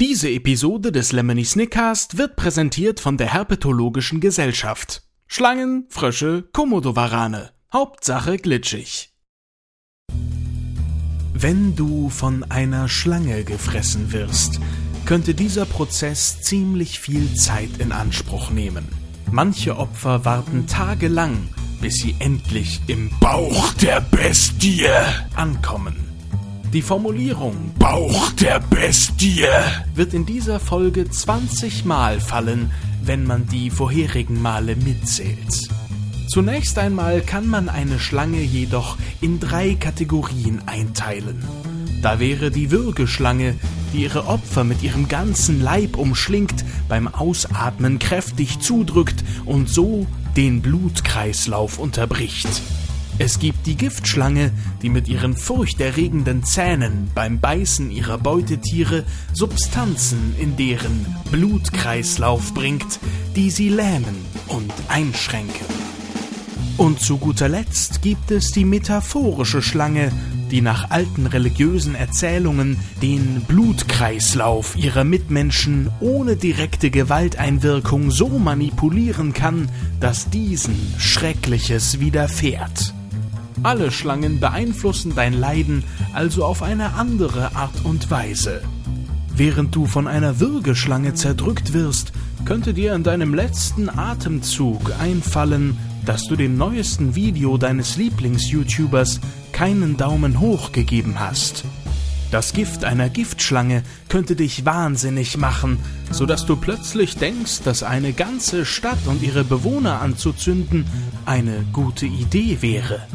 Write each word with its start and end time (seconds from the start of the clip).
Diese 0.00 0.30
Episode 0.30 0.92
des 0.92 1.10
Lemony 1.10 1.44
Snickcast 1.44 2.18
wird 2.18 2.36
präsentiert 2.36 3.00
von 3.00 3.16
der 3.16 3.32
Herpetologischen 3.32 4.20
Gesellschaft. 4.20 5.02
Schlangen, 5.26 5.86
Frösche, 5.88 6.44
Komodowarane. 6.52 7.50
Hauptsache 7.72 8.36
glitschig. 8.36 9.12
Wenn 11.34 11.74
du 11.74 12.10
von 12.10 12.48
einer 12.48 12.88
Schlange 12.88 13.42
gefressen 13.42 14.12
wirst, 14.12 14.60
könnte 15.04 15.34
dieser 15.34 15.66
Prozess 15.66 16.42
ziemlich 16.42 17.00
viel 17.00 17.34
Zeit 17.34 17.78
in 17.80 17.90
Anspruch 17.90 18.52
nehmen. 18.52 18.86
Manche 19.32 19.76
Opfer 19.76 20.24
warten 20.24 20.68
tagelang, 20.68 21.48
bis 21.80 21.94
sie 21.94 22.14
endlich 22.20 22.82
im 22.86 23.10
Bauch 23.18 23.72
der 23.72 24.00
Bestie 24.00 24.86
ankommen. 25.34 26.07
Die 26.74 26.82
Formulierung 26.82 27.72
Bauch 27.78 28.30
der 28.32 28.60
Bestie 28.60 29.46
wird 29.94 30.12
in 30.12 30.26
dieser 30.26 30.60
Folge 30.60 31.08
20 31.08 31.86
Mal 31.86 32.20
fallen, 32.20 32.70
wenn 33.02 33.24
man 33.24 33.46
die 33.46 33.70
vorherigen 33.70 34.42
Male 34.42 34.76
mitzählt. 34.76 35.70
Zunächst 36.28 36.76
einmal 36.78 37.22
kann 37.22 37.46
man 37.46 37.70
eine 37.70 37.98
Schlange 37.98 38.42
jedoch 38.42 38.98
in 39.22 39.40
drei 39.40 39.76
Kategorien 39.76 40.60
einteilen. 40.66 41.42
Da 42.02 42.20
wäre 42.20 42.50
die 42.50 42.70
Würgeschlange, 42.70 43.54
die 43.94 44.02
ihre 44.02 44.26
Opfer 44.26 44.62
mit 44.62 44.82
ihrem 44.82 45.08
ganzen 45.08 45.62
Leib 45.62 45.96
umschlingt, 45.96 46.66
beim 46.86 47.08
Ausatmen 47.08 47.98
kräftig 47.98 48.60
zudrückt 48.60 49.24
und 49.46 49.70
so 49.70 50.06
den 50.36 50.60
Blutkreislauf 50.60 51.78
unterbricht. 51.78 52.60
Es 53.20 53.40
gibt 53.40 53.66
die 53.66 53.76
Giftschlange, 53.76 54.52
die 54.80 54.88
mit 54.88 55.08
ihren 55.08 55.36
furchterregenden 55.36 56.44
Zähnen 56.44 57.10
beim 57.16 57.40
Beißen 57.40 57.90
ihrer 57.90 58.16
Beutetiere 58.16 59.04
Substanzen 59.32 60.36
in 60.38 60.56
deren 60.56 61.04
Blutkreislauf 61.32 62.54
bringt, 62.54 63.00
die 63.34 63.50
sie 63.50 63.70
lähmen 63.70 64.24
und 64.46 64.72
einschränken. 64.86 65.66
Und 66.76 67.00
zu 67.00 67.18
guter 67.18 67.48
Letzt 67.48 68.02
gibt 68.02 68.30
es 68.30 68.52
die 68.52 68.64
metaphorische 68.64 69.62
Schlange, 69.62 70.12
die 70.52 70.60
nach 70.60 70.90
alten 70.90 71.26
religiösen 71.26 71.96
Erzählungen 71.96 72.78
den 73.02 73.42
Blutkreislauf 73.48 74.76
ihrer 74.76 75.02
Mitmenschen 75.02 75.90
ohne 75.98 76.36
direkte 76.36 76.90
Gewalteinwirkung 76.90 78.12
so 78.12 78.28
manipulieren 78.28 79.34
kann, 79.34 79.68
dass 79.98 80.30
diesen 80.30 80.76
Schreckliches 80.98 81.98
widerfährt. 81.98 82.94
Alle 83.62 83.90
Schlangen 83.90 84.40
beeinflussen 84.40 85.14
dein 85.14 85.32
Leiden 85.32 85.82
also 86.14 86.44
auf 86.44 86.62
eine 86.62 86.94
andere 86.94 87.56
Art 87.56 87.84
und 87.84 88.10
Weise. 88.10 88.62
Während 89.34 89.74
du 89.74 89.86
von 89.86 90.06
einer 90.06 90.40
Würgeschlange 90.40 91.14
zerdrückt 91.14 91.72
wirst, 91.72 92.12
könnte 92.44 92.72
dir 92.72 92.94
in 92.94 93.02
deinem 93.02 93.34
letzten 93.34 93.88
Atemzug 93.88 94.92
einfallen, 95.00 95.76
dass 96.06 96.24
du 96.24 96.36
dem 96.36 96.56
neuesten 96.56 97.14
Video 97.14 97.58
deines 97.58 97.96
Lieblings-YouTubers 97.96 99.20
keinen 99.52 99.96
Daumen 99.96 100.40
hoch 100.40 100.72
gegeben 100.72 101.16
hast. 101.18 101.64
Das 102.30 102.52
Gift 102.52 102.84
einer 102.84 103.08
Giftschlange 103.08 103.82
könnte 104.08 104.36
dich 104.36 104.64
wahnsinnig 104.64 105.36
machen, 105.36 105.78
so 106.10 106.26
dass 106.26 106.46
du 106.46 106.56
plötzlich 106.56 107.16
denkst, 107.16 107.62
dass 107.64 107.82
eine 107.82 108.12
ganze 108.12 108.64
Stadt 108.64 109.06
und 109.06 109.22
ihre 109.22 109.44
Bewohner 109.44 110.00
anzuzünden 110.00 110.86
eine 111.26 111.64
gute 111.72 112.06
Idee 112.06 112.58
wäre 112.60 113.06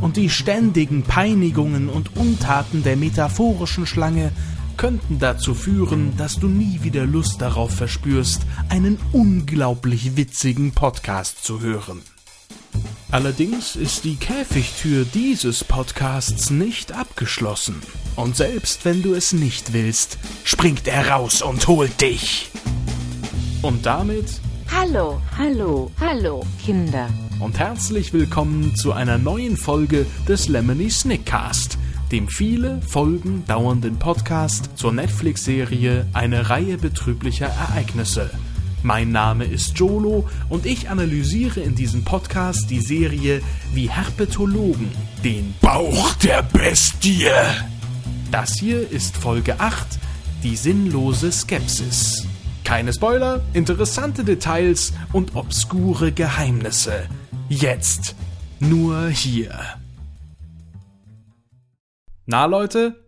und 0.00 0.16
die 0.16 0.30
ständigen 0.30 1.02
Peinigungen 1.02 1.88
und 1.88 2.16
Untaten 2.16 2.82
der 2.82 2.96
metaphorischen 2.96 3.86
Schlange 3.86 4.32
könnten 4.76 5.18
dazu 5.18 5.54
führen, 5.54 6.16
dass 6.16 6.38
du 6.38 6.48
nie 6.48 6.80
wieder 6.82 7.06
Lust 7.06 7.40
darauf 7.40 7.74
verspürst, 7.74 8.42
einen 8.68 8.98
unglaublich 9.12 10.16
witzigen 10.16 10.72
Podcast 10.72 11.44
zu 11.44 11.60
hören. 11.60 12.02
Allerdings 13.10 13.76
ist 13.76 14.04
die 14.04 14.16
Käfigtür 14.16 15.04
dieses 15.04 15.64
Podcasts 15.64 16.50
nicht 16.50 16.92
abgeschlossen. 16.92 17.80
Und 18.16 18.36
selbst 18.36 18.84
wenn 18.84 19.02
du 19.02 19.14
es 19.14 19.32
nicht 19.32 19.72
willst, 19.72 20.18
springt 20.44 20.86
er 20.88 21.08
raus 21.08 21.40
und 21.40 21.66
holt 21.68 22.00
dich. 22.00 22.50
Und 23.62 23.86
damit 23.86 24.40
Hallo, 24.70 25.22
hallo, 25.38 25.90
hallo, 26.00 26.44
Kinder 26.62 27.08
und 27.40 27.58
herzlich 27.58 28.12
willkommen 28.12 28.74
zu 28.76 28.92
einer 28.92 29.18
neuen 29.18 29.56
Folge 29.56 30.06
des 30.26 30.48
Lemony 30.48 30.90
Snickcast, 30.90 31.76
dem 32.10 32.28
viele 32.28 32.80
Folgen 32.82 33.44
dauernden 33.46 33.98
Podcast 33.98 34.70
zur 34.76 34.92
Netflix-Serie 34.92 36.06
Eine 36.12 36.48
Reihe 36.48 36.78
betrüblicher 36.78 37.46
Ereignisse. 37.46 38.30
Mein 38.82 39.10
Name 39.10 39.44
ist 39.44 39.78
Jolo 39.78 40.28
und 40.48 40.64
ich 40.64 40.88
analysiere 40.88 41.60
in 41.60 41.74
diesem 41.74 42.04
Podcast 42.04 42.70
die 42.70 42.80
Serie 42.80 43.42
wie 43.74 43.90
Herpetologen, 43.90 44.88
den 45.22 45.54
Bauch 45.60 46.14
der 46.14 46.42
Bestie. 46.42 47.26
Das 48.30 48.54
hier 48.58 48.90
ist 48.90 49.16
Folge 49.16 49.60
8, 49.60 49.86
die 50.42 50.56
sinnlose 50.56 51.30
Skepsis. 51.32 52.26
Keine 52.64 52.92
Spoiler, 52.92 53.42
interessante 53.52 54.24
Details 54.24 54.92
und 55.12 55.36
obskure 55.36 56.12
Geheimnisse. 56.12 57.08
Jetzt. 57.48 58.16
Nur 58.58 59.06
hier. 59.08 59.56
Na 62.26 62.46
Leute, 62.46 63.06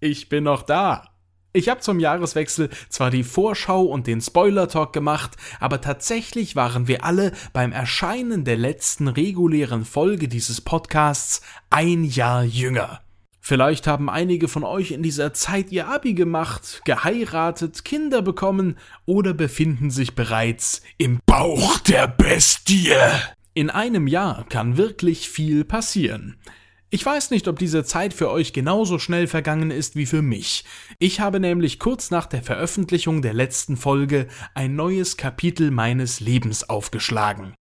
ich 0.00 0.28
bin 0.28 0.42
noch 0.42 0.62
da. 0.62 1.10
Ich 1.52 1.68
habe 1.68 1.80
zum 1.80 2.00
Jahreswechsel 2.00 2.68
zwar 2.88 3.10
die 3.10 3.22
Vorschau 3.22 3.82
und 3.82 4.08
den 4.08 4.20
Spoiler-Talk 4.20 4.92
gemacht, 4.92 5.36
aber 5.60 5.80
tatsächlich 5.80 6.56
waren 6.56 6.88
wir 6.88 7.04
alle 7.04 7.32
beim 7.52 7.70
Erscheinen 7.70 8.44
der 8.44 8.56
letzten 8.56 9.06
regulären 9.06 9.84
Folge 9.84 10.26
dieses 10.26 10.60
Podcasts 10.60 11.40
ein 11.70 12.02
Jahr 12.02 12.42
jünger. 12.42 13.00
Vielleicht 13.40 13.86
haben 13.86 14.10
einige 14.10 14.48
von 14.48 14.64
euch 14.64 14.90
in 14.90 15.04
dieser 15.04 15.32
Zeit 15.32 15.70
ihr 15.70 15.86
Abi 15.86 16.14
gemacht, 16.14 16.82
geheiratet, 16.84 17.84
Kinder 17.84 18.20
bekommen 18.20 18.76
oder 19.04 19.32
befinden 19.32 19.92
sich 19.92 20.16
bereits 20.16 20.82
im 20.98 21.20
Bauch 21.24 21.78
der 21.78 22.08
Bestie. 22.08 22.92
In 23.56 23.70
einem 23.70 24.06
Jahr 24.06 24.44
kann 24.50 24.76
wirklich 24.76 25.30
viel 25.30 25.64
passieren. 25.64 26.36
Ich 26.90 27.06
weiß 27.06 27.30
nicht, 27.30 27.48
ob 27.48 27.58
diese 27.58 27.84
Zeit 27.84 28.12
für 28.12 28.30
euch 28.30 28.52
genauso 28.52 28.98
schnell 28.98 29.26
vergangen 29.26 29.70
ist 29.70 29.96
wie 29.96 30.04
für 30.04 30.20
mich. 30.20 30.66
Ich 30.98 31.20
habe 31.20 31.40
nämlich 31.40 31.78
kurz 31.78 32.10
nach 32.10 32.26
der 32.26 32.42
Veröffentlichung 32.42 33.22
der 33.22 33.32
letzten 33.32 33.78
Folge 33.78 34.28
ein 34.52 34.76
neues 34.76 35.16
Kapitel 35.16 35.70
meines 35.70 36.20
Lebens 36.20 36.68
aufgeschlagen. 36.68 37.54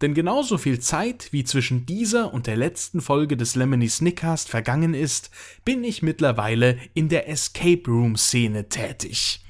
Denn 0.00 0.14
genauso 0.14 0.56
viel 0.56 0.78
Zeit, 0.78 1.32
wie 1.32 1.42
zwischen 1.42 1.84
dieser 1.84 2.32
und 2.32 2.46
der 2.46 2.56
letzten 2.56 3.00
Folge 3.00 3.36
des 3.36 3.56
Lemony 3.56 3.88
Snickcast 3.88 4.48
vergangen 4.48 4.94
ist, 4.94 5.32
bin 5.64 5.82
ich 5.82 6.00
mittlerweile 6.00 6.78
in 6.94 7.08
der 7.08 7.28
Escape 7.28 7.82
Room 7.88 8.16
Szene 8.16 8.68
tätig. 8.68 9.40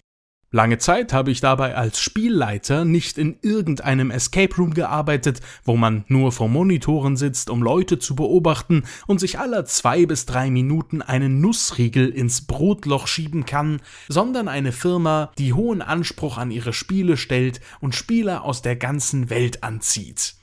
Lange 0.52 0.78
Zeit 0.78 1.12
habe 1.12 1.30
ich 1.30 1.40
dabei 1.40 1.76
als 1.76 2.00
Spielleiter 2.00 2.84
nicht 2.84 3.18
in 3.18 3.38
irgendeinem 3.40 4.10
Escape 4.10 4.56
Room 4.56 4.74
gearbeitet, 4.74 5.40
wo 5.62 5.76
man 5.76 6.04
nur 6.08 6.32
vor 6.32 6.48
Monitoren 6.48 7.16
sitzt, 7.16 7.50
um 7.50 7.62
Leute 7.62 8.00
zu 8.00 8.16
beobachten 8.16 8.82
und 9.06 9.20
sich 9.20 9.38
aller 9.38 9.64
zwei 9.64 10.06
bis 10.06 10.26
drei 10.26 10.50
Minuten 10.50 11.02
einen 11.02 11.40
Nussriegel 11.40 12.08
ins 12.08 12.48
Brotloch 12.48 13.06
schieben 13.06 13.46
kann, 13.46 13.80
sondern 14.08 14.48
eine 14.48 14.72
Firma, 14.72 15.30
die 15.38 15.52
hohen 15.52 15.82
Anspruch 15.82 16.36
an 16.36 16.50
ihre 16.50 16.72
Spiele 16.72 17.16
stellt 17.16 17.60
und 17.78 17.94
Spieler 17.94 18.42
aus 18.42 18.60
der 18.60 18.74
ganzen 18.74 19.30
Welt 19.30 19.62
anzieht. 19.62 20.34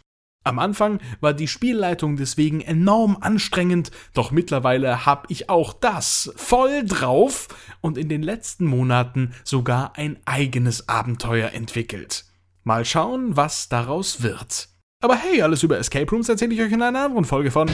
Am 0.48 0.60
Anfang 0.60 1.00
war 1.20 1.34
die 1.34 1.50
Spielleitung 1.50 2.16
deswegen 2.16 2.62
enorm 2.62 3.18
anstrengend, 3.20 3.92
doch 4.14 4.32
mittlerweile 4.32 5.06
hab 5.06 5.30
ich 5.30 5.50
auch 5.50 5.74
das 5.74 6.32
voll 6.38 6.86
drauf 6.86 7.50
und 7.82 7.98
in 7.98 8.08
den 8.08 8.24
letzten 8.24 8.66
Monaten 8.66 9.34
sogar 9.44 9.98
ein 9.98 10.18
eigenes 10.24 10.88
Abenteuer 10.88 11.52
entwickelt. 11.52 12.24
Mal 12.64 12.86
schauen, 12.86 13.36
was 13.36 13.68
daraus 13.68 14.24
wird. 14.24 14.70
Aber 15.02 15.18
hey, 15.18 15.42
alles 15.42 15.64
über 15.64 15.78
Escape 15.78 16.10
Rooms 16.10 16.30
erzähle 16.30 16.54
ich 16.54 16.62
euch 16.62 16.72
in 16.72 16.82
einer 16.82 17.04
anderen 17.04 17.26
Folge 17.26 17.52
von. 17.52 17.70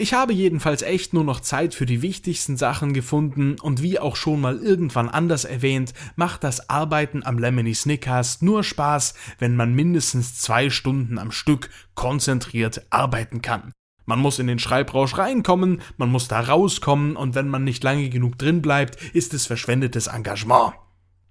Ich 0.00 0.14
habe 0.14 0.32
jedenfalls 0.32 0.82
echt 0.82 1.12
nur 1.12 1.24
noch 1.24 1.40
Zeit 1.40 1.74
für 1.74 1.84
die 1.84 2.02
wichtigsten 2.02 2.56
Sachen 2.56 2.92
gefunden 2.92 3.56
und 3.60 3.82
wie 3.82 3.98
auch 3.98 4.14
schon 4.14 4.40
mal 4.40 4.56
irgendwann 4.58 5.08
anders 5.08 5.44
erwähnt, 5.44 5.92
macht 6.14 6.44
das 6.44 6.70
Arbeiten 6.70 7.24
am 7.24 7.36
Lemony 7.36 7.74
Snickers 7.74 8.40
nur 8.40 8.62
Spaß, 8.62 9.14
wenn 9.40 9.56
man 9.56 9.74
mindestens 9.74 10.40
zwei 10.40 10.70
Stunden 10.70 11.18
am 11.18 11.32
Stück 11.32 11.70
konzentriert 11.96 12.86
arbeiten 12.90 13.42
kann. 13.42 13.72
Man 14.06 14.20
muss 14.20 14.38
in 14.38 14.46
den 14.46 14.60
Schreibrausch 14.60 15.18
reinkommen, 15.18 15.82
man 15.96 16.10
muss 16.10 16.28
da 16.28 16.40
rauskommen 16.42 17.16
und 17.16 17.34
wenn 17.34 17.48
man 17.48 17.64
nicht 17.64 17.82
lange 17.82 18.08
genug 18.08 18.38
drin 18.38 18.62
bleibt, 18.62 19.02
ist 19.14 19.34
es 19.34 19.46
verschwendetes 19.46 20.06
Engagement. 20.06 20.74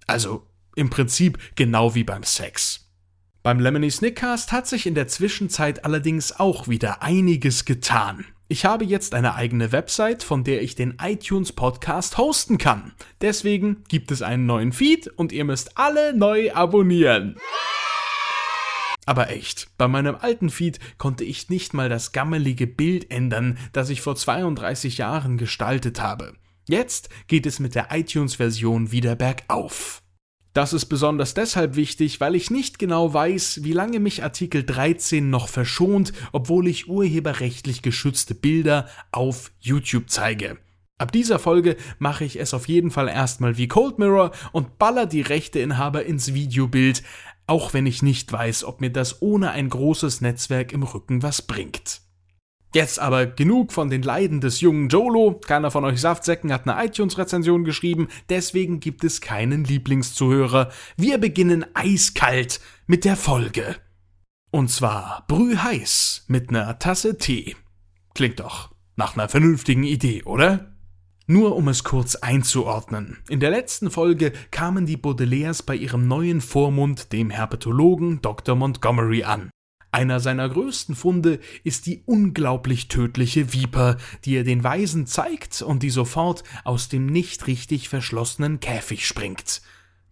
Also 0.06 0.46
im 0.76 0.90
Prinzip 0.90 1.38
genau 1.56 1.94
wie 1.94 2.04
beim 2.04 2.22
Sex. 2.22 2.90
Beim 3.42 3.60
Lemony 3.60 3.90
Snickcast 3.90 4.52
hat 4.52 4.66
sich 4.66 4.86
in 4.86 4.94
der 4.94 5.08
Zwischenzeit 5.08 5.86
allerdings 5.86 6.38
auch 6.38 6.68
wieder 6.68 7.02
einiges 7.02 7.64
getan. 7.64 8.26
Ich 8.50 8.64
habe 8.64 8.86
jetzt 8.86 9.14
eine 9.14 9.34
eigene 9.34 9.72
Website, 9.72 10.22
von 10.22 10.42
der 10.42 10.62
ich 10.62 10.74
den 10.74 10.96
iTunes 11.02 11.52
Podcast 11.52 12.16
hosten 12.16 12.56
kann. 12.56 12.92
Deswegen 13.20 13.84
gibt 13.88 14.10
es 14.10 14.22
einen 14.22 14.46
neuen 14.46 14.72
Feed 14.72 15.06
und 15.06 15.32
ihr 15.32 15.44
müsst 15.44 15.76
alle 15.76 16.16
neu 16.16 16.50
abonnieren. 16.54 17.36
Aber 19.04 19.28
echt, 19.28 19.68
bei 19.76 19.86
meinem 19.86 20.16
alten 20.16 20.48
Feed 20.48 20.80
konnte 20.96 21.24
ich 21.24 21.50
nicht 21.50 21.74
mal 21.74 21.90
das 21.90 22.12
gammelige 22.12 22.66
Bild 22.66 23.10
ändern, 23.10 23.58
das 23.74 23.90
ich 23.90 24.00
vor 24.00 24.16
32 24.16 24.96
Jahren 24.96 25.36
gestaltet 25.36 26.00
habe. 26.00 26.32
Jetzt 26.66 27.10
geht 27.26 27.44
es 27.44 27.60
mit 27.60 27.74
der 27.74 27.88
iTunes-Version 27.90 28.92
wieder 28.92 29.14
bergauf. 29.14 30.00
Das 30.52 30.72
ist 30.72 30.86
besonders 30.86 31.34
deshalb 31.34 31.76
wichtig, 31.76 32.20
weil 32.20 32.34
ich 32.34 32.50
nicht 32.50 32.78
genau 32.78 33.12
weiß, 33.12 33.60
wie 33.62 33.72
lange 33.72 34.00
mich 34.00 34.22
Artikel 34.22 34.64
13 34.64 35.30
noch 35.30 35.48
verschont, 35.48 36.12
obwohl 36.32 36.66
ich 36.66 36.88
urheberrechtlich 36.88 37.82
geschützte 37.82 38.34
Bilder 38.34 38.88
auf 39.12 39.52
YouTube 39.60 40.10
zeige. 40.10 40.58
Ab 40.98 41.12
dieser 41.12 41.38
Folge 41.38 41.76
mache 42.00 42.24
ich 42.24 42.40
es 42.40 42.54
auf 42.54 42.66
jeden 42.66 42.90
Fall 42.90 43.08
erstmal 43.08 43.56
wie 43.56 43.68
Cold 43.68 44.00
Mirror 44.00 44.32
und 44.50 44.78
baller 44.78 45.06
die 45.06 45.20
Rechteinhaber 45.20 46.04
ins 46.04 46.34
Videobild, 46.34 47.04
auch 47.46 47.72
wenn 47.72 47.86
ich 47.86 48.02
nicht 48.02 48.32
weiß, 48.32 48.64
ob 48.64 48.80
mir 48.80 48.90
das 48.90 49.22
ohne 49.22 49.52
ein 49.52 49.68
großes 49.68 50.22
Netzwerk 50.22 50.72
im 50.72 50.82
Rücken 50.82 51.22
was 51.22 51.42
bringt. 51.42 52.00
Jetzt 52.74 52.98
aber 52.98 53.26
genug 53.26 53.72
von 53.72 53.88
den 53.88 54.02
Leiden 54.02 54.40
des 54.40 54.60
jungen 54.60 54.88
Jolo. 54.88 55.40
Keiner 55.46 55.70
von 55.70 55.84
euch 55.84 56.00
Saftsäcken 56.00 56.52
hat 56.52 56.68
eine 56.68 56.84
iTunes-Rezension 56.84 57.64
geschrieben, 57.64 58.08
deswegen 58.28 58.78
gibt 58.78 59.04
es 59.04 59.22
keinen 59.22 59.64
Lieblingszuhörer. 59.64 60.70
Wir 60.96 61.18
beginnen 61.18 61.64
eiskalt 61.74 62.60
mit 62.86 63.04
der 63.04 63.16
Folge. 63.16 63.76
Und 64.50 64.70
zwar 64.70 65.24
brühheiß 65.28 66.24
mit 66.28 66.50
einer 66.50 66.78
Tasse 66.78 67.16
Tee. 67.16 67.56
Klingt 68.14 68.40
doch 68.40 68.70
nach 68.96 69.14
einer 69.14 69.28
vernünftigen 69.28 69.84
Idee, 69.84 70.22
oder? 70.24 70.74
Nur 71.26 71.56
um 71.56 71.68
es 71.68 71.84
kurz 71.84 72.16
einzuordnen. 72.16 73.18
In 73.28 73.40
der 73.40 73.50
letzten 73.50 73.90
Folge 73.90 74.32
kamen 74.50 74.86
die 74.86 74.96
Baudelaires 74.96 75.62
bei 75.62 75.74
ihrem 75.74 76.08
neuen 76.08 76.40
Vormund, 76.40 77.12
dem 77.12 77.30
Herpetologen 77.30 78.22
Dr. 78.22 78.56
Montgomery, 78.56 79.24
an. 79.24 79.50
Einer 79.90 80.20
seiner 80.20 80.48
größten 80.48 80.94
Funde 80.94 81.40
ist 81.64 81.86
die 81.86 82.02
unglaublich 82.04 82.88
tödliche 82.88 83.52
Viper, 83.54 83.96
die 84.24 84.36
er 84.36 84.44
den 84.44 84.62
Weisen 84.62 85.06
zeigt 85.06 85.62
und 85.62 85.82
die 85.82 85.90
sofort 85.90 86.44
aus 86.64 86.88
dem 86.88 87.06
nicht 87.06 87.46
richtig 87.46 87.88
verschlossenen 87.88 88.60
Käfig 88.60 89.06
springt. 89.06 89.62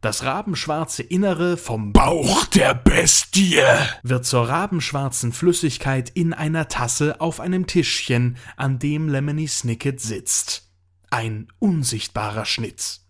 Das 0.01 0.25
rabenschwarze 0.25 1.03
Innere 1.03 1.57
vom 1.57 1.93
Bauch 1.93 2.47
der 2.47 2.75
Bestie 2.75 3.61
wird 4.03 4.25
zur 4.25 4.49
rabenschwarzen 4.49 5.33
Flüssigkeit 5.33 6.11
in 6.11 6.33
einer 6.33 6.69
Tasse 6.69 7.21
auf 7.21 7.41
einem 7.41 7.67
Tischchen, 7.67 8.37
an 8.57 8.79
dem 8.79 9.09
Lemony 9.09 9.49
Snicket 9.49 10.01
sitzt. 10.01 10.71
Ein 11.11 11.49
unsichtbarer 11.59 12.45
Schnitt. 12.45 13.01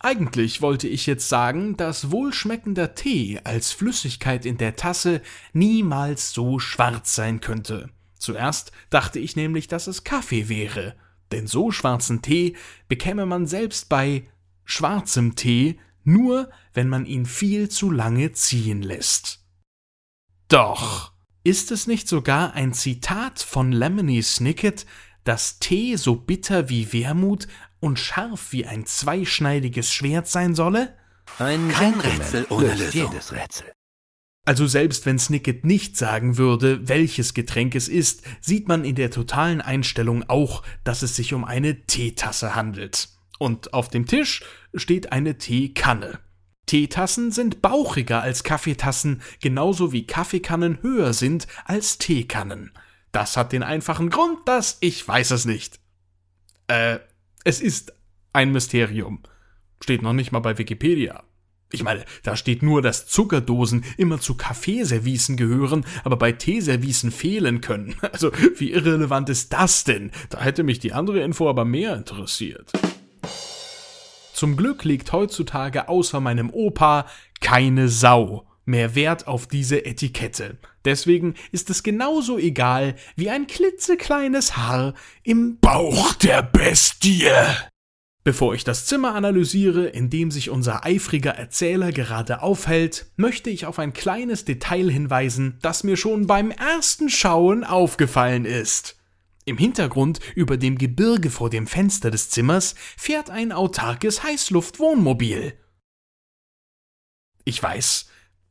Eigentlich 0.00 0.62
wollte 0.62 0.86
ich 0.86 1.06
jetzt 1.06 1.28
sagen, 1.28 1.76
dass 1.76 2.12
wohlschmeckender 2.12 2.94
Tee 2.94 3.40
als 3.42 3.72
Flüssigkeit 3.72 4.46
in 4.46 4.56
der 4.56 4.76
Tasse 4.76 5.22
niemals 5.52 6.32
so 6.32 6.60
schwarz 6.60 7.16
sein 7.16 7.40
könnte. 7.40 7.90
Zuerst 8.16 8.70
dachte 8.90 9.18
ich 9.18 9.34
nämlich, 9.34 9.66
dass 9.66 9.88
es 9.88 10.04
Kaffee 10.04 10.48
wäre, 10.48 10.94
denn 11.32 11.48
so 11.48 11.72
schwarzen 11.72 12.22
Tee 12.22 12.56
bekäme 12.86 13.26
man 13.26 13.46
selbst 13.46 13.88
bei 13.88 14.28
schwarzem 14.64 15.34
Tee 15.34 15.80
nur, 16.04 16.48
wenn 16.74 16.88
man 16.88 17.04
ihn 17.04 17.26
viel 17.26 17.68
zu 17.68 17.90
lange 17.90 18.32
ziehen 18.32 18.82
lässt. 18.82 19.44
Doch 20.46 21.12
ist 21.42 21.70
es 21.72 21.86
nicht 21.86 22.08
sogar 22.08 22.54
ein 22.54 22.72
Zitat 22.72 23.40
von 23.40 23.72
Lemony 23.72 24.22
Snicket, 24.22 24.86
dass 25.28 25.58
Tee 25.58 25.96
so 25.96 26.16
bitter 26.16 26.70
wie 26.70 26.90
Wermut 26.94 27.48
und 27.80 27.98
scharf 27.98 28.50
wie 28.52 28.64
ein 28.64 28.86
zweischneidiges 28.86 29.92
Schwert 29.92 30.26
sein 30.26 30.54
solle? 30.54 30.96
Ein 31.38 31.68
Kein 31.68 32.00
Rätsel 32.00 32.46
ohne 32.48 32.74
Lösung. 32.74 33.12
jedes 33.12 33.32
Rätsel. 33.32 33.70
Also 34.46 34.66
selbst 34.66 35.04
wenn 35.04 35.18
Snicket 35.18 35.66
nicht 35.66 35.98
sagen 35.98 36.38
würde, 36.38 36.88
welches 36.88 37.34
Getränk 37.34 37.74
es 37.74 37.88
ist, 37.88 38.22
sieht 38.40 38.68
man 38.68 38.86
in 38.86 38.94
der 38.94 39.10
totalen 39.10 39.60
Einstellung 39.60 40.24
auch, 40.30 40.62
dass 40.82 41.02
es 41.02 41.14
sich 41.14 41.34
um 41.34 41.44
eine 41.44 41.82
Teetasse 41.84 42.54
handelt. 42.54 43.10
Und 43.38 43.74
auf 43.74 43.88
dem 43.88 44.06
Tisch 44.06 44.42
steht 44.74 45.12
eine 45.12 45.36
Teekanne. 45.36 46.20
Teetassen 46.64 47.32
sind 47.32 47.60
bauchiger 47.60 48.22
als 48.22 48.44
Kaffeetassen, 48.44 49.20
genauso 49.42 49.92
wie 49.92 50.06
Kaffeekannen 50.06 50.78
höher 50.80 51.12
sind 51.12 51.46
als 51.66 51.98
Teekannen. 51.98 52.72
Das 53.18 53.36
hat 53.36 53.50
den 53.50 53.64
einfachen 53.64 54.10
Grund, 54.10 54.46
dass 54.46 54.76
ich 54.78 55.08
weiß 55.08 55.32
es 55.32 55.44
nicht. 55.44 55.80
Äh, 56.68 57.00
es 57.42 57.60
ist 57.60 57.92
ein 58.32 58.52
Mysterium. 58.52 59.24
Steht 59.82 60.02
noch 60.02 60.12
nicht 60.12 60.30
mal 60.30 60.38
bei 60.38 60.56
Wikipedia. 60.56 61.24
Ich 61.72 61.82
meine, 61.82 62.04
da 62.22 62.36
steht 62.36 62.62
nur, 62.62 62.80
dass 62.80 63.08
Zuckerdosen 63.08 63.84
immer 63.96 64.20
zu 64.20 64.36
Kaffeeservicen 64.36 65.36
gehören, 65.36 65.84
aber 66.04 66.16
bei 66.16 66.30
Teeservicen 66.30 67.10
fehlen 67.10 67.60
können. 67.60 67.96
Also, 68.12 68.30
wie 68.56 68.70
irrelevant 68.70 69.28
ist 69.30 69.52
das 69.52 69.82
denn? 69.82 70.12
Da 70.30 70.40
hätte 70.40 70.62
mich 70.62 70.78
die 70.78 70.92
andere 70.92 71.20
Info 71.20 71.50
aber 71.50 71.64
mehr 71.64 71.96
interessiert. 71.96 72.70
Zum 74.32 74.56
Glück 74.56 74.84
liegt 74.84 75.10
heutzutage 75.10 75.88
außer 75.88 76.20
meinem 76.20 76.50
Opa 76.50 77.06
keine 77.40 77.88
Sau 77.88 78.46
mehr 78.68 78.94
Wert 78.94 79.26
auf 79.26 79.48
diese 79.48 79.84
Etikette. 79.84 80.58
Deswegen 80.88 81.34
ist 81.52 81.68
es 81.68 81.82
genauso 81.82 82.38
egal 82.38 82.94
wie 83.14 83.28
ein 83.28 83.46
klitzekleines 83.46 84.56
Haar 84.56 84.94
im 85.22 85.58
Bauch 85.60 86.14
der 86.14 86.42
Bestie. 86.42 87.28
Bevor 88.24 88.54
ich 88.54 88.64
das 88.64 88.86
Zimmer 88.86 89.14
analysiere, 89.14 89.86
in 89.86 90.08
dem 90.08 90.30
sich 90.30 90.48
unser 90.48 90.86
eifriger 90.86 91.32
Erzähler 91.32 91.92
gerade 91.92 92.40
aufhält, 92.40 93.12
möchte 93.16 93.50
ich 93.50 93.66
auf 93.66 93.78
ein 93.78 93.92
kleines 93.92 94.46
Detail 94.46 94.90
hinweisen, 94.90 95.58
das 95.60 95.84
mir 95.84 95.98
schon 95.98 96.26
beim 96.26 96.50
ersten 96.50 97.10
Schauen 97.10 97.64
aufgefallen 97.64 98.46
ist. 98.46 98.96
Im 99.44 99.58
Hintergrund, 99.58 100.20
über 100.34 100.56
dem 100.56 100.78
Gebirge 100.78 101.28
vor 101.28 101.50
dem 101.50 101.66
Fenster 101.66 102.10
des 102.10 102.30
Zimmers, 102.30 102.74
fährt 102.96 103.28
ein 103.28 103.52
autarkes 103.52 104.22
Heißluftwohnmobil. 104.22 105.52
Ich 107.44 107.62
weiß, 107.62 108.08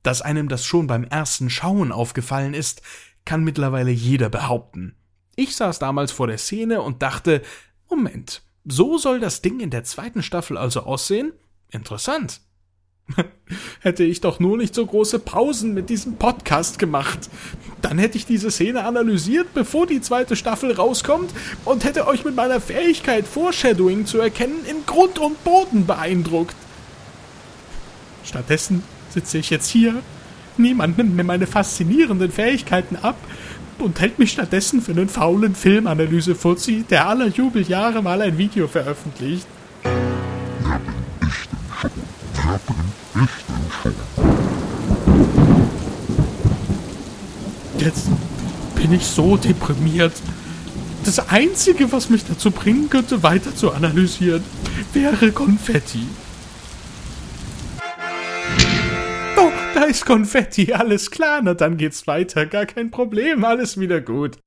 dass 0.08 0.22
einem 0.22 0.48
das 0.48 0.64
schon 0.64 0.88
beim 0.88 1.04
ersten 1.04 1.50
Schauen 1.50 1.92
aufgefallen 1.92 2.54
ist, 2.54 2.82
kann 3.26 3.44
mittlerweile 3.44 3.92
jeder 3.92 4.30
behaupten. 4.30 4.96
Ich 5.36 5.58
saß 5.58 5.80
damals 5.80 6.14
vor 6.14 6.28
der 6.28 6.38
Szene 6.38 6.82
und 6.82 7.02
dachte, 7.02 7.42
Moment, 7.90 8.42
so 8.64 8.98
soll 8.98 9.20
das 9.20 9.42
Ding 9.42 9.60
in 9.60 9.70
der 9.70 9.84
zweiten 9.84 10.24
Staffel 10.24 10.58
also 10.58 10.84
aussehen? 10.84 11.34
Interessant. 11.72 12.40
hätte 13.82 14.06
ich 14.06 14.22
doch 14.22 14.40
nur 14.40 14.56
nicht 14.56 14.74
so 14.74 14.86
große 14.86 15.20
Pausen 15.20 15.74
mit 15.74 15.90
diesem 15.90 16.16
Podcast 16.16 16.80
gemacht. 16.80 17.30
Dann 17.82 17.98
hätte 17.98 18.18
ich 18.18 18.26
diese 18.26 18.50
Szene 18.50 18.86
analysiert, 18.86 19.54
bevor 19.54 19.88
die 19.88 20.00
zweite 20.00 20.38
Staffel 20.38 20.72
rauskommt 20.72 21.34
und 21.66 21.84
hätte 21.84 22.08
euch 22.08 22.24
mit 22.24 22.36
meiner 22.38 22.62
Fähigkeit, 22.62 23.28
Foreshadowing 23.28 24.06
zu 24.06 24.20
erkennen, 24.20 24.66
in 24.66 24.86
Grund 24.86 25.20
und 25.20 25.44
Boden 25.44 25.86
beeindruckt. 25.86 26.56
Stattdessen 28.24 28.84
sitze 29.18 29.40
ich 29.40 29.50
jetzt 29.50 29.68
hier. 29.68 29.96
Niemand 30.58 31.00
nimmt 31.00 31.16
mir 31.16 31.24
meine 31.24 31.48
faszinierenden 31.48 32.32
Fähigkeiten 32.32 32.98
ab 32.98 33.18
und 33.80 34.00
hält 34.00 34.20
mich 34.20 34.32
stattdessen 34.32 34.80
für 34.80 34.92
einen 34.92 35.10
faulen 35.10 35.56
Filmanalyse-Fuzzi, 35.56 36.86
der 36.88 37.08
aller 37.08 37.28
Jubeljahre 37.28 38.04
mal 38.04 38.22
ein 38.22 38.38
Video 38.38 38.68
veröffentlicht. 38.68 39.48
Jetzt 47.80 48.10
bin 48.76 48.94
ich 48.94 49.06
so 49.06 49.36
deprimiert. 49.38 50.14
Das 51.06 51.30
Einzige, 51.30 51.92
was 51.92 52.12
mich 52.12 52.24
dazu 52.26 52.52
bringen 52.52 52.92
könnte, 52.92 53.24
weiter 53.24 53.56
zu 53.56 53.72
analysieren, 53.72 54.44
wäre 54.94 55.32
Konfetti. 55.32 56.06
Ist 59.88 60.06
Konfetti, 60.06 60.74
alles 60.74 61.12
klar, 61.12 61.42
na 61.42 61.54
dann 61.54 61.78
geht's 61.78 62.08
weiter, 62.08 62.46
gar 62.46 62.66
kein 62.66 62.92
Problem, 62.92 63.44
alles 63.44 63.80
wieder 63.80 64.02
gut. 64.02 64.38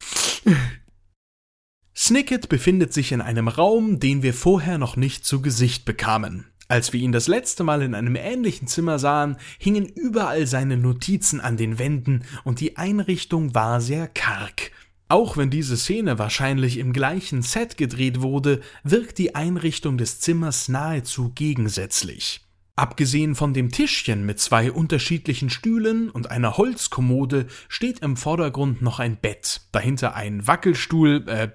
Snicket 1.97 2.49
befindet 2.49 2.93
sich 2.93 3.13
in 3.13 3.21
einem 3.21 3.49
Raum, 3.49 4.01
den 4.01 4.23
wir 4.23 4.35
vorher 4.35 4.79
noch 4.79 4.97
nicht 4.97 5.25
zu 5.25 5.43
Gesicht 5.43 5.85
bekamen. 5.85 6.47
Als 6.69 6.93
wir 6.93 7.01
ihn 7.01 7.13
das 7.13 7.27
letzte 7.27 7.65
Mal 7.65 7.83
in 7.83 7.95
einem 7.95 8.15
ähnlichen 8.15 8.69
Zimmer 8.69 8.99
sahen, 8.99 9.37
hingen 9.59 9.87
überall 9.87 10.47
seine 10.47 10.77
Notizen 10.77 11.41
an 11.41 11.57
den 11.57 11.79
Wänden 11.79 12.25
und 12.45 12.61
die 12.61 12.77
Einrichtung 12.77 13.55
war 13.55 13.81
sehr 13.81 14.07
karg. 14.07 14.71
Auch 15.09 15.37
wenn 15.37 15.51
diese 15.51 15.77
Szene 15.77 16.21
wahrscheinlich 16.21 16.79
im 16.79 16.93
gleichen 16.93 17.43
Set 17.43 17.77
gedreht 17.77 18.21
wurde, 18.21 18.61
wirkt 18.85 19.19
die 19.19 19.35
Einrichtung 19.35 19.99
des 19.99 20.21
Zimmers 20.21 20.69
nahezu 20.69 21.33
gegensätzlich. 21.35 22.47
Abgesehen 22.81 23.35
von 23.35 23.53
dem 23.53 23.71
Tischchen 23.71 24.25
mit 24.25 24.41
zwei 24.41 24.73
unterschiedlichen 24.73 25.51
Stühlen 25.51 26.09
und 26.09 26.31
einer 26.31 26.57
Holzkommode 26.57 27.47
steht 27.69 27.99
im 27.99 28.17
Vordergrund 28.17 28.81
noch 28.81 29.01
ein 29.01 29.19
Bett, 29.19 29.61
dahinter 29.71 30.15
ein 30.15 30.47
Wackelstuhl, 30.47 31.29
äh, 31.29 31.49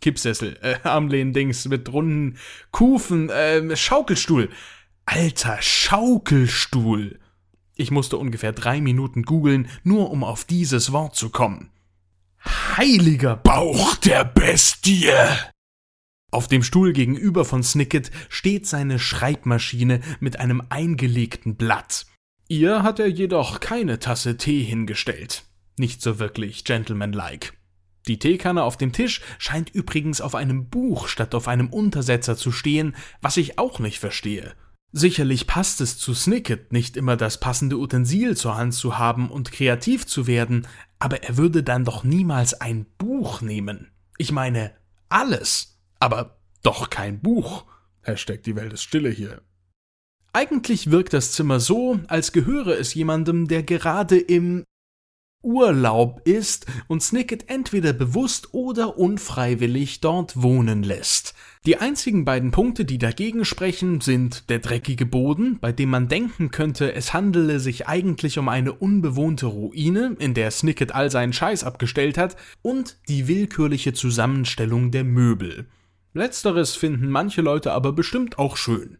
Kippsessel, 0.00 0.58
äh, 0.62 0.74
Armlehndings 0.82 1.68
mit 1.68 1.92
runden 1.92 2.36
Kufen, 2.72 3.30
äh, 3.30 3.76
Schaukelstuhl. 3.76 4.48
Alter 5.04 5.58
Schaukelstuhl. 5.60 7.20
Ich 7.76 7.92
musste 7.92 8.16
ungefähr 8.16 8.52
drei 8.52 8.80
Minuten 8.80 9.22
googeln, 9.22 9.68
nur 9.84 10.10
um 10.10 10.24
auf 10.24 10.44
dieses 10.44 10.90
Wort 10.90 11.14
zu 11.14 11.30
kommen. 11.30 11.70
Heiliger 12.76 13.36
Bauch 13.36 13.94
der 13.98 14.24
Bestie! 14.24 15.12
Auf 16.32 16.48
dem 16.48 16.62
Stuhl 16.62 16.92
gegenüber 16.92 17.44
von 17.44 17.62
Snicket 17.62 18.10
steht 18.28 18.66
seine 18.66 18.98
Schreibmaschine 18.98 20.00
mit 20.20 20.40
einem 20.40 20.62
eingelegten 20.68 21.56
Blatt. 21.56 22.06
Ihr 22.48 22.82
hat 22.82 22.98
er 22.98 23.08
jedoch 23.08 23.60
keine 23.60 23.98
Tasse 23.98 24.36
Tee 24.36 24.62
hingestellt. 24.62 25.44
Nicht 25.76 26.02
so 26.02 26.18
wirklich 26.18 26.64
gentlemanlike. 26.64 27.52
Die 28.08 28.18
Teekanne 28.18 28.62
auf 28.62 28.76
dem 28.76 28.92
Tisch 28.92 29.20
scheint 29.38 29.70
übrigens 29.70 30.20
auf 30.20 30.34
einem 30.34 30.68
Buch 30.68 31.08
statt 31.08 31.34
auf 31.34 31.48
einem 31.48 31.68
Untersetzer 31.68 32.36
zu 32.36 32.52
stehen, 32.52 32.94
was 33.20 33.36
ich 33.36 33.58
auch 33.58 33.78
nicht 33.80 33.98
verstehe. 33.98 34.54
Sicherlich 34.92 35.46
passt 35.46 35.80
es 35.80 35.98
zu 35.98 36.14
Snicket, 36.14 36.72
nicht 36.72 36.96
immer 36.96 37.16
das 37.16 37.40
passende 37.40 37.76
Utensil 37.76 38.36
zur 38.36 38.56
Hand 38.56 38.74
zu 38.74 38.96
haben 38.96 39.28
und 39.30 39.52
kreativ 39.52 40.06
zu 40.06 40.26
werden, 40.26 40.66
aber 40.98 41.24
er 41.24 41.36
würde 41.36 41.62
dann 41.62 41.84
doch 41.84 42.04
niemals 42.04 42.54
ein 42.54 42.86
Buch 42.96 43.40
nehmen. 43.40 43.90
Ich 44.16 44.32
meine, 44.32 44.72
alles 45.08 45.75
aber 45.98 46.38
doch 46.62 46.90
kein 46.90 47.20
Buch. 47.20 47.64
Hashtag 48.02 48.42
die 48.42 48.56
Welt 48.56 48.72
ist 48.72 48.82
stille 48.82 49.10
hier. 49.10 49.42
Eigentlich 50.32 50.90
wirkt 50.90 51.12
das 51.12 51.32
Zimmer 51.32 51.60
so, 51.60 51.98
als 52.08 52.32
gehöre 52.32 52.78
es 52.78 52.92
jemandem, 52.94 53.48
der 53.48 53.62
gerade 53.62 54.18
im 54.18 54.64
Urlaub 55.42 56.22
ist 56.24 56.66
und 56.88 57.02
Snicket 57.02 57.48
entweder 57.48 57.92
bewusst 57.92 58.52
oder 58.52 58.98
unfreiwillig 58.98 60.00
dort 60.00 60.42
wohnen 60.42 60.82
lässt. 60.82 61.34
Die 61.64 61.76
einzigen 61.76 62.24
beiden 62.24 62.50
Punkte, 62.50 62.84
die 62.84 62.98
dagegen 62.98 63.44
sprechen, 63.44 64.00
sind 64.00 64.50
der 64.50 64.58
dreckige 64.58 65.06
Boden, 65.06 65.58
bei 65.60 65.72
dem 65.72 65.90
man 65.90 66.08
denken 66.08 66.50
könnte, 66.50 66.92
es 66.92 67.14
handele 67.14 67.60
sich 67.60 67.86
eigentlich 67.86 68.38
um 68.38 68.48
eine 68.48 68.72
unbewohnte 68.72 69.46
Ruine, 69.46 70.16
in 70.18 70.34
der 70.34 70.50
Snicket 70.50 70.92
all 70.92 71.10
seinen 71.10 71.32
Scheiß 71.32 71.64
abgestellt 71.64 72.18
hat, 72.18 72.36
und 72.62 72.98
die 73.08 73.28
willkürliche 73.28 73.92
Zusammenstellung 73.92 74.90
der 74.90 75.04
Möbel. 75.04 75.68
Letzteres 76.16 76.74
finden 76.74 77.10
manche 77.10 77.42
Leute 77.42 77.72
aber 77.72 77.92
bestimmt 77.92 78.38
auch 78.38 78.56
schön. 78.56 78.98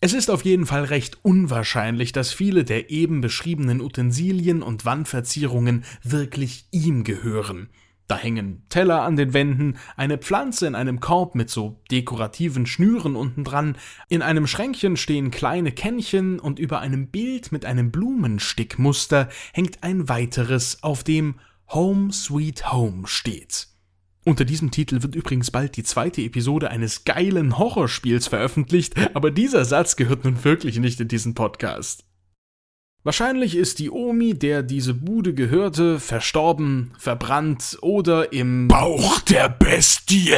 Es 0.00 0.12
ist 0.12 0.30
auf 0.30 0.44
jeden 0.44 0.66
Fall 0.66 0.84
recht 0.84 1.18
unwahrscheinlich, 1.22 2.12
dass 2.12 2.32
viele 2.32 2.64
der 2.64 2.90
eben 2.90 3.20
beschriebenen 3.20 3.80
Utensilien 3.80 4.62
und 4.62 4.84
Wandverzierungen 4.84 5.84
wirklich 6.02 6.66
ihm 6.70 7.02
gehören. 7.02 7.70
Da 8.08 8.16
hängen 8.16 8.62
Teller 8.68 9.02
an 9.02 9.16
den 9.16 9.34
Wänden, 9.34 9.78
eine 9.96 10.18
Pflanze 10.18 10.66
in 10.66 10.76
einem 10.76 11.00
Korb 11.00 11.34
mit 11.34 11.50
so 11.50 11.80
dekorativen 11.90 12.66
Schnüren 12.66 13.16
unten 13.16 13.42
dran, 13.42 13.76
in 14.08 14.22
einem 14.22 14.46
Schränkchen 14.46 14.96
stehen 14.96 15.32
kleine 15.32 15.72
Kännchen 15.72 16.38
und 16.38 16.60
über 16.60 16.78
einem 16.78 17.08
Bild 17.08 17.50
mit 17.50 17.64
einem 17.64 17.90
Blumenstickmuster 17.90 19.28
hängt 19.52 19.82
ein 19.82 20.08
weiteres, 20.08 20.82
auf 20.82 21.02
dem 21.02 21.40
Home 21.68 22.12
Sweet 22.12 22.70
Home 22.70 23.08
steht. 23.08 23.66
Unter 24.28 24.44
diesem 24.44 24.72
Titel 24.72 25.04
wird 25.04 25.14
übrigens 25.14 25.52
bald 25.52 25.76
die 25.76 25.84
zweite 25.84 26.20
Episode 26.20 26.68
eines 26.68 27.04
geilen 27.04 27.58
Horrorspiels 27.58 28.26
veröffentlicht, 28.26 28.94
aber 29.14 29.30
dieser 29.30 29.64
Satz 29.64 29.94
gehört 29.94 30.24
nun 30.24 30.42
wirklich 30.42 30.80
nicht 30.80 30.98
in 31.00 31.06
diesen 31.06 31.34
Podcast. 31.34 32.04
Wahrscheinlich 33.04 33.54
ist 33.54 33.78
die 33.78 33.88
Omi, 33.88 34.34
der 34.34 34.64
diese 34.64 34.94
Bude 34.94 35.32
gehörte, 35.32 36.00
verstorben, 36.00 36.90
verbrannt 36.98 37.78
oder 37.82 38.32
im 38.32 38.66
Bauch 38.66 39.20
der 39.20 39.48
Bestie. 39.48 40.34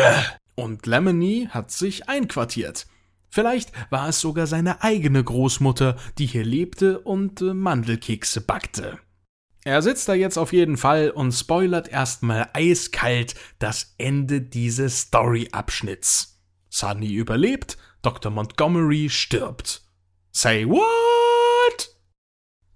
Und 0.54 0.85
Lemony 0.85 1.49
hat 1.50 1.71
sich 1.71 2.11
einquartiert. 2.11 2.87
Vielleicht 3.30 3.73
war 3.90 4.11
es 4.11 4.21
sogar 4.21 4.47
seine 4.47 4.83
eigene 4.83 5.25
Großmutter, 5.25 5.97
die 6.18 6.26
hier 6.26 6.45
lebte 6.45 6.99
und 6.99 7.40
äh, 7.40 7.54
Mandelkekse 7.54 8.42
backte. 8.42 8.99
Er 9.65 9.83
sitzt 9.83 10.09
da 10.09 10.15
jetzt 10.15 10.38
auf 10.38 10.53
jeden 10.53 10.77
Fall 10.77 11.11
und 11.11 11.33
spoilert 11.33 11.88
erstmal 11.88 12.49
eiskalt 12.53 13.35
das 13.59 13.95
Ende 13.99 14.41
dieses 14.41 15.00
Story-Abschnitts. 15.00 16.38
Sunny 16.71 17.12
überlebt, 17.12 17.77
Dr. 18.03 18.31
Montgomery 18.31 19.11
stirbt. 19.11 19.83
Say 20.31 20.67
what? 20.67 21.91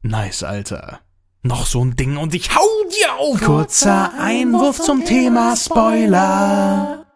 Nice, 0.03 0.43
Alter. 0.43 1.01
Noch 1.45 1.67
so 1.67 1.85
ein 1.85 1.97
Ding 1.97 2.17
und 2.17 2.35
ich 2.35 2.55
hau 2.55 2.67
dir 2.91 3.15
auf! 3.19 3.41
Kurzer 3.41 4.13
Einwurf 4.19 4.81
zum 4.81 5.05
Thema 5.05 5.57
Spoiler. 5.57 7.07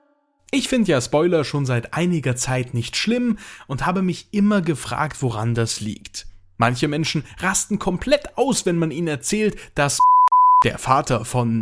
Ich 0.50 0.68
finde 0.68 0.92
ja 0.92 1.00
Spoiler 1.00 1.44
schon 1.44 1.66
seit 1.66 1.94
einiger 1.94 2.36
Zeit 2.36 2.74
nicht 2.74 2.96
schlimm 2.96 3.38
und 3.66 3.86
habe 3.86 4.02
mich 4.02 4.28
immer 4.32 4.62
gefragt, 4.62 5.22
woran 5.22 5.54
das 5.54 5.80
liegt. 5.80 6.26
Manche 6.58 6.88
Menschen 6.88 7.24
rasten 7.38 7.78
komplett 7.78 8.36
aus, 8.38 8.66
wenn 8.66 8.78
man 8.78 8.90
ihnen 8.90 9.08
erzählt, 9.08 9.56
dass 9.74 10.00
der 10.64 10.78
Vater 10.78 11.24
von 11.24 11.60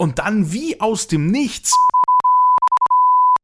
und 0.00 0.18
dann 0.18 0.52
wie 0.52 0.80
aus 0.80 1.08
dem 1.08 1.30
Nichts 1.30 1.74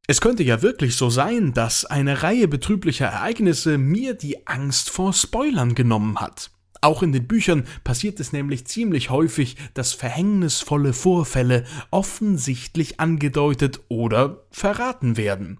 es 0.06 0.20
könnte 0.20 0.42
ja 0.42 0.60
wirklich 0.60 0.96
so 0.96 1.08
sein, 1.08 1.54
dass 1.54 1.86
eine 1.86 2.22
Reihe 2.22 2.46
betrüblicher 2.46 3.06
Ereignisse 3.06 3.78
mir 3.78 4.12
die 4.12 4.46
Angst 4.46 4.90
vor 4.90 5.14
Spoilern 5.14 5.74
genommen 5.74 6.20
hat. 6.20 6.50
Auch 6.82 7.02
in 7.02 7.12
den 7.12 7.26
Büchern 7.26 7.66
passiert 7.84 8.20
es 8.20 8.34
nämlich 8.34 8.66
ziemlich 8.66 9.08
häufig, 9.08 9.56
dass 9.72 9.94
verhängnisvolle 9.94 10.92
Vorfälle 10.92 11.64
offensichtlich 11.90 13.00
angedeutet 13.00 13.80
oder 13.88 14.44
verraten 14.50 15.16
werden. 15.16 15.58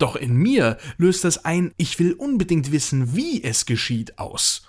Doch 0.00 0.16
in 0.16 0.34
mir 0.34 0.78
löst 0.96 1.24
das 1.24 1.44
ein 1.44 1.74
Ich 1.76 1.98
will 1.98 2.14
unbedingt 2.14 2.72
wissen, 2.72 3.14
wie 3.14 3.44
es 3.44 3.66
geschieht 3.66 4.18
aus. 4.18 4.62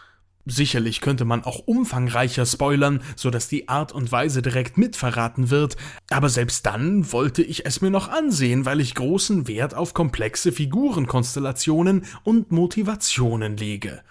Sicherlich 0.46 1.00
könnte 1.00 1.24
man 1.24 1.44
auch 1.46 1.60
umfangreicher 1.60 2.46
spoilern, 2.46 3.02
so 3.16 3.30
dass 3.30 3.48
die 3.48 3.70
Art 3.70 3.94
und 3.94 4.12
Weise 4.12 4.42
direkt 4.42 4.78
mitverraten 4.78 5.50
wird, 5.50 5.78
aber 6.10 6.28
selbst 6.28 6.66
dann 6.66 7.14
wollte 7.14 7.44
ich 7.44 7.66
es 7.66 7.80
mir 7.80 7.92
noch 7.92 8.10
ansehen, 8.10 8.66
weil 8.66 8.82
ich 8.82 8.96
großen 8.96 9.48
Wert 9.48 9.74
auf 9.74 9.94
komplexe 9.94 10.52
Figurenkonstellationen 10.52 12.06
und 12.24 12.52
Motivationen 12.52 13.56
lege. 13.56 14.02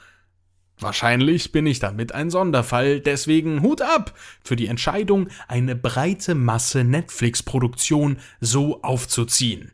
Wahrscheinlich 0.79 1.53
bin 1.53 1.67
ich 1.67 1.81
damit 1.81 2.13
ein 2.13 2.31
Sonderfall, 2.31 3.01
deswegen 3.01 3.61
Hut 3.61 3.83
ab 3.83 4.15
für 4.43 4.57
die 4.57 4.69
Entscheidung, 4.69 5.29
eine 5.49 5.77
breite 5.77 6.35
Masse 6.35 6.85
Netflix-Produktion 6.85 8.17
so 8.41 8.83
aufzuziehen. 8.83 9.73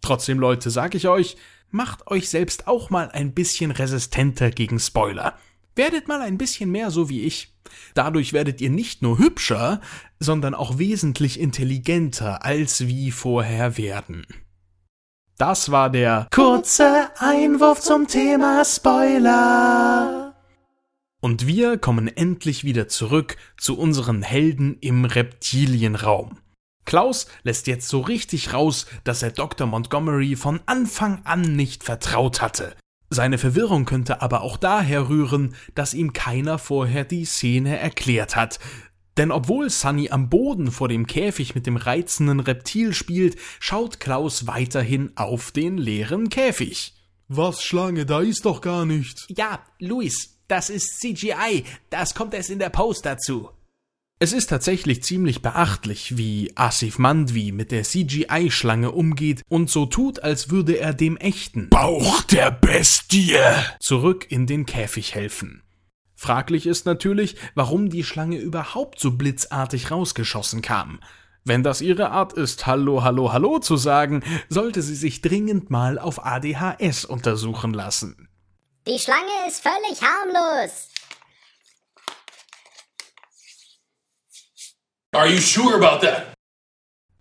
Trotzdem, 0.00 0.38
Leute, 0.38 0.70
sag 0.70 0.94
ich 0.94 1.08
euch, 1.08 1.36
macht 1.70 2.06
euch 2.06 2.28
selbst 2.28 2.66
auch 2.66 2.90
mal 2.90 3.10
ein 3.10 3.32
bisschen 3.32 3.70
resistenter 3.70 4.50
gegen 4.50 4.78
Spoiler. 4.78 5.38
Werdet 5.76 6.08
mal 6.08 6.20
ein 6.20 6.38
bisschen 6.38 6.70
mehr 6.70 6.90
so 6.90 7.08
wie 7.08 7.22
ich. 7.22 7.54
Dadurch 7.94 8.32
werdet 8.32 8.60
ihr 8.60 8.70
nicht 8.70 9.02
nur 9.02 9.18
hübscher, 9.18 9.80
sondern 10.18 10.54
auch 10.54 10.78
wesentlich 10.78 11.38
intelligenter 11.38 12.44
als 12.44 12.86
wie 12.86 13.10
vorher 13.10 13.76
werden. 13.76 14.26
Das 15.38 15.70
war 15.70 15.88
der 15.88 16.26
kurze 16.30 17.08
Einwurf 17.18 17.80
zum 17.80 18.06
Thema 18.06 18.64
Spoiler. 18.64 20.34
Und 21.20 21.46
wir 21.46 21.78
kommen 21.78 22.08
endlich 22.08 22.64
wieder 22.64 22.88
zurück 22.88 23.36
zu 23.58 23.78
unseren 23.78 24.22
Helden 24.22 24.76
im 24.80 25.04
Reptilienraum. 25.04 26.38
Klaus 26.90 27.28
lässt 27.44 27.68
jetzt 27.68 27.86
so 27.86 28.00
richtig 28.00 28.52
raus, 28.52 28.84
dass 29.04 29.22
er 29.22 29.30
Dr. 29.30 29.64
Montgomery 29.64 30.34
von 30.34 30.58
Anfang 30.66 31.20
an 31.22 31.54
nicht 31.54 31.84
vertraut 31.84 32.42
hatte. 32.42 32.74
Seine 33.10 33.38
Verwirrung 33.38 33.84
könnte 33.84 34.22
aber 34.22 34.40
auch 34.40 34.56
daher 34.56 35.08
rühren, 35.08 35.54
dass 35.76 35.94
ihm 35.94 36.12
keiner 36.12 36.58
vorher 36.58 37.04
die 37.04 37.26
Szene 37.26 37.78
erklärt 37.78 38.34
hat. 38.34 38.58
Denn 39.16 39.30
obwohl 39.30 39.70
Sunny 39.70 40.10
am 40.10 40.30
Boden 40.30 40.72
vor 40.72 40.88
dem 40.88 41.06
Käfig 41.06 41.54
mit 41.54 41.68
dem 41.68 41.76
reizenden 41.76 42.40
Reptil 42.40 42.92
spielt, 42.92 43.36
schaut 43.60 44.00
Klaus 44.00 44.48
weiterhin 44.48 45.12
auf 45.14 45.52
den 45.52 45.78
leeren 45.78 46.28
Käfig. 46.28 46.94
Was, 47.28 47.62
Schlange, 47.62 48.04
da 48.04 48.18
ist 48.20 48.46
doch 48.46 48.60
gar 48.60 48.84
nichts. 48.84 49.26
Ja, 49.28 49.60
Luis, 49.78 50.40
das 50.48 50.68
ist 50.70 50.98
CGI. 50.98 51.62
Das 51.88 52.16
kommt 52.16 52.34
erst 52.34 52.50
in 52.50 52.58
der 52.58 52.70
Post 52.70 53.06
dazu. 53.06 53.50
Es 54.22 54.34
ist 54.34 54.48
tatsächlich 54.48 55.02
ziemlich 55.02 55.40
beachtlich, 55.40 56.18
wie 56.18 56.52
Asif 56.54 56.98
Mandvi 56.98 57.52
mit 57.52 57.72
der 57.72 57.84
CGI-Schlange 57.84 58.90
umgeht 58.90 59.40
und 59.48 59.70
so 59.70 59.86
tut, 59.86 60.22
als 60.22 60.50
würde 60.50 60.78
er 60.78 60.92
dem 60.92 61.16
echten 61.16 61.70
Bauch 61.70 62.20
der 62.24 62.50
Bestie 62.50 63.38
zurück 63.80 64.30
in 64.30 64.46
den 64.46 64.66
Käfig 64.66 65.14
helfen. 65.14 65.62
Fraglich 66.16 66.66
ist 66.66 66.84
natürlich, 66.84 67.36
warum 67.54 67.88
die 67.88 68.04
Schlange 68.04 68.36
überhaupt 68.36 69.00
so 69.00 69.12
blitzartig 69.12 69.90
rausgeschossen 69.90 70.60
kam. 70.60 71.00
Wenn 71.46 71.62
das 71.62 71.80
ihre 71.80 72.10
Art 72.10 72.34
ist, 72.34 72.66
Hallo, 72.66 73.02
Hallo, 73.02 73.32
Hallo 73.32 73.58
zu 73.58 73.78
sagen, 73.78 74.22
sollte 74.50 74.82
sie 74.82 74.96
sich 74.96 75.22
dringend 75.22 75.70
mal 75.70 75.98
auf 75.98 76.26
ADHS 76.26 77.06
untersuchen 77.06 77.72
lassen. 77.72 78.28
Die 78.86 78.98
Schlange 78.98 79.48
ist 79.48 79.62
völlig 79.62 80.02
harmlos. 80.02 80.89
Are 85.12 85.28
you 85.28 85.40
sure 85.40 85.74
about 85.74 86.06
that? 86.06 86.34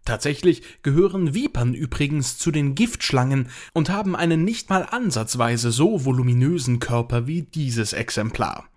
Tatsächlich 0.06 0.62
gehören 0.84 1.34
Vipern 1.34 1.74
übrigens 1.74 2.38
zu 2.38 2.52
den 2.52 2.76
Giftschlangen 2.76 3.50
und 3.74 3.90
haben 3.90 4.16
einen 4.16 4.44
nicht 4.44 4.70
mal 4.70 4.84
ansatzweise 4.84 5.72
so 5.72 6.06
voluminösen 6.06 6.80
Körper 6.80 7.26
wie 7.26 7.42
dieses 7.42 7.94
Exemplar. 7.94 8.70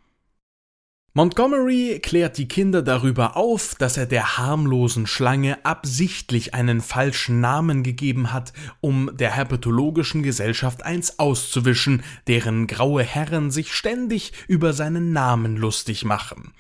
Montgomery 1.13 2.01
klärt 2.03 2.39
die 2.39 2.49
Kinder 2.49 2.81
darüber 2.81 3.37
auf, 3.37 3.75
dass 3.75 3.99
er 3.99 4.07
der 4.07 4.39
harmlosen 4.39 5.07
Schlange 5.07 5.63
absichtlich 5.63 6.55
einen 6.55 6.81
falschen 6.81 7.39
Namen 7.41 7.83
gegeben 7.83 8.33
hat, 8.33 8.55
um 8.81 9.11
der 9.15 9.33
herpetologischen 9.33 10.23
Gesellschaft 10.23 10.85
eins 10.85 11.19
auszuwischen, 11.19 12.03
deren 12.29 12.67
graue 12.67 13.03
Herren 13.03 13.51
sich 13.51 13.75
ständig 13.75 14.33
über 14.49 14.73
seinen 14.73 15.13
Namen 15.13 15.59
lustig 15.59 16.07
machen. 16.07 16.55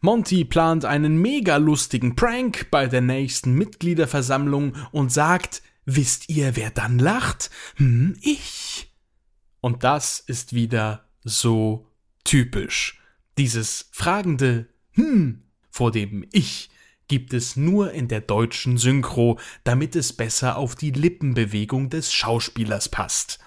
Monty 0.00 0.44
plant 0.44 0.84
einen 0.84 1.20
mega 1.20 1.56
lustigen 1.56 2.14
Prank 2.14 2.70
bei 2.70 2.86
der 2.86 3.00
nächsten 3.00 3.54
Mitgliederversammlung 3.54 4.74
und 4.92 5.12
sagt, 5.12 5.62
wisst 5.84 6.28
ihr, 6.28 6.54
wer 6.54 6.70
dann 6.70 6.98
lacht? 6.98 7.50
Hm, 7.76 8.16
ich. 8.20 8.92
Und 9.60 9.82
das 9.82 10.20
ist 10.20 10.52
wieder 10.52 11.08
so 11.24 11.86
typisch. 12.24 13.00
Dieses 13.38 13.88
fragende 13.90 14.68
Hm 14.92 15.42
vor 15.70 15.90
dem 15.90 16.26
Ich 16.32 16.70
gibt 17.08 17.32
es 17.32 17.56
nur 17.56 17.92
in 17.92 18.06
der 18.06 18.20
deutschen 18.20 18.76
Synchro, 18.76 19.38
damit 19.64 19.96
es 19.96 20.12
besser 20.12 20.56
auf 20.56 20.74
die 20.74 20.90
Lippenbewegung 20.90 21.88
des 21.88 22.12
Schauspielers 22.12 22.88
passt. 22.88 23.38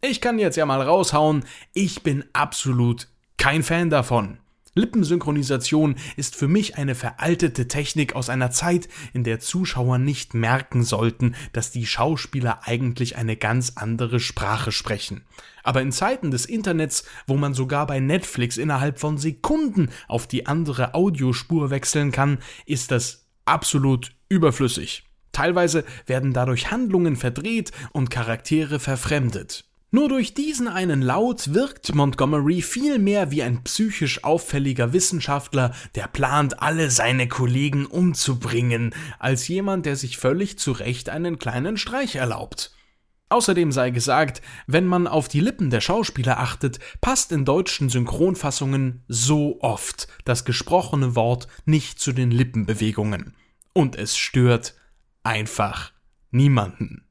Ich 0.00 0.20
kann 0.20 0.38
jetzt 0.38 0.56
ja 0.56 0.66
mal 0.66 0.82
raushauen, 0.82 1.44
ich 1.72 2.02
bin 2.02 2.24
absolut 2.32 3.08
kein 3.36 3.62
Fan 3.62 3.90
davon. 3.90 4.38
Lippensynchronisation 4.78 5.96
ist 6.16 6.36
für 6.36 6.48
mich 6.48 6.78
eine 6.78 6.94
veraltete 6.94 7.68
Technik 7.68 8.14
aus 8.14 8.30
einer 8.30 8.50
Zeit, 8.50 8.88
in 9.12 9.24
der 9.24 9.40
Zuschauer 9.40 9.98
nicht 9.98 10.34
merken 10.34 10.82
sollten, 10.82 11.34
dass 11.52 11.70
die 11.70 11.86
Schauspieler 11.86 12.60
eigentlich 12.64 13.16
eine 13.16 13.36
ganz 13.36 13.72
andere 13.76 14.20
Sprache 14.20 14.72
sprechen. 14.72 15.24
Aber 15.62 15.82
in 15.82 15.92
Zeiten 15.92 16.30
des 16.30 16.46
Internets, 16.46 17.04
wo 17.26 17.36
man 17.36 17.52
sogar 17.52 17.86
bei 17.86 18.00
Netflix 18.00 18.56
innerhalb 18.56 18.98
von 18.98 19.18
Sekunden 19.18 19.90
auf 20.06 20.26
die 20.26 20.46
andere 20.46 20.94
Audiospur 20.94 21.70
wechseln 21.70 22.12
kann, 22.12 22.38
ist 22.64 22.90
das 22.90 23.26
absolut 23.44 24.12
überflüssig. 24.28 25.04
Teilweise 25.32 25.84
werden 26.06 26.32
dadurch 26.32 26.70
Handlungen 26.70 27.16
verdreht 27.16 27.72
und 27.92 28.10
Charaktere 28.10 28.80
verfremdet. 28.80 29.67
Nur 29.90 30.10
durch 30.10 30.34
diesen 30.34 30.68
einen 30.68 31.00
Laut 31.00 31.54
wirkt 31.54 31.94
Montgomery 31.94 32.60
viel 32.60 32.98
mehr 32.98 33.30
wie 33.30 33.42
ein 33.42 33.64
psychisch 33.64 34.22
auffälliger 34.22 34.92
Wissenschaftler, 34.92 35.74
der 35.94 36.08
plant, 36.08 36.60
alle 36.60 36.90
seine 36.90 37.26
Kollegen 37.26 37.86
umzubringen, 37.86 38.94
als 39.18 39.48
jemand, 39.48 39.86
der 39.86 39.96
sich 39.96 40.18
völlig 40.18 40.58
zu 40.58 40.72
Recht 40.72 41.08
einen 41.08 41.38
kleinen 41.38 41.78
Streich 41.78 42.16
erlaubt. 42.16 42.72
Außerdem 43.30 43.72
sei 43.72 43.88
gesagt, 43.88 44.42
wenn 44.66 44.86
man 44.86 45.06
auf 45.06 45.26
die 45.26 45.40
Lippen 45.40 45.70
der 45.70 45.80
Schauspieler 45.80 46.38
achtet, 46.38 46.78
passt 47.00 47.32
in 47.32 47.46
deutschen 47.46 47.88
Synchronfassungen 47.88 49.04
so 49.08 49.58
oft 49.60 50.06
das 50.26 50.44
gesprochene 50.44 51.14
Wort 51.14 51.48
nicht 51.64 51.98
zu 51.98 52.12
den 52.12 52.30
Lippenbewegungen. 52.30 53.34
Und 53.72 53.96
es 53.96 54.18
stört 54.18 54.74
einfach 55.22 55.92
niemanden. 56.30 57.07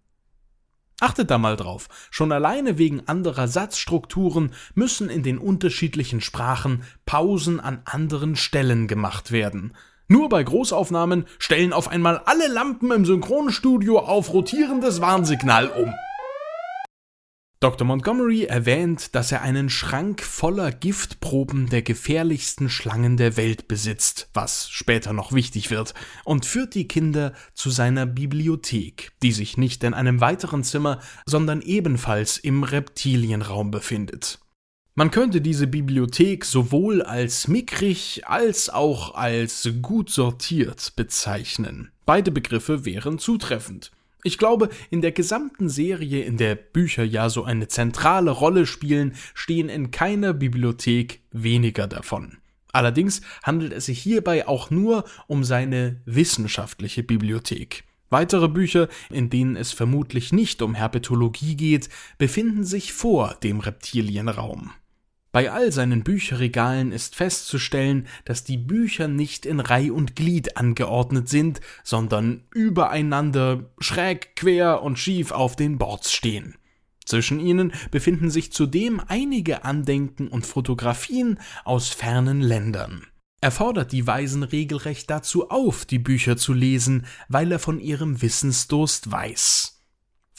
Achtet 1.00 1.30
da 1.30 1.38
mal 1.38 1.56
drauf. 1.56 1.89
Schon 2.10 2.32
alleine 2.32 2.80
wegen 2.80 3.08
anderer 3.08 3.48
Satzstrukturen 3.48 4.51
müssen 4.74 5.10
in 5.10 5.22
den 5.22 5.38
unterschiedlichen 5.38 6.22
Sprachen 6.22 6.84
Pausen 7.06 7.60
an 7.60 7.82
anderen 7.86 8.36
Stellen 8.36 8.88
gemacht 8.88 9.32
werden. 9.32 9.74
Nur 10.08 10.27
bei 10.30 10.42
Großaufnahmen 10.42 11.25
stellen 11.38 11.72
auf 11.72 11.88
einmal 11.88 12.22
alle 12.25 12.48
Lampen 12.48 12.92
im 12.92 13.06
Synchronstudio 13.06 14.00
auf 14.00 14.34
rotierendes 14.34 15.00
Warnsignal 15.00 15.68
um. 15.68 15.94
Dr. 17.59 17.87
Montgomery 17.87 18.43
erwähnt, 18.43 19.15
dass 19.15 19.31
er 19.31 19.41
einen 19.41 19.71
Schrank 19.71 20.21
voller 20.21 20.71
Giftproben 20.71 21.69
der 21.69 21.81
gefährlichsten 21.81 22.69
Schlangen 22.69 23.17
der 23.17 23.35
Welt 23.35 23.67
besitzt, 23.67 24.29
was 24.35 24.70
später 24.70 25.11
noch 25.11 25.33
wichtig 25.33 25.72
wird, 25.72 25.96
und 26.24 26.46
führt 26.46 26.75
die 26.75 26.87
Kinder 26.87 27.33
zu 27.55 27.72
seiner 27.72 28.05
Bibliothek, 28.05 29.11
die 29.24 29.31
sich 29.31 29.57
nicht 29.57 29.83
in 29.83 29.96
einem 29.96 30.22
weiteren 30.22 30.63
Zimmer, 30.63 31.00
sondern 31.25 31.63
ebenfalls 31.63 32.37
im 32.37 32.61
Reptilienraum 32.61 33.72
befindet. 33.72 34.37
Man 34.93 35.09
könnte 35.09 35.41
diese 35.41 35.65
Bibliothek 35.65 36.46
sowohl 36.46 37.01
als 37.01 37.48
mickrig 37.48 38.27
als 38.27 38.70
auch 38.70 39.15
als 39.15 39.67
gut 39.81 40.11
sortiert 40.11 40.93
bezeichnen. 40.96 41.91
Beide 42.05 42.31
Begriffe 42.31 42.85
wären 42.85 43.17
zutreffend. 43.17 43.91
Ich 44.27 44.37
glaube, 44.37 44.68
in 44.90 45.00
der 45.01 45.13
gesamten 45.13 45.70
Serie, 45.70 46.25
in 46.25 46.35
der 46.35 46.55
Bücher 46.55 47.05
ja 47.05 47.29
so 47.29 47.46
eine 47.46 47.70
zentrale 47.70 48.29
Rolle 48.29 48.66
spielen, 48.66 49.16
stehen 49.33 49.70
in 49.70 49.90
keiner 49.90 50.33
Bibliothek 50.33 51.22
weniger 51.31 51.87
davon. 51.87 52.35
Allerdings 52.74 53.22
handelt 53.44 53.72
es 53.72 53.85
sich 53.85 54.00
hierbei 54.00 54.46
auch 54.46 54.70
nur 54.70 55.05
um 55.27 55.46
seine 55.46 56.01
wissenschaftliche 56.03 57.03
Bibliothek. 57.03 57.85
Weitere 58.09 58.50
Bücher, 58.50 58.90
in 59.09 59.29
denen 59.29 59.55
es 59.55 59.72
vermutlich 59.72 60.33
nicht 60.33 60.61
um 60.61 60.75
Herpetologie 60.75 61.55
geht, 61.55 61.87
befinden 62.18 62.66
sich 62.66 62.92
vor 62.92 63.37
dem 63.42 63.61
Reptilienraum. 63.61 64.74
Bei 65.37 65.51
all 65.51 65.71
seinen 65.71 66.03
Bücherregalen 66.03 66.91
ist 66.91 67.15
festzustellen, 67.15 68.07
dass 68.25 68.43
die 68.43 68.57
Bücher 68.57 69.07
nicht 69.07 69.45
in 69.45 69.59
Reih 69.59 69.91
und 69.91 70.15
Glied 70.15 70.57
angeordnet 70.57 71.29
sind, 71.29 71.61
sondern 71.83 72.45
übereinander, 72.55 73.69
schräg, 73.77 74.35
quer 74.35 74.81
und 74.81 74.97
schief 74.97 75.31
auf 75.31 75.55
den 75.55 75.77
Boards 75.77 76.11
stehen. 76.11 76.55
Zwischen 77.05 77.39
ihnen 77.39 77.71
befinden 77.91 78.31
sich 78.31 78.51
zudem 78.51 79.00
einige 79.07 79.63
Andenken 79.63 80.27
und 80.27 80.43
Fotografien 80.43 81.39
aus 81.65 81.89
fernen 81.89 82.41
Ländern. 82.41 83.05
Er 83.39 83.51
fordert 83.51 83.91
die 83.91 84.07
Weisen 84.07 84.41
regelrecht 84.41 85.07
dazu 85.07 85.51
auf, 85.51 85.85
die 85.85 86.00
Bücher 86.00 86.37
zu 86.37 86.51
lesen, 86.51 87.05
weil 87.29 87.51
er 87.51 87.59
von 87.59 87.79
ihrem 87.79 88.23
Wissensdurst 88.23 89.11
weiß. 89.11 89.76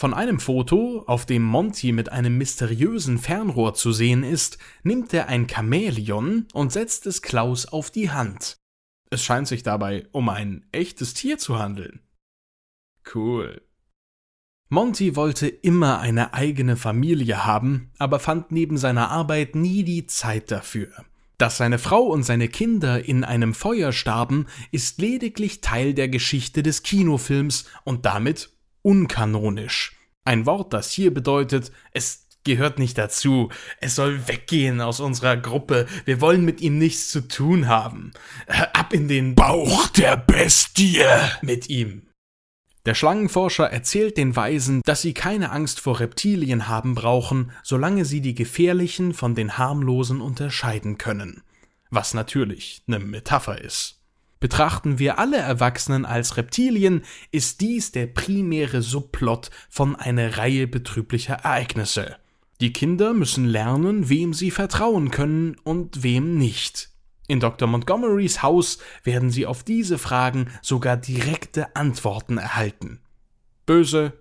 Von 0.01 0.15
einem 0.15 0.39
Foto, 0.39 1.03
auf 1.09 1.27
dem 1.27 1.43
Monty 1.43 1.91
mit 1.91 2.13
einem 2.13 2.39
mysteriösen 2.39 3.19
Fernrohr 3.19 3.75
zu 3.75 3.91
sehen 3.91 4.23
ist, 4.23 4.59
nimmt 4.85 5.13
er 5.13 5.27
ein 5.27 5.49
Chamäleon 5.49 6.47
und 6.53 6.71
setzt 6.71 7.05
es 7.09 7.21
Klaus 7.21 7.67
auf 7.67 7.91
die 7.91 8.09
Hand. 8.09 8.59
Es 9.11 9.25
scheint 9.25 9.49
sich 9.49 9.65
dabei 9.65 10.07
um 10.13 10.29
ein 10.29 10.65
echtes 10.71 11.15
Tier 11.15 11.37
zu 11.37 11.59
handeln. 11.59 11.99
Cool. 13.13 13.61
Monty 14.69 15.17
wollte 15.17 15.49
immer 15.49 15.99
eine 15.99 16.33
eigene 16.33 16.77
Familie 16.77 17.45
haben, 17.45 17.91
aber 17.99 18.21
fand 18.21 18.53
neben 18.53 18.79
seiner 18.79 19.11
Arbeit 19.11 19.57
nie 19.57 19.83
die 19.83 20.07
Zeit 20.07 20.53
dafür. 20.53 20.93
Dass 21.39 21.57
seine 21.57 21.81
Frau 21.81 22.03
und 22.03 22.23
seine 22.23 22.47
Kinder 22.47 23.05
in 23.05 23.25
einem 23.25 23.53
Feuer 23.53 23.91
starben, 23.91 24.47
ist 24.71 25.01
lediglich 25.01 25.61
Teil 25.61 25.93
der 25.93 26.09
Geschichte 26.09 26.63
des 26.63 26.85
Kinofilms 26.85 27.65
und 27.83 28.07
damit 28.07 28.51
unkanonisch. 28.89 29.99
Ein 30.25 30.47
Wort, 30.47 30.73
das 30.73 30.91
hier 30.91 31.13
bedeutet, 31.13 31.73
es 31.93 32.27
gehört 32.45 32.79
nicht 32.79 32.97
dazu. 32.97 33.51
Es 33.83 33.95
soll 33.95 34.27
weggehen 34.29 34.81
aus 34.81 34.99
unserer 34.99 35.37
Gruppe. 35.37 35.87
Wir 36.07 36.23
wollen 36.23 36.43
mit 36.43 36.63
ihm 36.63 36.79
nichts 36.79 37.11
zu 37.11 37.29
tun 37.29 37.69
haben. 37.69 38.13
Ab 38.47 38.95
in 38.95 39.07
den 39.07 39.35
Bauch 39.35 39.89
der 39.89 40.17
Bestie 40.17 41.05
mit 41.43 41.69
ihm. 41.69 42.09
Der 42.87 42.95
Schlangenforscher 42.95 43.71
erzählt 43.71 44.17
den 44.17 44.35
Weisen, 44.35 44.81
dass 44.87 45.03
sie 45.03 45.13
keine 45.13 45.51
Angst 45.51 45.81
vor 45.81 46.01
Reptilien 46.01 46.67
haben 46.67 46.95
brauchen, 46.95 47.53
solange 47.63 48.07
sie 48.07 48.23
die 48.23 48.35
gefährlichen 48.35 49.13
von 49.13 49.35
den 49.35 49.59
harmlosen 49.59 50.23
unterscheiden 50.23 50.97
können. 50.97 51.43
Was 51.91 52.15
natürlich 52.15 52.85
eine 52.87 53.01
Metapher 53.01 53.61
ist. 53.61 53.98
Betrachten 54.41 54.99
wir 54.99 55.19
alle 55.19 55.39
Erwachsenen 55.39 56.05
als 56.05 56.37
Reptilien, 56.37 57.03
ist 57.33 57.61
dies 57.61 57.91
der 57.91 58.07
primäre 58.07 58.83
Subplot 58.83 59.51
von 59.69 59.97
einer 59.97 60.39
Reihe 60.39 60.69
betrüblicher 60.69 61.35
Ereignisse. 61.35 62.17
Die 62.61 62.73
Kinder 62.73 63.15
müssen 63.15 63.47
lernen, 63.47 64.09
wem 64.09 64.35
sie 64.35 64.51
vertrauen 64.51 65.11
können 65.11 65.57
und 65.65 66.03
wem 66.03 66.37
nicht. 66.39 66.91
In 67.27 67.41
Dr. 67.41 67.69
Montgomerys 67.69 68.43
Haus 68.43 68.79
werden 69.05 69.31
sie 69.31 69.47
auf 69.47 69.63
diese 69.63 69.99
Fragen 69.99 70.49
sogar 70.63 70.97
direkte 70.97 71.77
Antworten 71.77 72.39
erhalten. 72.39 73.01
Böse, 73.67 74.15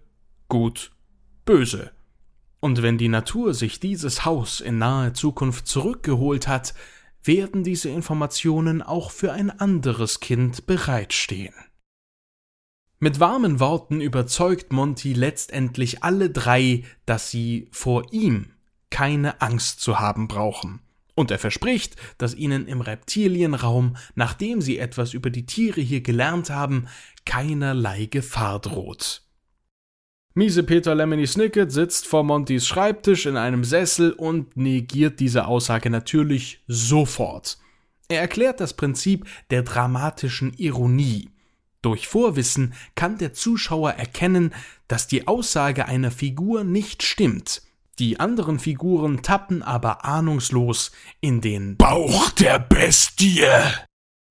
gut, 0.49 0.91
böse. 1.45 1.91
Und 2.60 2.82
wenn 2.82 2.97
die 2.97 3.08
Natur 3.08 3.53
sich 3.53 3.80
dieses 3.80 4.25
Haus 4.25 4.60
in 4.60 4.77
naher 4.77 5.13
Zukunft 5.13 5.67
zurückgeholt 5.67 6.47
hat, 6.47 6.73
werden 7.27 7.63
diese 7.63 7.89
Informationen 7.89 8.81
auch 8.81 9.11
für 9.11 9.33
ein 9.33 9.51
anderes 9.51 10.19
Kind 10.19 10.65
bereitstehen. 10.65 11.53
Mit 12.99 13.19
warmen 13.19 13.59
Worten 13.59 14.01
überzeugt 14.01 14.73
Monty 14.73 15.13
letztendlich 15.13 16.03
alle 16.03 16.31
drei, 16.31 16.83
dass 17.05 17.29
sie 17.29 17.67
vor 17.71 18.11
ihm 18.11 18.53
keine 18.89 19.41
Angst 19.41 19.81
zu 19.81 19.99
haben 19.99 20.27
brauchen. 20.27 20.79
Und 21.13 21.29
er 21.29 21.39
verspricht, 21.39 21.95
dass 22.17 22.33
ihnen 22.33 22.67
im 22.67 22.81
Reptilienraum, 22.81 23.97
nachdem 24.15 24.61
sie 24.61 24.79
etwas 24.79 25.13
über 25.13 25.29
die 25.29 25.45
Tiere 25.45 25.81
hier 25.81 26.01
gelernt 26.01 26.49
haben, 26.49 26.87
keinerlei 27.25 28.05
Gefahr 28.05 28.59
droht. 28.59 29.26
Miese 30.38 30.62
Peter 30.62 30.93
Lemony 30.93 31.26
Snicket 31.26 31.71
sitzt 31.71 32.06
vor 32.06 32.23
Montys 32.23 32.67
Schreibtisch 32.67 33.26
in 33.26 33.38
einem 33.38 33.63
Sessel 33.63 34.12
und 34.12 34.56
negiert 34.56 35.19
diese 35.19 35.47
Aussage 35.47 35.89
natürlich 35.89 36.62
sofort. 36.67 37.58
Er 38.08 38.21
erklärt 38.21 38.60
das 38.60 38.76
Prinzip 38.76 39.26
der 39.50 39.63
dramatischen 39.63 40.54
Ironie. 40.54 41.32
Durch 41.82 42.08
Vorwissen 42.08 42.76
kann 42.93 43.17
der 43.17 43.34
Zuschauer 43.34 43.93
erkennen, 43.93 44.54
dass 44.88 45.08
die 45.08 45.28
Aussage 45.28 45.88
einer 45.88 46.12
Figur 46.12 46.63
nicht 46.63 47.02
stimmt. 47.02 47.63
Die 47.97 48.19
anderen 48.19 48.60
Figuren 48.60 49.23
tappen 49.23 49.63
aber 49.63 50.06
ahnungslos 50.06 50.91
in 51.19 51.41
den 51.41 51.78
Bauch 51.78 52.30
der 52.30 52.60
Bestie. 52.60 53.41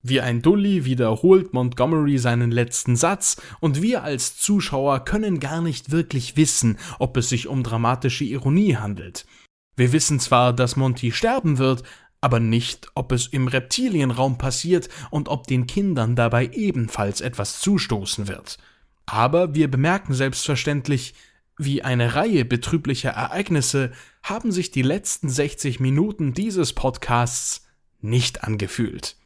Wie 0.08 0.20
ein 0.20 0.40
Dulli 0.40 0.84
wiederholt 0.84 1.52
Montgomery 1.52 2.18
seinen 2.18 2.52
letzten 2.52 2.94
Satz, 2.94 3.42
und 3.58 3.82
wir 3.82 4.04
als 4.04 4.36
Zuschauer 4.36 5.04
können 5.04 5.40
gar 5.40 5.60
nicht 5.60 5.90
wirklich 5.90 6.36
wissen, 6.36 6.78
ob 7.00 7.16
es 7.16 7.28
sich 7.28 7.48
um 7.48 7.64
dramatische 7.64 8.22
Ironie 8.22 8.76
handelt. 8.76 9.26
Wir 9.74 9.90
wissen 9.90 10.20
zwar, 10.20 10.52
dass 10.52 10.76
Monty 10.76 11.10
sterben 11.10 11.58
wird, 11.58 11.82
aber 12.20 12.38
nicht, 12.38 12.86
ob 12.94 13.10
es 13.10 13.26
im 13.26 13.48
Reptilienraum 13.48 14.38
passiert 14.38 14.88
und 15.10 15.28
ob 15.28 15.48
den 15.48 15.66
Kindern 15.66 16.14
dabei 16.14 16.50
ebenfalls 16.52 17.20
etwas 17.20 17.58
zustoßen 17.58 18.28
wird. 18.28 18.58
Aber 19.06 19.56
wir 19.56 19.68
bemerken 19.68 20.14
selbstverständlich, 20.14 21.14
wie 21.58 21.82
eine 21.82 22.14
Reihe 22.14 22.44
betrüblicher 22.44 23.10
Ereignisse 23.10 23.90
haben 24.22 24.52
sich 24.52 24.70
die 24.70 24.82
letzten 24.82 25.28
60 25.28 25.80
Minuten 25.80 26.32
dieses 26.32 26.74
Podcasts 26.74 27.66
nicht 28.00 28.44
angefühlt. 28.44 29.16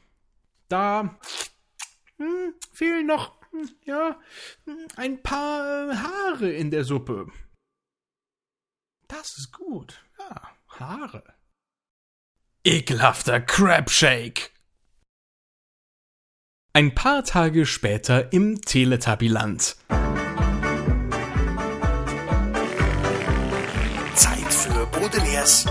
Da 0.71 1.19
hm, 2.17 2.55
fehlen 2.73 3.07
noch, 3.07 3.35
hm, 3.51 3.69
ja, 3.85 4.21
hm, 4.65 4.87
ein 4.97 5.21
paar 5.21 6.01
Haare 6.01 6.49
in 6.49 6.71
der 6.71 6.85
Suppe. 6.85 7.27
Das 9.09 9.37
ist 9.37 9.53
gut. 9.53 10.05
Ja, 10.17 10.57
Haare. 10.69 11.25
Ekelhafter 12.63 13.41
Crabshake. 13.41 14.51
Ein 16.73 16.95
paar 16.95 17.25
Tage 17.25 17.67
später 17.67 18.33
im 18.33 18.63
Teletubbyland. 18.63 19.77
Zeit 24.15 24.53
für 24.53 24.87
Baudelaires. 24.87 25.67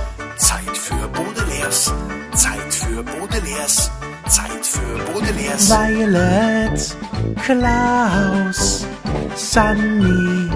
Zeit 0.49 0.75
für 0.75 1.07
Baudelaires. 1.09 1.93
Zeit 2.33 2.73
für 2.73 3.03
Baudelaires. 3.03 3.91
Zeit 4.27 4.65
für 4.65 4.97
Baudelaires. 5.05 5.69
Violet, 5.69 6.97
Klaus, 7.45 8.87
Sunny, 9.35 10.49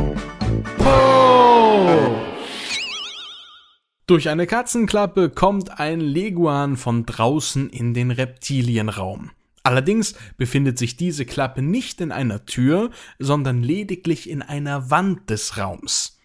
Po! 0.80 2.16
Durch 4.08 4.30
eine 4.30 4.48
Katzenklappe 4.48 5.30
kommt 5.30 5.80
ein 5.80 6.00
Leguan 6.00 6.76
von 6.76 7.06
draußen 7.06 7.70
in 7.70 7.94
den 7.94 8.10
Reptilienraum. 8.10 9.30
Allerdings 9.62 10.16
befindet 10.38 10.80
sich 10.80 10.98
diese 10.98 11.28
Klappe 11.28 11.62
nicht 11.62 12.02
in 12.02 12.12
einer 12.12 12.48
Tür, 12.48 12.90
sondern 13.20 13.62
lediglich 13.62 14.28
in 14.28 14.42
einer 14.42 14.90
Wand 14.90 15.30
des 15.30 15.60
Raums. 15.60 16.20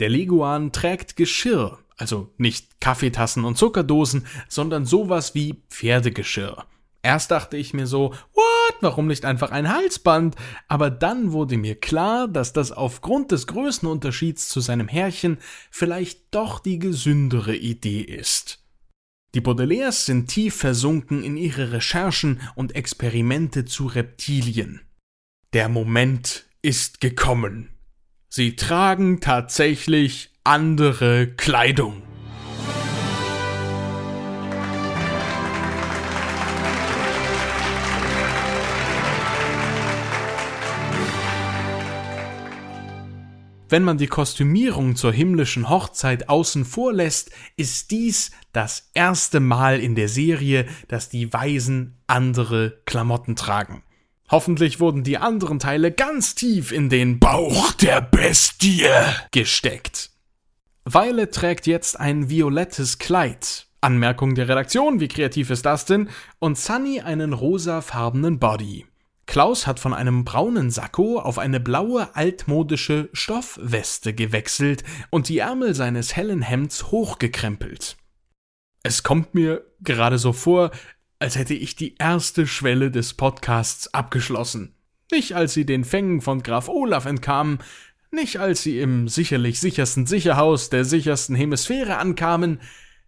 Der 0.00 0.08
Leguan 0.08 0.72
trägt 0.72 1.16
Geschirr, 1.16 1.80
also 2.00 2.32
nicht 2.38 2.80
Kaffeetassen 2.80 3.44
und 3.44 3.58
Zuckerdosen, 3.58 4.26
sondern 4.48 4.86
sowas 4.86 5.34
wie 5.34 5.62
Pferdegeschirr. 5.68 6.66
Erst 7.02 7.30
dachte 7.30 7.56
ich 7.56 7.72
mir 7.72 7.86
so, 7.86 8.14
what, 8.34 8.74
warum 8.80 9.06
nicht 9.06 9.24
einfach 9.24 9.50
ein 9.50 9.72
Halsband? 9.72 10.36
Aber 10.68 10.90
dann 10.90 11.32
wurde 11.32 11.56
mir 11.56 11.74
klar, 11.74 12.28
dass 12.28 12.52
das 12.52 12.72
aufgrund 12.72 13.32
des 13.32 13.46
Größenunterschieds 13.46 14.48
zu 14.48 14.60
seinem 14.60 14.88
Herrchen 14.88 15.38
vielleicht 15.70 16.34
doch 16.34 16.60
die 16.60 16.78
gesündere 16.78 17.56
Idee 17.56 18.00
ist. 18.00 18.58
Die 19.34 19.40
Baudelaires 19.40 20.06
sind 20.06 20.28
tief 20.28 20.56
versunken 20.56 21.22
in 21.22 21.36
ihre 21.36 21.72
Recherchen 21.72 22.40
und 22.54 22.74
Experimente 22.74 23.64
zu 23.64 23.86
Reptilien. 23.86 24.80
Der 25.52 25.68
Moment 25.68 26.46
ist 26.62 27.00
gekommen. 27.00 27.70
Sie 28.28 28.56
tragen 28.56 29.20
tatsächlich 29.20 30.29
andere 30.44 31.26
Kleidung. 31.26 32.02
Wenn 43.68 43.84
man 43.84 43.98
die 43.98 44.06
Kostümierung 44.06 44.96
zur 44.96 45.12
himmlischen 45.12 45.68
Hochzeit 45.68 46.30
außen 46.30 46.64
vor 46.64 46.94
lässt, 46.94 47.30
ist 47.58 47.90
dies 47.90 48.30
das 48.54 48.88
erste 48.94 49.40
Mal 49.40 49.78
in 49.78 49.94
der 49.94 50.08
Serie, 50.08 50.64
dass 50.88 51.10
die 51.10 51.30
Weisen 51.34 51.98
andere 52.06 52.80
Klamotten 52.86 53.36
tragen. 53.36 53.82
Hoffentlich 54.30 54.80
wurden 54.80 55.04
die 55.04 55.18
anderen 55.18 55.58
Teile 55.58 55.92
ganz 55.92 56.34
tief 56.34 56.72
in 56.72 56.88
den 56.88 57.18
Bauch 57.18 57.72
der 57.74 58.00
Bestie 58.00 58.86
gesteckt. 59.32 60.10
Violet 60.84 61.32
trägt 61.32 61.66
jetzt 61.66 62.00
ein 62.00 62.30
violettes 62.30 62.98
Kleid. 62.98 63.66
Anmerkung 63.82 64.34
der 64.34 64.48
Redaktion, 64.48 65.00
wie 65.00 65.08
kreativ 65.08 65.50
ist 65.50 65.66
das 65.66 65.84
denn? 65.84 66.08
Und 66.38 66.58
Sunny 66.58 67.00
einen 67.00 67.32
rosafarbenen 67.32 68.38
Body. 68.38 68.86
Klaus 69.26 69.66
hat 69.66 69.78
von 69.78 69.94
einem 69.94 70.24
braunen 70.24 70.70
Sakko 70.70 71.20
auf 71.20 71.38
eine 71.38 71.60
blaue 71.60 72.16
altmodische 72.16 73.10
Stoffweste 73.12 74.12
gewechselt 74.12 74.82
und 75.10 75.28
die 75.28 75.38
Ärmel 75.38 75.74
seines 75.74 76.16
hellen 76.16 76.42
Hemds 76.42 76.90
hochgekrempelt. 76.90 77.96
Es 78.82 79.02
kommt 79.02 79.34
mir 79.34 79.64
gerade 79.80 80.18
so 80.18 80.32
vor, 80.32 80.70
als 81.18 81.36
hätte 81.36 81.54
ich 81.54 81.76
die 81.76 81.96
erste 81.98 82.46
Schwelle 82.46 82.90
des 82.90 83.14
Podcasts 83.14 83.92
abgeschlossen. 83.92 84.74
Nicht 85.12 85.34
als 85.34 85.54
sie 85.54 85.66
den 85.66 85.84
Fängen 85.84 86.22
von 86.22 86.42
Graf 86.42 86.68
Olaf 86.68 87.04
entkamen, 87.04 87.58
nicht 88.10 88.38
als 88.38 88.62
sie 88.62 88.80
im 88.80 89.08
sicherlich 89.08 89.60
sichersten 89.60 90.06
Sicherhaus 90.06 90.70
der 90.70 90.84
sichersten 90.84 91.34
Hemisphäre 91.34 91.98
ankamen, 91.98 92.60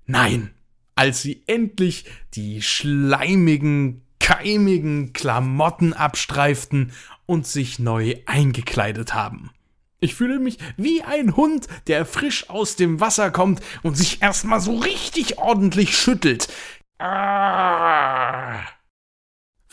nein, 0.06 0.50
als 0.94 1.22
sie 1.22 1.42
endlich 1.46 2.04
die 2.34 2.62
schleimigen 2.62 4.02
keimigen 4.22 5.12
Klamotten 5.12 5.92
abstreiften 5.92 6.92
und 7.26 7.46
sich 7.46 7.78
neu 7.80 8.14
eingekleidet 8.26 9.14
haben. 9.14 9.50
Ich 9.98 10.14
fühle 10.14 10.38
mich 10.38 10.58
wie 10.76 11.02
ein 11.02 11.36
Hund, 11.36 11.66
der 11.86 12.06
frisch 12.06 12.48
aus 12.48 12.76
dem 12.76 13.00
Wasser 13.00 13.30
kommt 13.30 13.60
und 13.82 13.96
sich 13.96 14.22
erstmal 14.22 14.60
so 14.60 14.78
richtig 14.78 15.38
ordentlich 15.38 15.96
schüttelt. 15.96 16.48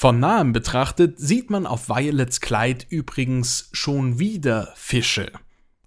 Von 0.02 0.22
nahem 0.22 0.54
betrachtet 0.54 1.20
sieht 1.20 1.50
man 1.50 1.66
auf 1.66 1.90
Violets 1.90 2.40
Kleid 2.40 2.88
übrigens 2.90 3.70
schon 3.74 4.18
wieder 4.18 4.72
Fische. 4.78 5.30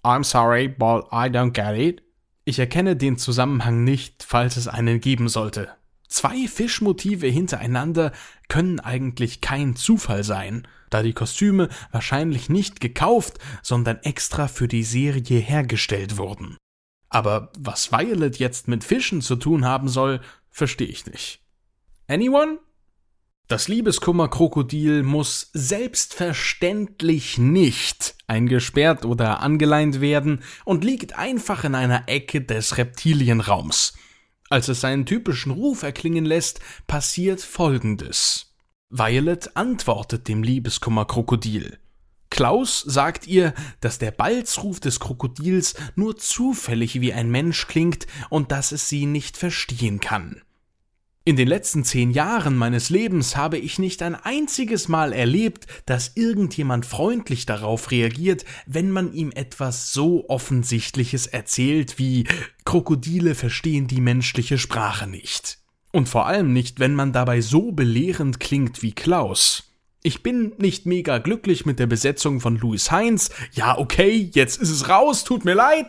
I'm 0.02 0.22
sorry, 0.22 0.68
but 0.68 1.06
I 1.06 1.30
don't 1.30 1.52
get 1.52 1.78
it. 1.80 2.02
Ich 2.44 2.58
erkenne 2.58 2.94
den 2.94 3.16
Zusammenhang 3.16 3.84
nicht, 3.84 4.22
falls 4.22 4.58
es 4.58 4.68
einen 4.68 5.00
geben 5.00 5.30
sollte. 5.30 5.70
Zwei 6.08 6.46
Fischmotive 6.46 7.26
hintereinander 7.26 8.12
können 8.48 8.80
eigentlich 8.80 9.40
kein 9.40 9.76
Zufall 9.76 10.24
sein, 10.24 10.68
da 10.90 11.02
die 11.02 11.14
Kostüme 11.14 11.70
wahrscheinlich 11.90 12.50
nicht 12.50 12.82
gekauft, 12.82 13.38
sondern 13.62 13.96
extra 14.02 14.46
für 14.46 14.68
die 14.68 14.84
Serie 14.84 15.38
hergestellt 15.38 16.18
wurden. 16.18 16.58
Aber 17.08 17.50
was 17.58 17.90
Violet 17.92 18.36
jetzt 18.36 18.68
mit 18.68 18.84
Fischen 18.84 19.22
zu 19.22 19.36
tun 19.36 19.64
haben 19.64 19.88
soll, 19.88 20.20
verstehe 20.50 20.88
ich 20.88 21.06
nicht. 21.06 21.40
Anyone? 22.08 22.58
Das 23.52 23.68
Liebeskummer-Krokodil 23.68 25.02
muss 25.02 25.50
selbstverständlich 25.52 27.36
nicht 27.36 28.14
eingesperrt 28.26 29.04
oder 29.04 29.40
angeleint 29.40 30.00
werden 30.00 30.42
und 30.64 30.84
liegt 30.84 31.18
einfach 31.18 31.64
in 31.64 31.74
einer 31.74 32.04
Ecke 32.06 32.40
des 32.40 32.78
Reptilienraums. 32.78 33.92
Als 34.48 34.68
es 34.68 34.80
seinen 34.80 35.04
typischen 35.04 35.52
Ruf 35.52 35.82
erklingen 35.82 36.24
lässt, 36.24 36.60
passiert 36.86 37.42
Folgendes. 37.42 38.54
Violet 38.88 39.54
antwortet 39.54 40.28
dem 40.28 40.42
Liebeskummer-Krokodil. 40.42 41.76
Klaus 42.30 42.80
sagt 42.80 43.26
ihr, 43.26 43.52
dass 43.82 43.98
der 43.98 44.12
Balzruf 44.12 44.80
des 44.80 44.98
Krokodils 44.98 45.74
nur 45.94 46.16
zufällig 46.16 47.02
wie 47.02 47.12
ein 47.12 47.30
Mensch 47.30 47.66
klingt 47.66 48.06
und 48.30 48.50
dass 48.50 48.72
es 48.72 48.88
sie 48.88 49.04
nicht 49.04 49.36
verstehen 49.36 50.00
kann. 50.00 50.40
In 51.24 51.36
den 51.36 51.46
letzten 51.46 51.84
zehn 51.84 52.10
Jahren 52.10 52.56
meines 52.56 52.90
Lebens 52.90 53.36
habe 53.36 53.56
ich 53.56 53.78
nicht 53.78 54.02
ein 54.02 54.16
einziges 54.16 54.88
Mal 54.88 55.12
erlebt, 55.12 55.68
dass 55.86 56.16
irgendjemand 56.16 56.84
freundlich 56.84 57.46
darauf 57.46 57.92
reagiert, 57.92 58.44
wenn 58.66 58.90
man 58.90 59.12
ihm 59.12 59.30
etwas 59.32 59.92
so 59.92 60.28
Offensichtliches 60.28 61.28
erzählt 61.28 61.96
wie 61.96 62.24
Krokodile 62.64 63.36
verstehen 63.36 63.86
die 63.86 64.00
menschliche 64.00 64.58
Sprache 64.58 65.06
nicht. 65.06 65.58
Und 65.92 66.08
vor 66.08 66.26
allem 66.26 66.52
nicht, 66.52 66.80
wenn 66.80 66.96
man 66.96 67.12
dabei 67.12 67.40
so 67.40 67.70
belehrend 67.70 68.40
klingt 68.40 68.82
wie 68.82 68.92
Klaus. 68.92 69.70
Ich 70.02 70.24
bin 70.24 70.54
nicht 70.58 70.86
mega 70.86 71.18
glücklich 71.18 71.64
mit 71.64 71.78
der 71.78 71.86
Besetzung 71.86 72.40
von 72.40 72.56
Louis 72.56 72.90
Heinz. 72.90 73.30
Ja, 73.52 73.78
okay, 73.78 74.28
jetzt 74.32 74.60
ist 74.60 74.70
es 74.70 74.88
raus, 74.88 75.22
tut 75.22 75.44
mir 75.44 75.54
leid, 75.54 75.86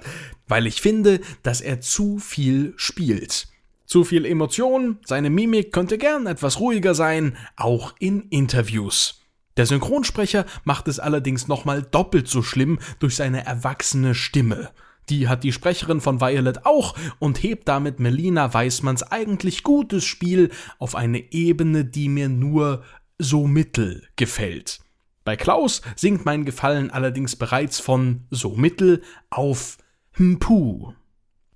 weil 0.48 0.68
ich 0.68 0.80
finde, 0.80 1.22
dass 1.42 1.60
er 1.60 1.82
zu 1.82 2.20
viel 2.20 2.76
spielt. 2.76 3.48
Zu 3.86 4.04
viel 4.04 4.26
Emotion, 4.26 5.00
seine 5.06 5.30
Mimik 5.30 5.72
könnte 5.72 5.98
gern 5.98 6.26
etwas 6.26 6.60
ruhiger 6.60 6.96
sein, 6.96 7.38
auch 7.58 7.94
in 8.00 8.22
Interviews. 8.30 9.22
Der 9.58 9.66
Synchronsprecher 9.66 10.46
macht 10.64 10.88
es 10.88 11.00
allerdings 11.00 11.48
nochmal 11.48 11.84
doppelt 11.84 12.28
so 12.28 12.42
schlimm 12.42 12.80
durch 13.00 13.16
seine 13.16 13.46
erwachsene 13.46 14.16
Stimme. 14.16 14.72
Die 15.10 15.28
hat 15.28 15.44
die 15.44 15.52
Sprecherin 15.52 16.02
von 16.02 16.22
Violet 16.22 16.66
auch 16.66 16.96
und 17.20 17.44
hebt 17.44 17.68
damit 17.68 18.00
Melina 18.00 18.54
Weismanns 18.54 19.04
eigentlich 19.04 19.64
gutes 19.64 20.06
Spiel 20.06 20.50
auf 20.80 20.96
eine 20.96 21.34
Ebene, 21.34 21.86
die 21.86 22.10
mir 22.10 22.30
nur 22.30 22.84
so 23.20 23.46
mittel 23.46 24.08
gefällt. 24.16 24.80
Bei 25.26 25.36
Klaus 25.36 25.82
sinkt 25.96 26.26
mein 26.26 26.46
Gefallen 26.46 26.90
allerdings 26.90 27.36
bereits 27.36 27.80
von 27.80 28.26
so 28.30 28.56
mittel 28.56 29.02
auf 29.30 29.78
Mpuh. 30.18 30.94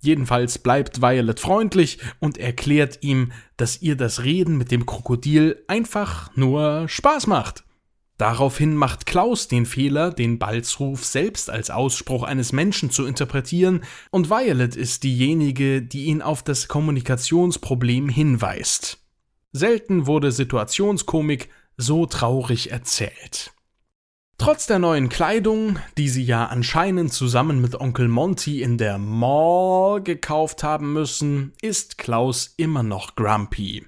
Jedenfalls 0.07 0.57
bleibt 0.57 1.01
Violet 1.01 1.37
freundlich 1.37 1.97
und 2.21 2.37
erklärt 2.37 2.99
ihm, 3.01 3.33
dass 3.57 3.81
ihr 3.81 3.97
das 3.97 4.23
Reden 4.23 4.57
mit 4.57 4.71
dem 4.71 4.85
Krokodil 4.85 5.61
einfach 5.67 6.33
nur 6.37 6.87
Spaß 6.87 7.27
macht. 7.27 7.65
Daraufhin 8.17 8.77
macht 8.77 9.05
Klaus 9.05 9.49
den 9.49 9.65
Fehler, 9.65 10.11
den 10.11 10.39
Balzruf 10.39 11.03
selbst 11.03 11.49
als 11.49 11.69
Ausspruch 11.69 12.23
eines 12.23 12.53
Menschen 12.53 12.89
zu 12.89 13.05
interpretieren, 13.05 13.83
und 14.09 14.29
Violet 14.29 14.77
ist 14.77 15.03
diejenige, 15.03 15.81
die 15.81 16.05
ihn 16.05 16.21
auf 16.21 16.41
das 16.41 16.69
Kommunikationsproblem 16.69 18.07
hinweist. 18.07 18.99
Selten 19.51 20.07
wurde 20.07 20.31
Situationskomik 20.31 21.49
so 21.75 22.05
traurig 22.05 22.71
erzählt. 22.71 23.51
Trotz 24.39 24.67
der 24.67 24.77
neuen 24.77 25.09
Kleidung, 25.09 25.79
die 25.97 26.09
sie 26.09 26.23
ja 26.23 26.45
anscheinend 26.45 27.11
zusammen 27.11 27.59
mit 27.59 27.79
Onkel 27.79 28.07
Monty 28.07 28.61
in 28.61 28.77
der 28.77 28.99
Mall 28.99 30.01
gekauft 30.03 30.63
haben 30.63 30.93
müssen, 30.93 31.53
ist 31.61 31.97
Klaus 31.97 32.53
immer 32.55 32.83
noch 32.83 33.15
grumpy. 33.15 33.85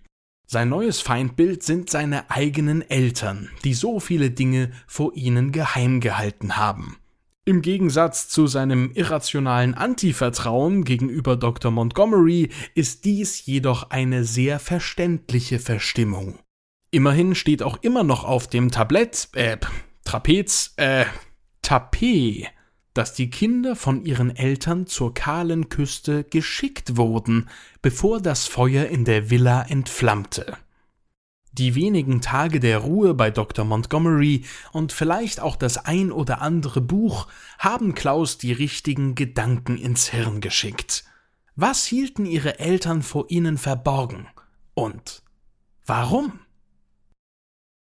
Sein 0.47 0.69
neues 0.69 0.99
Feindbild 1.01 1.61
sind 1.61 1.91
seine 1.91 2.31
eigenen 2.31 2.81
Eltern, 2.81 3.49
die 3.63 3.75
so 3.75 3.99
viele 3.99 4.31
Dinge 4.31 4.71
vor 4.87 5.13
ihnen 5.13 5.51
geheim 5.51 5.99
gehalten 5.99 6.57
haben. 6.57 6.97
Im 7.45 7.61
Gegensatz 7.61 8.29
zu 8.29 8.47
seinem 8.47 8.91
irrationalen 8.93 9.75
Antivertrauen 9.75 10.83
gegenüber 10.83 11.37
Dr. 11.37 11.71
Montgomery 11.71 12.49
ist 12.73 13.05
dies 13.05 13.45
jedoch 13.45 13.91
eine 13.91 14.23
sehr 14.23 14.59
verständliche 14.59 15.59
Verstimmung. 15.59 16.39
Immerhin 16.91 17.35
steht 17.35 17.61
auch 17.61 17.77
immer 17.81 18.03
noch 18.03 18.23
auf 18.23 18.47
dem 18.47 18.71
Tablett, 18.71 19.29
äh, 19.33 19.57
Trapez, 20.09 20.73
äh, 20.77 21.05
Tapet, 21.61 22.47
dass 22.95 23.13
die 23.13 23.29
Kinder 23.29 23.75
von 23.75 24.03
ihren 24.03 24.35
Eltern 24.35 24.87
zur 24.87 25.13
kahlen 25.13 25.69
Küste 25.69 26.23
geschickt 26.23 26.97
wurden, 26.97 27.47
bevor 27.83 28.19
das 28.19 28.47
Feuer 28.47 28.87
in 28.87 29.05
der 29.05 29.29
Villa 29.29 29.61
entflammte. 29.61 30.57
Die 31.51 31.75
wenigen 31.75 32.21
Tage 32.21 32.59
der 32.59 32.79
Ruhe 32.79 33.13
bei 33.13 33.29
Dr. 33.29 33.65
Montgomery 33.65 34.45
und 34.71 34.93
vielleicht 34.93 35.41
auch 35.41 35.55
das 35.55 35.77
ein 35.85 36.11
oder 36.11 36.41
andere 36.41 36.81
Buch 36.81 37.27
haben 37.59 37.93
Klaus 37.93 38.39
die 38.39 38.51
richtigen 38.51 39.13
Gedanken 39.13 39.77
ins 39.77 40.09
Hirn 40.09 40.41
geschickt. 40.41 41.03
Was 41.55 41.85
hielten 41.85 42.25
ihre 42.25 42.57
Eltern 42.57 43.03
vor 43.03 43.25
ihnen 43.29 43.59
verborgen? 43.59 44.27
Und 44.73 45.21
warum? 45.85 46.39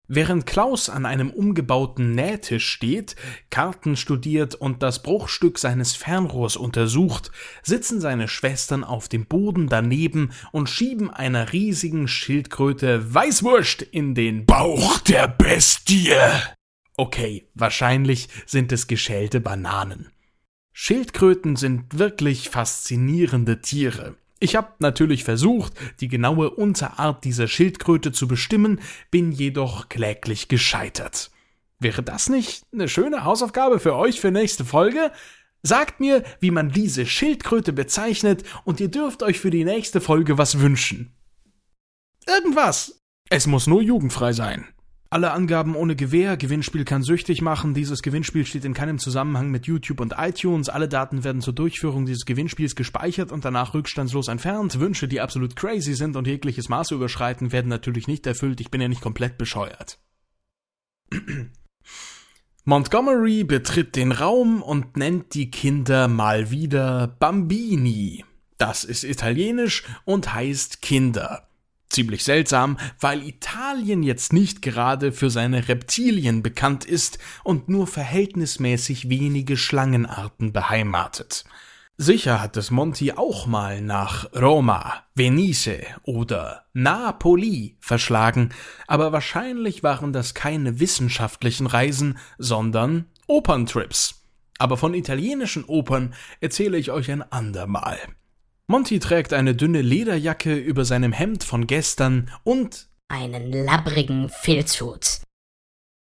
Während 0.09 0.47
Klaus 0.47 0.88
an 0.88 1.05
einem 1.05 1.31
umgebauten 1.31 2.12
Nähtisch 2.12 2.69
steht, 2.69 3.16
Karten 3.51 3.97
studiert 3.97 4.55
und 4.55 4.83
das 4.83 5.03
Bruchstück 5.03 5.59
seines 5.59 5.97
Fernrohrs 5.97 6.57
untersucht, 6.57 7.33
sitzen 7.62 8.01
seine 8.01 8.29
Schwestern 8.29 8.85
auf 8.85 9.09
dem 9.09 9.27
Boden 9.27 9.69
daneben 9.69 10.31
und 10.53 10.71
schieben 10.71 11.11
einer 11.11 11.53
riesigen 11.53 12.07
Schildkröte 12.07 13.12
Weißwurst 13.14 13.83
in 13.83 14.14
den 14.14 14.47
Bauch 14.47 14.99
der 15.01 15.27
Bestie. 15.27 16.12
Okay, 16.97 17.49
wahrscheinlich 17.55 18.29
sind 18.47 18.71
es 18.71 18.87
geschälte 18.87 19.40
Bananen. 19.40 20.12
Schildkröten 20.73 21.57
sind 21.57 21.99
wirklich 21.99 22.49
faszinierende 22.49 23.61
Tiere. 23.61 24.14
Ich 24.38 24.55
habe 24.55 24.72
natürlich 24.81 25.25
versucht, 25.25 25.72
die 26.01 26.09
genaue 26.09 26.51
Unterart 26.51 27.25
dieser 27.25 27.49
Schildkröte 27.49 28.12
zu 28.12 28.29
bestimmen, 28.29 28.81
bin 29.11 29.33
jedoch 29.33 29.88
kläglich 29.88 30.49
gescheitert. 30.49 31.31
Wäre 31.79 32.03
das 32.03 32.29
nicht 32.29 32.64
eine 32.72 32.88
schöne 32.88 33.25
Hausaufgabe 33.25 33.81
für 33.81 33.94
euch 33.96 34.20
für 34.20 34.31
nächste 34.31 34.64
Folge? 34.64 35.11
Sagt 35.62 36.01
mir, 36.01 36.22
wie 36.40 36.51
man 36.51 36.70
diese 36.70 37.07
Schildkröte 37.07 37.72
bezeichnet, 37.72 38.44
und 38.64 38.79
ihr 38.79 38.88
dürft 38.88 39.22
euch 39.22 39.40
für 39.40 39.51
die 39.51 39.64
nächste 39.64 40.01
Folge 40.01 40.38
was 40.38 40.61
wünschen. 40.61 41.12
Irgendwas. 42.27 43.01
Es 43.31 43.46
muss 43.46 43.66
nur 43.66 43.83
jugendfrei 43.83 44.33
sein. 44.33 44.66
Alle 45.09 45.31
Angaben 45.31 45.77
ohne 45.77 45.95
Gewähr, 45.95 46.37
Gewinnspiel 46.37 46.85
kann 46.85 47.03
süchtig 47.03 47.40
machen, 47.40 47.75
dieses 47.75 48.03
Gewinnspiel 48.03 48.45
steht 48.45 48.64
in 48.64 48.75
keinem 48.75 48.99
Zusammenhang 48.99 49.51
mit 49.51 49.66
YouTube 49.66 50.01
und 50.01 50.14
iTunes, 50.19 50.69
alle 50.69 50.88
Daten 50.88 51.23
werden 51.23 51.40
zur 51.40 51.55
Durchführung 51.55 52.07
dieses 52.07 52.25
Gewinnspiels 52.25 52.75
gespeichert 52.75 53.31
und 53.31 53.45
danach 53.45 53.73
rückstandslos 53.73 54.27
entfernt, 54.27 54.81
Wünsche, 54.81 55.07
die 55.07 55.21
absolut 55.21 55.55
crazy 55.55 55.95
sind 55.95 56.16
und 56.16 56.27
jegliches 56.27 56.69
Maße 56.69 56.95
überschreiten, 56.95 57.53
werden 57.53 57.69
natürlich 57.69 58.09
nicht 58.09 58.27
erfüllt, 58.27 58.61
ich 58.61 58.71
bin 58.71 58.81
ja 58.81 58.88
nicht 58.88 59.01
komplett 59.01 59.38
bescheuert. 59.38 60.01
Montgomery 62.64 63.45
betritt 63.45 63.95
den 63.95 64.11
Raum 64.11 64.61
und 64.61 64.97
nennt 64.97 65.35
die 65.35 65.53
Kinder 65.53 66.09
mal 66.09 66.51
wieder 66.51 67.07
Bambini. 67.07 68.25
Das 68.59 68.83
ist 68.83 69.05
italienisch 69.05 69.85
und 70.05 70.35
heißt 70.35 70.83
Kinder. 70.83 71.45
Ziemlich 71.88 72.25
seltsam, 72.25 72.79
weil 73.01 73.22
Italien 73.22 74.03
jetzt 74.03 74.33
nicht 74.33 74.61
gerade 74.61 75.12
für 75.12 75.31
seine 75.31 75.68
Reptilien 75.68 76.42
bekannt 76.42 76.85
ist 76.85 77.18
und 77.44 77.68
nur 77.68 77.87
verhältnismäßig 77.87 79.09
wenige 79.09 79.57
Schlangenarten 79.57 80.53
beheimatet. 80.53 81.44
Sicher 81.99 82.42
hat 82.42 82.59
es 82.59 82.70
Monty 82.70 83.12
auch 83.12 83.46
mal 83.46 83.81
nach 83.81 84.31
Roma, 84.35 85.05
Venice 85.14 85.79
oder 86.03 86.66
Napoli 86.75 87.79
verschlagen, 87.81 88.51
aber 88.87 89.12
wahrscheinlich 89.12 89.83
waren 89.83 90.12
das 90.12 90.35
keine 90.35 90.79
wissenschaftlichen 90.79 91.66
Reisen, 91.66 92.18
sondern 92.37 93.07
Operntrips. 93.27 94.22
Aber 94.59 94.77
von 94.77 94.92
italienischen 94.92 95.64
Opern 95.64 96.14
erzähle 96.40 96.77
ich 96.77 96.90
euch 96.90 97.11
ein 97.11 97.22
andermal. 97.22 97.99
Monty 98.68 98.98
trägt 98.98 99.33
eine 99.33 99.55
dünne 99.55 99.81
Lederjacke 99.81 100.57
über 100.57 100.85
seinem 100.85 101.12
Hemd 101.12 101.44
von 101.44 101.68
gestern 101.68 102.29
und 102.42 102.88
einen 103.07 103.52
labbrigen 103.52 104.29
Filzhut. 104.29 105.20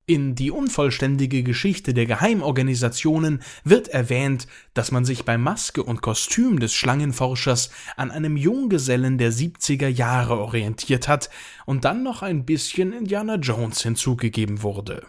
In 0.06 0.36
die 0.36 0.52
unvollständige 0.52 1.42
Geschichte 1.42 1.96
der 1.96 2.06
Geheimorganisationen 2.06 3.42
wird 3.64 3.88
erwähnt, 3.88 4.46
dass 4.76 4.92
man 4.92 5.06
sich 5.06 5.26
bei 5.26 5.40
Maske 5.40 5.84
und 5.84 6.04
Kostüm 6.04 6.60
des 6.60 6.76
Schlangenforschers 6.76 7.72
an 7.98 8.12
einem 8.12 8.38
Junggesellen 8.38 9.18
der 9.18 9.32
70er 9.32 9.88
Jahre 9.88 10.38
orientiert 10.38 11.08
hat 11.08 11.32
und 11.66 11.84
dann 11.84 12.04
noch 12.04 12.22
ein 12.22 12.46
bisschen 12.46 12.94
Indiana 12.94 13.36
Jones 13.38 13.82
hinzugegeben 13.82 14.62
wurde. 14.62 15.08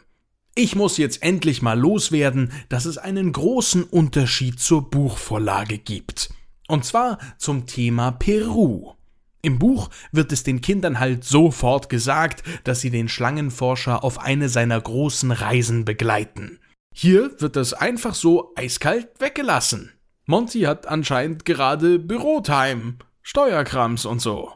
Ich 0.54 0.74
muss 0.74 0.96
jetzt 0.96 1.22
endlich 1.22 1.60
mal 1.60 1.78
loswerden, 1.78 2.50
dass 2.70 2.86
es 2.86 2.96
einen 2.96 3.32
großen 3.32 3.84
Unterschied 3.84 4.58
zur 4.58 4.88
Buchvorlage 4.88 5.76
gibt. 5.76 6.30
Und 6.72 6.86
zwar 6.86 7.18
zum 7.36 7.66
Thema 7.66 8.12
Peru. 8.12 8.94
Im 9.42 9.58
Buch 9.58 9.90
wird 10.10 10.32
es 10.32 10.42
den 10.42 10.62
Kindern 10.62 11.00
halt 11.00 11.22
sofort 11.22 11.90
gesagt, 11.90 12.42
dass 12.64 12.80
sie 12.80 12.88
den 12.88 13.10
Schlangenforscher 13.10 14.02
auf 14.02 14.18
eine 14.18 14.48
seiner 14.48 14.80
großen 14.80 15.32
Reisen 15.32 15.84
begleiten. 15.84 16.60
Hier 16.94 17.38
wird 17.42 17.56
das 17.56 17.74
einfach 17.74 18.14
so 18.14 18.54
eiskalt 18.56 19.10
weggelassen. 19.18 19.92
Monty 20.24 20.60
hat 20.60 20.86
anscheinend 20.86 21.44
gerade 21.44 21.98
Bürotime, 21.98 22.94
Steuerkrams 23.20 24.06
und 24.06 24.20
so. 24.22 24.52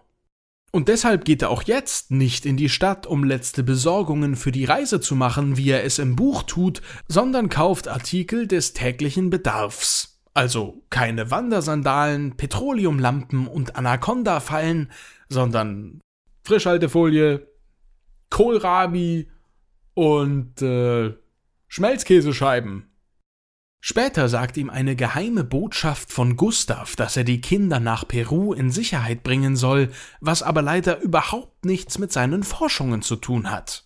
Und 0.73 0.89
deshalb 0.89 1.27
geht 1.27 1.43
er 1.43 1.51
auch 1.51 1.65
jetzt 1.65 2.13
nicht 2.13 2.47
in 2.47 2.57
die 2.57 2.71
Stadt, 2.71 3.07
um 3.07 3.25
letzte 3.25 3.63
Besorgungen 3.63 4.37
für 4.37 4.53
die 4.53 4.65
Reise 4.65 5.03
zu 5.03 5.17
machen, 5.17 5.59
wie 5.59 5.69
er 5.69 5.85
es 5.85 5.99
im 5.99 6.17
Buch 6.17 6.45
tut, 6.45 6.81
sondern 7.09 7.51
kauft 7.51 7.89
Artikel 7.89 8.47
des 8.47 8.73
täglichen 8.73 9.29
Bedarfs. 9.29 10.16
Also 10.37 10.83
keine 10.91 11.31
Wandersandalen, 11.31 12.37
Petroleumlampen 12.37 13.47
und 13.47 13.75
Anaconda-Fallen, 13.75 14.93
sondern 15.31 16.03
Frischhaltefolie, 16.45 17.49
Kohlrabi 18.29 19.31
und 19.95 20.61
äh, 20.61 21.15
Schmelzkäsescheiben. 21.69 22.91
Später 23.81 24.29
sagt 24.29 24.59
ihm 24.59 24.69
eine 24.69 24.95
geheime 24.95 25.43
Botschaft 25.43 26.13
von 26.13 26.37
Gustav, 26.37 26.97
dass 26.97 27.17
er 27.17 27.25
die 27.25 27.41
Kinder 27.41 27.81
nach 27.81 28.07
Peru 28.07 28.53
in 28.53 28.71
Sicherheit 28.71 29.23
bringen 29.23 29.57
soll, 29.57 29.91
was 30.21 30.43
aber 30.43 30.61
leider 30.61 31.01
überhaupt 31.01 31.65
nichts 31.65 31.99
mit 31.99 32.13
seinen 32.13 32.43
Forschungen 32.43 33.01
zu 33.01 33.17
tun 33.17 33.51
hat. 33.51 33.86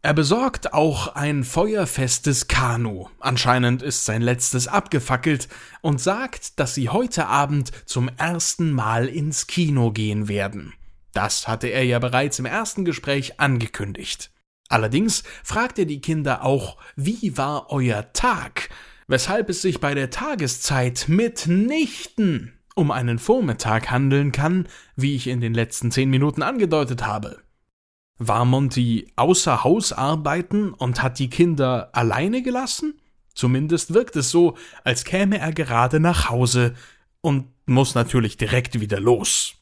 Er 0.00 0.14
besorgt 0.14 0.72
auch 0.72 1.16
ein 1.16 1.42
feuerfestes 1.42 2.46
Kanu, 2.46 3.08
anscheinend 3.18 3.82
ist 3.82 4.04
sein 4.04 4.22
letztes 4.22 4.68
abgefackelt, 4.68 5.48
und 5.80 6.00
sagt, 6.00 6.60
dass 6.60 6.74
sie 6.74 6.88
heute 6.88 7.26
Abend 7.26 7.72
zum 7.84 8.08
ersten 8.16 8.70
Mal 8.70 9.08
ins 9.08 9.48
Kino 9.48 9.90
gehen 9.90 10.28
werden. 10.28 10.72
Das 11.12 11.48
hatte 11.48 11.66
er 11.66 11.84
ja 11.84 11.98
bereits 11.98 12.38
im 12.38 12.46
ersten 12.46 12.84
Gespräch 12.84 13.40
angekündigt. 13.40 14.30
Allerdings 14.68 15.24
fragt 15.42 15.78
er 15.80 15.86
die 15.86 16.00
Kinder 16.00 16.44
auch, 16.44 16.76
wie 16.94 17.36
war 17.36 17.70
euer 17.70 18.12
Tag, 18.12 18.68
weshalb 19.08 19.48
es 19.48 19.62
sich 19.62 19.80
bei 19.80 19.94
der 19.94 20.10
Tageszeit 20.10 21.06
mitnichten 21.08 22.52
um 22.78 22.92
einen 22.92 23.18
Vormittag 23.18 23.90
handeln 23.90 24.30
kann, 24.30 24.68
wie 24.94 25.16
ich 25.16 25.26
in 25.26 25.40
den 25.40 25.52
letzten 25.52 25.90
zehn 25.90 26.08
Minuten 26.10 26.42
angedeutet 26.42 27.04
habe. 27.04 27.42
War 28.18 28.44
Monty 28.44 29.12
außer 29.16 29.62
Haus 29.62 29.92
arbeiten 29.92 30.72
und 30.72 31.02
hat 31.02 31.18
die 31.18 31.30
Kinder 31.30 31.90
alleine 31.92 32.42
gelassen? 32.42 33.00
Zumindest 33.34 33.94
wirkt 33.94 34.16
es 34.16 34.30
so, 34.30 34.56
als 34.82 35.04
käme 35.04 35.38
er 35.38 35.52
gerade 35.52 36.00
nach 36.00 36.28
Hause 36.28 36.74
und 37.20 37.46
muss 37.66 37.94
natürlich 37.94 38.36
direkt 38.36 38.80
wieder 38.80 38.98
los. 38.98 39.54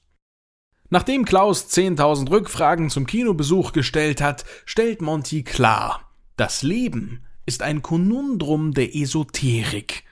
Nachdem 0.88 1.24
Klaus 1.24 1.66
10.000 1.68 2.30
Rückfragen 2.30 2.90
zum 2.90 3.06
Kinobesuch 3.06 3.72
gestellt 3.72 4.22
hat, 4.22 4.44
stellt 4.64 5.02
Monty 5.02 5.42
klar, 5.42 6.10
das 6.36 6.62
Leben 6.62 7.24
ist 7.44 7.62
ein 7.62 7.82
Konundrum 7.82 8.72
der 8.72 8.94
Esoterik. 8.94 10.04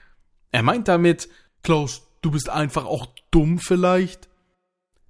Er 0.51 0.63
meint 0.63 0.87
damit, 0.87 1.29
Klaus, 1.63 2.07
du 2.21 2.31
bist 2.31 2.49
einfach 2.49 2.85
auch 2.85 3.07
dumm 3.31 3.57
vielleicht? 3.57 4.29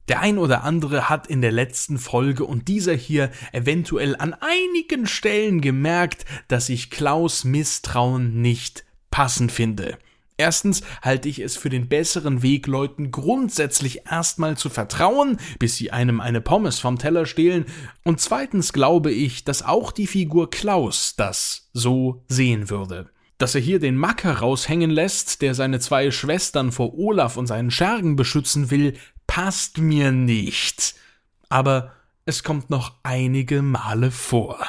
Der 0.07 0.19
ein 0.19 0.37
oder 0.37 0.63
andere 0.63 1.09
hat 1.09 1.27
in 1.27 1.41
der 1.41 1.51
letzten 1.51 1.97
Folge 1.97 2.45
und 2.45 2.67
dieser 2.67 2.93
hier 2.93 3.31
eventuell 3.51 4.15
an 4.15 4.35
einigen 4.39 5.07
Stellen 5.07 5.61
gemerkt, 5.61 6.25
dass 6.47 6.69
ich 6.69 6.91
Klaus 6.91 7.43
Misstrauen 7.43 8.41
nicht 8.41 8.85
passend 9.09 9.51
finde. 9.51 9.97
Erstens 10.37 10.81
halte 11.01 11.29
ich 11.29 11.39
es 11.39 11.55
für 11.55 11.69
den 11.69 11.87
besseren 11.87 12.41
Weg, 12.41 12.67
Leuten 12.67 13.09
grundsätzlich 13.09 14.01
erstmal 14.11 14.57
zu 14.57 14.69
vertrauen, 14.69 15.37
bis 15.59 15.77
sie 15.77 15.91
einem 15.91 16.19
eine 16.19 16.41
Pommes 16.41 16.79
vom 16.79 16.99
Teller 16.99 17.25
stehlen, 17.25 17.65
und 18.03 18.19
zweitens 18.19 18.73
glaube 18.73 19.11
ich, 19.11 19.45
dass 19.45 19.63
auch 19.63 19.91
die 19.93 20.07
Figur 20.07 20.49
Klaus 20.49 21.15
das 21.15 21.69
so 21.73 22.23
sehen 22.27 22.69
würde. 22.69 23.09
Dass 23.37 23.55
er 23.55 23.61
hier 23.61 23.79
den 23.79 23.97
Macker 23.97 24.39
raushängen 24.39 24.91
lässt, 24.91 25.41
der 25.41 25.55
seine 25.55 25.79
zwei 25.79 26.11
Schwestern 26.11 26.71
vor 26.73 26.97
Olaf 26.97 27.37
und 27.37 27.47
seinen 27.47 27.71
Schergen 27.71 28.17
beschützen 28.17 28.71
will, 28.71 28.93
passt 29.35 29.79
mir 29.79 30.13
nicht. 30.13 30.95
Aber 31.49 31.91
es 32.23 32.41
kommt 32.41 32.69
noch 32.69 32.93
einige 33.03 33.61
Male 33.61 34.09
vor. 34.09 34.65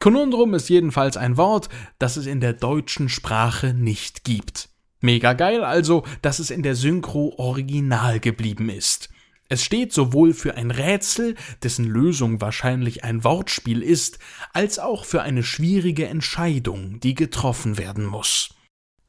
Konundrum 0.00 0.54
ist 0.54 0.70
jedenfalls 0.70 1.18
ein 1.18 1.36
Wort, 1.36 1.68
das 1.98 2.16
es 2.16 2.24
in 2.24 2.40
der 2.40 2.54
deutschen 2.54 3.10
Sprache 3.10 3.74
nicht 3.74 4.24
gibt. 4.24 4.70
Mega 5.02 5.34
geil 5.34 5.62
also, 5.62 6.04
dass 6.22 6.38
es 6.38 6.48
in 6.48 6.62
der 6.62 6.74
Synchro 6.74 7.34
original 7.36 8.18
geblieben 8.18 8.70
ist. 8.70 9.10
Es 9.50 9.62
steht 9.62 9.92
sowohl 9.92 10.32
für 10.32 10.54
ein 10.54 10.70
Rätsel, 10.70 11.34
dessen 11.62 11.84
Lösung 11.84 12.40
wahrscheinlich 12.40 13.04
ein 13.04 13.24
Wortspiel 13.24 13.82
ist, 13.82 14.18
als 14.54 14.78
auch 14.78 15.04
für 15.04 15.20
eine 15.20 15.42
schwierige 15.42 16.06
Entscheidung, 16.06 16.98
die 17.00 17.12
getroffen 17.12 17.76
werden 17.76 18.06
muss. 18.06 18.54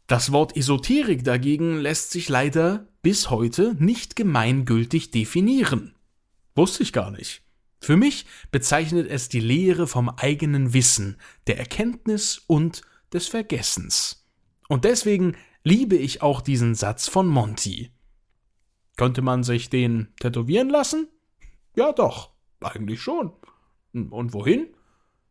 Das 0.08 0.34
Wort 0.34 0.58
Esoterik 0.58 1.24
dagegen 1.24 1.78
lässt 1.78 2.12
sich 2.12 2.28
leider 2.28 2.88
bis 3.08 3.30
heute 3.30 3.74
nicht 3.80 4.18
gemeingültig 4.18 5.12
definieren. 5.12 5.96
Wusste 6.56 6.84
ich 6.84 6.92
gar 6.92 7.10
nicht. 7.10 7.42
Für 7.80 7.96
mich 7.96 8.26
bezeichnet 8.52 9.10
es 9.10 9.30
die 9.30 9.40
Lehre 9.40 9.88
vom 9.88 10.10
eigenen 10.10 10.74
Wissen, 10.74 11.16
der 11.48 11.58
Erkenntnis 11.58 12.44
und 12.48 12.82
des 13.14 13.30
Vergessens. 13.30 14.28
Und 14.68 14.84
deswegen 14.84 15.38
liebe 15.64 15.96
ich 15.96 16.22
auch 16.22 16.42
diesen 16.42 16.76
Satz 16.76 17.08
von 17.08 17.28
Monty. 17.28 17.94
Könnte 18.98 19.22
man 19.22 19.44
sich 19.44 19.70
den 19.70 20.10
tätowieren 20.20 20.68
lassen? 20.68 21.08
Ja 21.78 21.94
doch, 21.94 22.34
eigentlich 22.60 23.02
schon. 23.02 23.32
Und 23.94 24.34
wohin? 24.34 24.68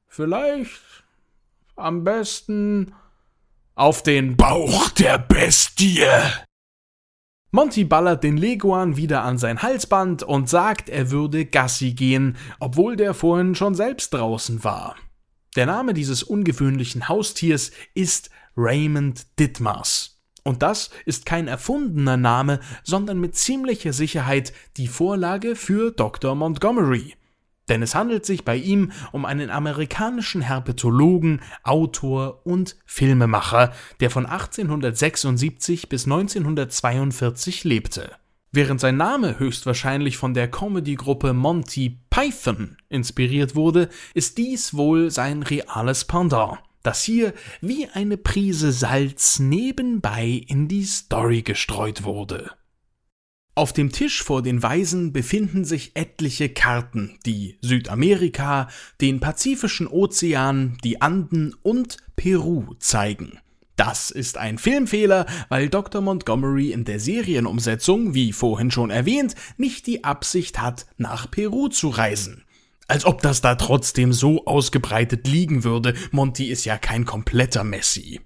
Vielleicht 0.09 0.81
am 1.75 2.05
besten 2.05 2.95
auf 3.75 4.03
den 4.03 4.39
Bauch 4.39 4.89
der 4.93 5.19
Bestie. 5.19 6.07
Monty 7.57 7.85
ballert 7.85 8.23
den 8.23 8.37
Leguan 8.37 8.99
wieder 8.99 9.23
an 9.23 9.39
sein 9.39 9.63
Halsband 9.63 10.23
und 10.23 10.47
sagt, 10.47 10.91
er 10.91 11.11
würde 11.11 11.47
Gassi 11.47 11.93
gehen, 11.95 12.37
obwohl 12.61 12.97
der 12.97 13.15
vorhin 13.15 13.55
schon 13.55 13.75
selbst 13.75 14.13
draußen 14.13 14.63
war. 14.63 14.95
Der 15.57 15.65
Name 15.65 15.95
dieses 15.95 16.23
ungewöhnlichen 16.23 17.09
Haustiers 17.09 17.71
ist 17.95 18.29
Raymond 18.59 19.39
Ditmars. 19.39 20.21
Und 20.45 20.61
das 20.61 20.91
ist 21.07 21.25
kein 21.25 21.49
erfundener 21.49 22.19
Name, 22.19 22.61
sondern 22.85 23.19
mit 23.21 23.37
ziemlicher 23.37 23.95
Sicherheit 23.95 24.53
die 24.77 24.87
Vorlage 24.87 25.57
für 25.57 25.93
Dr. 25.93 26.35
Montgomery 26.35 27.15
denn 27.69 27.83
es 27.83 27.95
handelt 27.95 28.25
sich 28.25 28.45
bei 28.45 28.57
ihm 28.57 28.93
um 29.13 29.25
einen 29.25 29.51
amerikanischen 29.51 30.41
Herpetologen, 30.43 31.41
Autor 31.63 32.47
und 32.47 32.77
Filmemacher, 32.87 33.73
der 34.01 34.11
von 34.11 34.27
1876 34.27 35.89
bis 35.89 36.05
1942 36.05 37.65
lebte. 37.65 38.11
Während 38.53 38.81
sein 38.81 38.97
Name 38.97 39.39
höchstwahrscheinlich 39.39 40.17
von 40.17 40.33
der 40.33 40.51
Comedy-Gruppe 40.51 41.35
Monty 41.35 41.99
Python 42.09 42.77
inspiriert 42.89 43.55
wurde, 43.55 43.91
ist 44.15 44.39
dies 44.39 44.75
wohl 44.75 45.11
sein 45.11 45.43
reales 45.43 46.07
Pendant, 46.07 46.59
das 46.83 47.03
hier 47.03 47.35
wie 47.61 47.89
eine 47.89 48.17
Prise 48.17 48.73
Salz 48.73 49.41
nebenbei 49.41 50.43
in 50.47 50.69
die 50.69 50.85
Story 50.85 51.43
gestreut 51.43 52.05
wurde. 52.05 52.53
Auf 53.59 53.73
dem 53.73 53.91
Tisch 53.91 54.23
vor 54.23 54.43
den 54.43 54.63
Weisen 54.63 55.15
befinden 55.15 55.65
sich 55.65 55.93
etliche 55.95 56.51
Karten, 56.51 57.19
die 57.25 57.57
Südamerika, 57.63 58.69
den 59.01 59.19
Pazifischen 59.19 59.87
Ozean, 59.87 60.77
die 60.85 61.01
Anden 61.01 61.57
und 61.63 61.97
Peru 62.17 62.75
zeigen. 62.81 63.39
Das 63.75 64.11
ist 64.11 64.37
ein 64.37 64.59
Filmfehler, 64.59 65.25
weil 65.49 65.71
Dr. 65.71 66.03
Montgomery 66.03 66.71
in 66.71 66.85
der 66.85 67.01
Serienumsetzung, 67.01 68.13
wie 68.13 68.35
vorhin 68.35 68.71
schon 68.71 68.91
erwähnt, 68.91 69.35
nicht 69.57 69.87
die 69.87 70.05
Absicht 70.05 70.61
hat, 70.61 70.85
nach 70.99 71.31
Peru 71.31 71.69
zu 71.69 71.89
reisen. 71.89 72.45
Als 72.89 73.07
ob 73.07 73.23
das 73.23 73.41
da 73.41 73.55
trotzdem 73.55 74.13
so 74.13 74.45
ausgebreitet 74.45 75.27
liegen 75.27 75.65
würde, 75.65 75.95
Monty 76.11 76.51
ist 76.51 76.67
ja 76.67 76.77
kein 76.77 77.07
kompletter 77.07 77.65
Messi. 77.65 78.21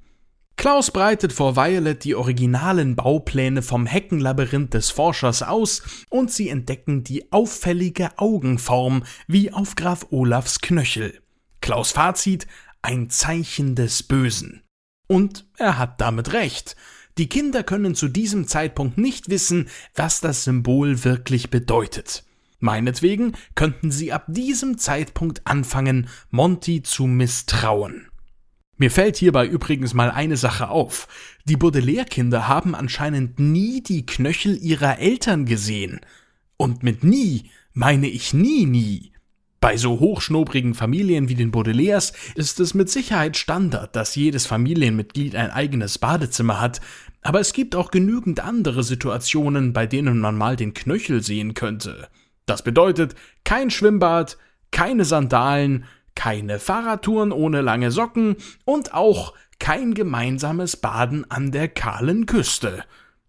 Klaus 0.60 0.90
breitet 0.90 1.32
vor 1.32 1.56
Violet 1.56 2.04
die 2.04 2.14
originalen 2.14 2.94
Baupläne 2.94 3.62
vom 3.62 3.86
Heckenlabyrinth 3.86 4.74
des 4.74 4.90
Forschers 4.90 5.42
aus 5.42 5.80
und 6.10 6.30
sie 6.30 6.50
entdecken 6.50 7.02
die 7.02 7.32
auffällige 7.32 8.18
Augenform 8.18 9.04
wie 9.26 9.54
auf 9.54 9.74
Graf 9.74 10.08
Olafs 10.10 10.60
Knöchel. 10.60 11.18
Klaus 11.62 11.92
Fazit 11.92 12.46
ein 12.82 13.08
Zeichen 13.08 13.74
des 13.74 14.02
Bösen. 14.02 14.60
Und 15.06 15.46
er 15.56 15.78
hat 15.78 15.98
damit 16.02 16.34
recht. 16.34 16.76
Die 17.16 17.30
Kinder 17.30 17.62
können 17.62 17.94
zu 17.94 18.08
diesem 18.08 18.46
Zeitpunkt 18.46 18.98
nicht 18.98 19.30
wissen, 19.30 19.70
was 19.94 20.20
das 20.20 20.44
Symbol 20.44 21.04
wirklich 21.04 21.48
bedeutet. 21.48 22.22
Meinetwegen 22.58 23.32
könnten 23.54 23.90
sie 23.90 24.12
ab 24.12 24.24
diesem 24.26 24.76
Zeitpunkt 24.76 25.40
anfangen, 25.46 26.10
Monty 26.28 26.82
zu 26.82 27.06
misstrauen. 27.06 28.09
Mir 28.80 28.90
fällt 28.90 29.18
hierbei 29.18 29.46
übrigens 29.46 29.92
mal 29.92 30.10
eine 30.10 30.38
Sache 30.38 30.70
auf. 30.70 31.06
Die 31.44 31.58
Baudelaire-Kinder 31.58 32.48
haben 32.48 32.74
anscheinend 32.74 33.38
nie 33.38 33.82
die 33.82 34.06
Knöchel 34.06 34.56
ihrer 34.56 34.98
Eltern 34.98 35.44
gesehen. 35.44 36.00
Und 36.56 36.82
mit 36.82 37.04
nie 37.04 37.50
meine 37.74 38.08
ich 38.08 38.32
nie, 38.32 38.64
nie. 38.64 39.12
Bei 39.60 39.76
so 39.76 40.00
hochschnobrigen 40.00 40.72
Familien 40.72 41.28
wie 41.28 41.34
den 41.34 41.50
Baudelaires 41.50 42.14
ist 42.36 42.58
es 42.58 42.72
mit 42.72 42.88
Sicherheit 42.88 43.36
Standard, 43.36 43.94
dass 43.94 44.14
jedes 44.14 44.46
Familienmitglied 44.46 45.36
ein 45.36 45.50
eigenes 45.50 45.98
Badezimmer 45.98 46.58
hat, 46.58 46.80
aber 47.20 47.40
es 47.40 47.52
gibt 47.52 47.76
auch 47.76 47.90
genügend 47.90 48.40
andere 48.40 48.82
Situationen, 48.82 49.74
bei 49.74 49.84
denen 49.86 50.20
man 50.20 50.38
mal 50.38 50.56
den 50.56 50.72
Knöchel 50.72 51.22
sehen 51.22 51.52
könnte. 51.52 52.08
Das 52.46 52.64
bedeutet 52.64 53.14
kein 53.44 53.68
Schwimmbad, 53.68 54.38
keine 54.70 55.04
Sandalen, 55.04 55.84
keine 56.20 56.58
Fahrradtouren 56.58 57.32
ohne 57.32 57.62
lange 57.62 57.90
Socken 57.90 58.36
und 58.66 58.92
auch 58.92 59.32
kein 59.58 59.94
gemeinsames 59.94 60.76
Baden 60.76 61.24
an 61.30 61.50
der 61.50 61.66
kahlen 61.66 62.26
Küste. 62.26 62.84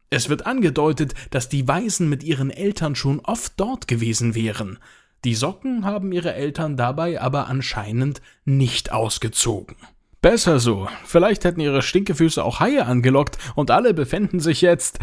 Es 0.10 0.28
wird 0.28 0.46
angedeutet, 0.46 1.14
dass 1.30 1.48
die 1.48 1.70
Waisen 1.70 2.10
mit 2.10 2.22
ihren 2.22 2.52
Eltern 2.52 2.96
schon 2.96 3.22
oft 3.22 3.54
dort 3.56 3.88
gewesen 3.88 4.36
wären. 4.36 4.78
Die 5.24 5.36
Socken 5.36 5.86
haben 5.86 6.12
ihre 6.12 6.34
Eltern 6.34 6.76
dabei 6.76 7.22
aber 7.22 7.48
anscheinend 7.48 8.22
nicht 8.44 8.92
ausgezogen. 8.92 9.78
Besser 10.22 10.60
so. 10.60 10.90
Vielleicht 11.06 11.46
hätten 11.46 11.62
ihre 11.62 11.84
Stinkefüße 11.84 12.44
auch 12.44 12.60
Haie 12.60 12.86
angelockt 12.86 13.38
und 13.56 13.72
alle 13.72 13.94
befänden 13.94 14.42
sich 14.42 14.60
jetzt. 14.60 15.00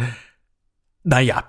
Naja, 1.03 1.45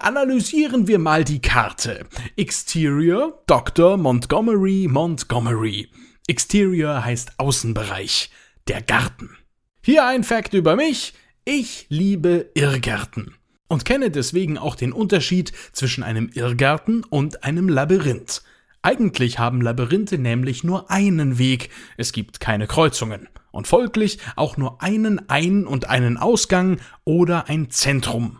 analysieren 0.00 0.88
wir 0.88 0.98
mal 0.98 1.24
die 1.24 1.42
Karte. 1.42 2.06
Exterior, 2.36 3.42
Dr. 3.46 3.98
Montgomery, 3.98 4.88
Montgomery. 4.90 5.90
Exterior 6.26 7.04
heißt 7.04 7.38
Außenbereich. 7.38 8.30
Der 8.66 8.80
Garten. 8.80 9.36
Hier 9.82 10.06
ein 10.06 10.24
Fakt 10.24 10.54
über 10.54 10.74
mich. 10.74 11.12
Ich 11.44 11.84
liebe 11.90 12.50
Irrgärten 12.54 13.34
und 13.68 13.84
kenne 13.84 14.10
deswegen 14.10 14.56
auch 14.56 14.74
den 14.74 14.92
Unterschied 14.92 15.52
zwischen 15.72 16.02
einem 16.02 16.30
Irrgarten 16.32 17.04
und 17.04 17.44
einem 17.44 17.68
Labyrinth. 17.68 18.42
Eigentlich 18.80 19.38
haben 19.38 19.60
Labyrinthe 19.60 20.16
nämlich 20.16 20.64
nur 20.64 20.90
einen 20.90 21.36
Weg, 21.36 21.68
es 21.98 22.12
gibt 22.12 22.40
keine 22.40 22.66
Kreuzungen 22.66 23.28
und 23.50 23.66
folglich 23.66 24.18
auch 24.36 24.56
nur 24.56 24.82
einen 24.82 25.28
Ein- 25.28 25.66
und 25.66 25.90
einen 25.90 26.16
Ausgang 26.16 26.80
oder 27.04 27.50
ein 27.50 27.68
Zentrum. 27.68 28.38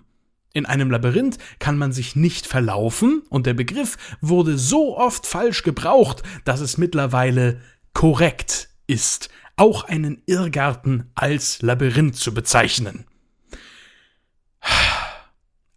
In 0.57 0.67
einem 0.67 0.89
Labyrinth 0.89 1.39
kann 1.59 1.77
man 1.77 1.93
sich 1.93 2.15
nicht 2.15 2.47
verlaufen 2.47 3.23
und 3.29 3.45
der 3.45 3.55
Begriff 3.55 3.99
wurde 4.21 4.57
so 4.57 4.97
oft 4.97 5.27
falsch 5.27 5.65
gebraucht, 5.65 6.23
dass 6.45 6.61
es 6.61 6.79
mittlerweile 6.79 7.61
korrekt 7.93 8.69
ist, 8.87 9.31
auch 9.57 9.83
einen 9.83 10.23
Irrgarten 10.27 11.11
als 11.17 11.61
Labyrinth 11.61 12.15
zu 12.15 12.33
bezeichnen. 12.33 13.05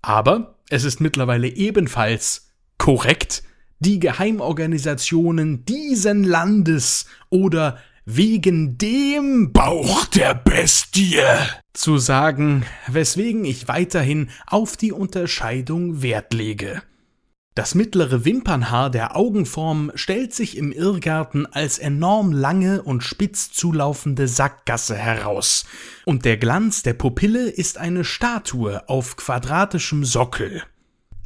Aber 0.04 0.60
es 0.70 0.84
ist 0.84 1.02
mittlerweile 1.02 1.48
ebenfalls 1.48 2.54
korrekt, 2.78 3.42
die 3.80 4.00
Geheimorganisationen 4.00 5.66
diesen 5.66 6.24
Landes 6.24 7.08
oder 7.30 7.80
wegen 8.10 8.78
dem 8.78 9.52
Bauch 9.52 10.06
der 10.06 10.34
Bestie 10.34 11.20
zu 11.74 11.98
sagen, 11.98 12.66
weswegen 12.88 13.44
ich 13.44 13.68
weiterhin 13.68 14.30
auf 14.46 14.78
die 14.78 14.94
Unterscheidung 14.94 16.02
Wert 16.02 16.34
lege. 16.34 16.82
Das 17.54 17.76
mittlere 17.76 18.24
Wimpernhaar 18.24 18.90
der 18.90 19.18
Augenform 19.18 19.92
stellt 19.96 20.34
sich 20.34 20.56
im 20.56 20.72
Irrgarten 20.72 21.46
als 21.48 21.80
enorm 21.80 22.32
lange 22.32 22.82
und 22.82 23.04
spitz 23.04 23.52
zulaufende 23.52 24.30
Sackgasse 24.30 24.96
heraus, 24.96 25.66
und 26.06 26.24
der 26.24 26.38
Glanz 26.38 26.84
der 26.84 26.94
Pupille 26.94 27.50
ist 27.50 27.78
eine 27.78 28.06
Statue 28.06 28.88
auf 28.88 29.18
quadratischem 29.18 30.06
Sockel. 30.06 30.64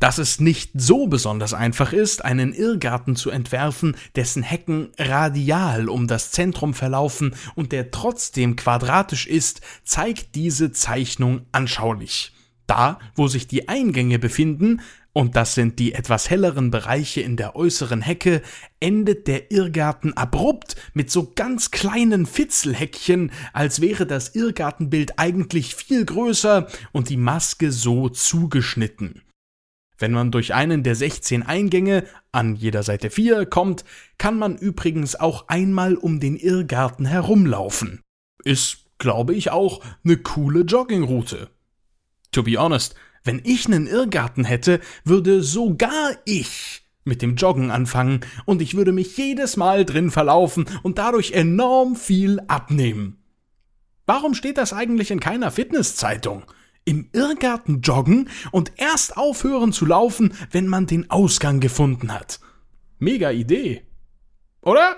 Dass 0.01 0.17
es 0.17 0.39
nicht 0.39 0.71
so 0.73 1.05
besonders 1.05 1.53
einfach 1.53 1.93
ist, 1.93 2.25
einen 2.25 2.53
Irrgarten 2.53 3.15
zu 3.15 3.29
entwerfen, 3.29 3.95
dessen 4.15 4.41
Hecken 4.41 4.89
radial 4.97 5.89
um 5.89 6.07
das 6.07 6.31
Zentrum 6.31 6.73
verlaufen 6.73 7.35
und 7.53 7.71
der 7.71 7.91
trotzdem 7.91 8.55
quadratisch 8.55 9.27
ist, 9.27 9.61
zeigt 9.83 10.33
diese 10.33 10.71
Zeichnung 10.71 11.45
anschaulich. 11.51 12.33
Da, 12.65 12.97
wo 13.13 13.27
sich 13.27 13.45
die 13.47 13.69
Eingänge 13.69 14.17
befinden, 14.17 14.81
und 15.13 15.35
das 15.35 15.53
sind 15.53 15.77
die 15.77 15.93
etwas 15.93 16.31
helleren 16.31 16.71
Bereiche 16.71 17.21
in 17.21 17.37
der 17.37 17.55
äußeren 17.55 18.01
Hecke, 18.01 18.41
endet 18.79 19.27
der 19.27 19.51
Irrgarten 19.51 20.17
abrupt 20.17 20.77
mit 20.95 21.11
so 21.11 21.31
ganz 21.35 21.69
kleinen 21.69 22.25
Fitzelhäckchen, 22.25 23.31
als 23.53 23.81
wäre 23.81 24.07
das 24.07 24.33
Irrgartenbild 24.33 25.19
eigentlich 25.19 25.75
viel 25.75 26.05
größer 26.05 26.65
und 26.91 27.09
die 27.09 27.17
Maske 27.17 27.71
so 27.71 28.09
zugeschnitten. 28.09 29.21
Wenn 30.01 30.13
man 30.13 30.31
durch 30.31 30.55
einen 30.55 30.81
der 30.81 30.95
16 30.95 31.43
Eingänge, 31.43 32.05
an 32.31 32.55
jeder 32.55 32.81
Seite 32.81 33.11
4, 33.11 33.45
kommt, 33.45 33.85
kann 34.17 34.37
man 34.37 34.57
übrigens 34.57 35.15
auch 35.15 35.47
einmal 35.47 35.95
um 35.95 36.19
den 36.19 36.35
Irrgarten 36.35 37.05
herumlaufen. 37.05 38.01
Ist, 38.43 38.85
glaube 38.97 39.35
ich, 39.35 39.51
auch 39.51 39.83
eine 40.03 40.17
coole 40.17 40.61
Joggingroute. 40.61 41.49
To 42.31 42.41
be 42.41 42.57
honest, 42.57 42.95
wenn 43.23 43.41
ich 43.43 43.67
einen 43.67 43.85
Irrgarten 43.85 44.43
hätte, 44.43 44.79
würde 45.03 45.43
sogar 45.43 46.13
ich 46.25 46.81
mit 47.03 47.21
dem 47.21 47.35
Joggen 47.35 47.69
anfangen 47.69 48.21
und 48.45 48.61
ich 48.61 48.75
würde 48.75 48.91
mich 48.91 49.15
jedes 49.17 49.55
Mal 49.55 49.85
drin 49.85 50.09
verlaufen 50.09 50.65
und 50.81 50.97
dadurch 50.97 51.33
enorm 51.33 51.95
viel 51.95 52.39
abnehmen. 52.47 53.23
Warum 54.07 54.33
steht 54.33 54.57
das 54.57 54.73
eigentlich 54.73 55.11
in 55.11 55.19
keiner 55.19 55.51
Fitnesszeitung? 55.51 56.43
Im 56.85 57.09
Irrgarten 57.13 57.81
joggen 57.81 58.29
und 58.51 58.71
erst 58.77 59.17
aufhören 59.17 59.71
zu 59.71 59.85
laufen, 59.85 60.33
wenn 60.51 60.67
man 60.67 60.87
den 60.87 61.09
Ausgang 61.09 61.59
gefunden 61.59 62.11
hat. 62.11 62.39
Mega 62.99 63.31
Idee. 63.31 63.83
Oder? 64.61 64.95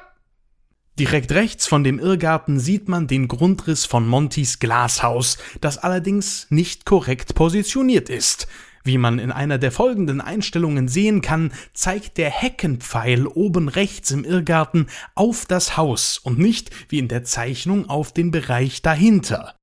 Direkt 1.00 1.32
rechts 1.32 1.66
von 1.66 1.84
dem 1.84 1.98
Irrgarten 1.98 2.60
sieht 2.60 2.88
man 2.88 3.08
den 3.08 3.28
Grundriss 3.28 3.86
von 3.86 4.08
Montys 4.08 4.60
Glashaus, 4.60 5.40
das 5.60 5.80
allerdings 5.80 6.46
nicht 6.52 6.86
korrekt 6.86 7.34
positioniert 7.34 8.10
ist. 8.10 8.48
Wie 8.84 8.98
man 8.98 9.18
in 9.18 9.32
einer 9.32 9.58
der 9.58 9.72
folgenden 9.72 10.22
Einstellungen 10.22 10.88
sehen 10.88 11.22
kann, 11.22 11.52
zeigt 11.74 12.18
der 12.18 12.30
Heckenpfeil 12.30 13.26
oben 13.26 13.70
rechts 13.70 14.12
im 14.12 14.26
Irrgarten 14.26 14.88
auf 15.16 15.46
das 15.46 15.78
Haus 15.78 16.20
und 16.20 16.38
nicht, 16.38 16.70
wie 16.90 17.00
in 17.00 17.08
der 17.08 17.24
Zeichnung, 17.24 17.90
auf 17.90 18.12
den 18.12 18.30
Bereich 18.30 18.82
dahinter. 18.82 19.56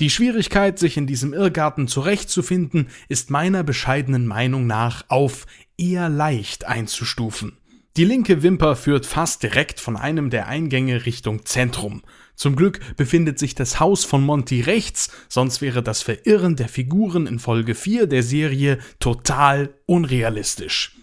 Die 0.00 0.10
Schwierigkeit, 0.10 0.78
sich 0.78 0.96
in 0.96 1.06
diesem 1.06 1.32
Irrgarten 1.32 1.86
zurechtzufinden, 1.86 2.88
ist 3.08 3.30
meiner 3.30 3.62
bescheidenen 3.62 4.26
Meinung 4.26 4.66
nach 4.66 5.04
auf 5.08 5.46
eher 5.78 6.08
leicht 6.08 6.64
einzustufen. 6.64 7.58
Die 7.96 8.04
linke 8.04 8.42
Wimper 8.42 8.74
führt 8.74 9.06
fast 9.06 9.44
direkt 9.44 9.78
von 9.78 9.96
einem 9.96 10.28
der 10.28 10.48
Eingänge 10.48 11.06
Richtung 11.06 11.46
Zentrum. 11.46 12.02
Zum 12.34 12.56
Glück 12.56 12.80
befindet 12.96 13.38
sich 13.38 13.54
das 13.54 13.78
Haus 13.78 14.04
von 14.04 14.24
Monty 14.24 14.62
rechts, 14.62 15.12
sonst 15.28 15.60
wäre 15.62 15.80
das 15.80 16.02
Verirren 16.02 16.56
der 16.56 16.68
Figuren 16.68 17.28
in 17.28 17.38
Folge 17.38 17.76
4 17.76 18.08
der 18.08 18.24
Serie 18.24 18.78
total 18.98 19.74
unrealistisch. 19.86 20.96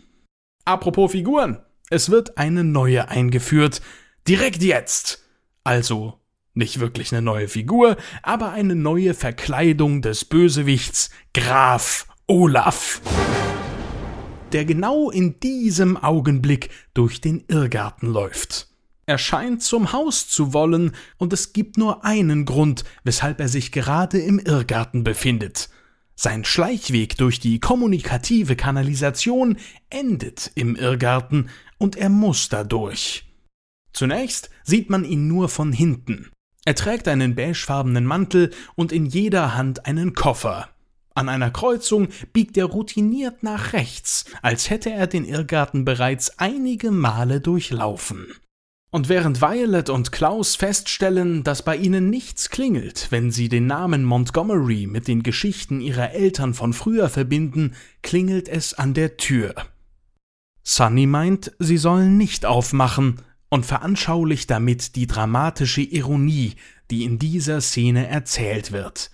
Apropos 0.65 1.13
Figuren, 1.13 1.59
es 1.89 2.09
wird 2.09 2.37
eine 2.37 2.65
neue 2.65 3.07
eingeführt, 3.07 3.81
direkt 4.27 4.61
jetzt. 4.61 5.25
Also 5.63 6.20
nicht 6.53 6.79
wirklich 6.79 7.11
eine 7.11 7.21
neue 7.21 7.47
Figur, 7.47 7.97
aber 8.23 8.51
eine 8.51 8.75
neue 8.75 9.13
Verkleidung 9.13 10.01
des 10.01 10.25
Bösewichts 10.25 11.09
Graf 11.33 12.07
Olaf 12.27 13.01
der 14.51 14.65
genau 14.65 15.09
in 15.09 15.39
diesem 15.39 15.97
Augenblick 15.97 16.69
durch 16.93 17.21
den 17.21 17.43
Irrgarten 17.47 18.07
läuft. 18.07 18.67
Er 19.05 19.17
scheint 19.17 19.63
zum 19.63 19.91
Haus 19.93 20.27
zu 20.27 20.53
wollen, 20.53 20.93
und 21.17 21.33
es 21.33 21.53
gibt 21.53 21.77
nur 21.77 22.05
einen 22.05 22.45
Grund, 22.45 22.83
weshalb 23.03 23.39
er 23.39 23.49
sich 23.49 23.71
gerade 23.71 24.19
im 24.19 24.39
Irrgarten 24.39 25.03
befindet. 25.03 25.69
Sein 26.15 26.45
Schleichweg 26.45 27.17
durch 27.17 27.39
die 27.39 27.59
kommunikative 27.59 28.55
Kanalisation 28.55 29.57
endet 29.89 30.51
im 30.55 30.75
Irrgarten, 30.75 31.49
und 31.77 31.95
er 31.95 32.09
muss 32.09 32.49
dadurch. 32.49 33.25
Zunächst 33.91 34.49
sieht 34.63 34.89
man 34.89 35.03
ihn 35.03 35.27
nur 35.27 35.49
von 35.49 35.73
hinten. 35.73 36.29
Er 36.65 36.75
trägt 36.75 37.07
einen 37.07 37.35
beigefarbenen 37.35 38.05
Mantel 38.05 38.51
und 38.75 38.91
in 38.91 39.05
jeder 39.05 39.55
Hand 39.55 39.85
einen 39.85 40.13
Koffer. 40.13 40.69
An 41.13 41.27
einer 41.27 41.51
Kreuzung 41.51 42.09
biegt 42.31 42.55
er 42.55 42.65
routiniert 42.65 43.43
nach 43.43 43.73
rechts, 43.73 44.25
als 44.41 44.69
hätte 44.69 44.91
er 44.91 45.07
den 45.07 45.25
Irrgarten 45.25 45.83
bereits 45.83 46.39
einige 46.39 46.91
Male 46.91 47.41
durchlaufen. 47.41 48.27
Und 48.91 49.09
während 49.09 49.41
Violet 49.41 49.89
und 49.89 50.11
Klaus 50.11 50.55
feststellen, 50.55 51.43
dass 51.43 51.63
bei 51.63 51.77
ihnen 51.77 52.09
nichts 52.09 52.49
klingelt, 52.49 53.07
wenn 53.09 53.31
sie 53.31 53.49
den 53.49 53.65
Namen 53.65 54.03
Montgomery 54.03 54.85
mit 54.85 55.07
den 55.07 55.23
Geschichten 55.23 55.79
ihrer 55.81 56.11
Eltern 56.11 56.53
von 56.53 56.73
früher 56.73 57.09
verbinden, 57.09 57.73
klingelt 58.03 58.49
es 58.49 58.73
an 58.73 58.93
der 58.93 59.17
Tür. 59.17 59.55
Sunny 60.63 61.07
meint, 61.07 61.53
sie 61.57 61.77
sollen 61.77 62.17
nicht 62.17 62.45
aufmachen 62.45 63.21
und 63.51 63.65
veranschaulicht 63.65 64.49
damit 64.49 64.95
die 64.95 65.05
dramatische 65.05 65.81
Ironie, 65.81 66.55
die 66.89 67.03
in 67.03 67.19
dieser 67.19 67.61
Szene 67.61 68.07
erzählt 68.07 68.71
wird. 68.71 69.11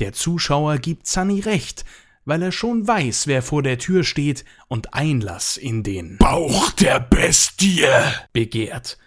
Der 0.00 0.12
Zuschauer 0.12 0.78
gibt 0.78 1.06
Sunny 1.06 1.40
recht, 1.40 1.84
weil 2.24 2.42
er 2.42 2.52
schon 2.52 2.86
weiß, 2.86 3.28
wer 3.28 3.42
vor 3.42 3.62
der 3.62 3.78
Tür 3.78 4.02
steht 4.04 4.44
und 4.68 4.92
Einlass 4.92 5.56
in 5.56 5.84
den 5.84 6.18
Bauch 6.18 6.72
der 6.72 6.98
Bestie 6.98 7.86
begehrt. 8.32 8.98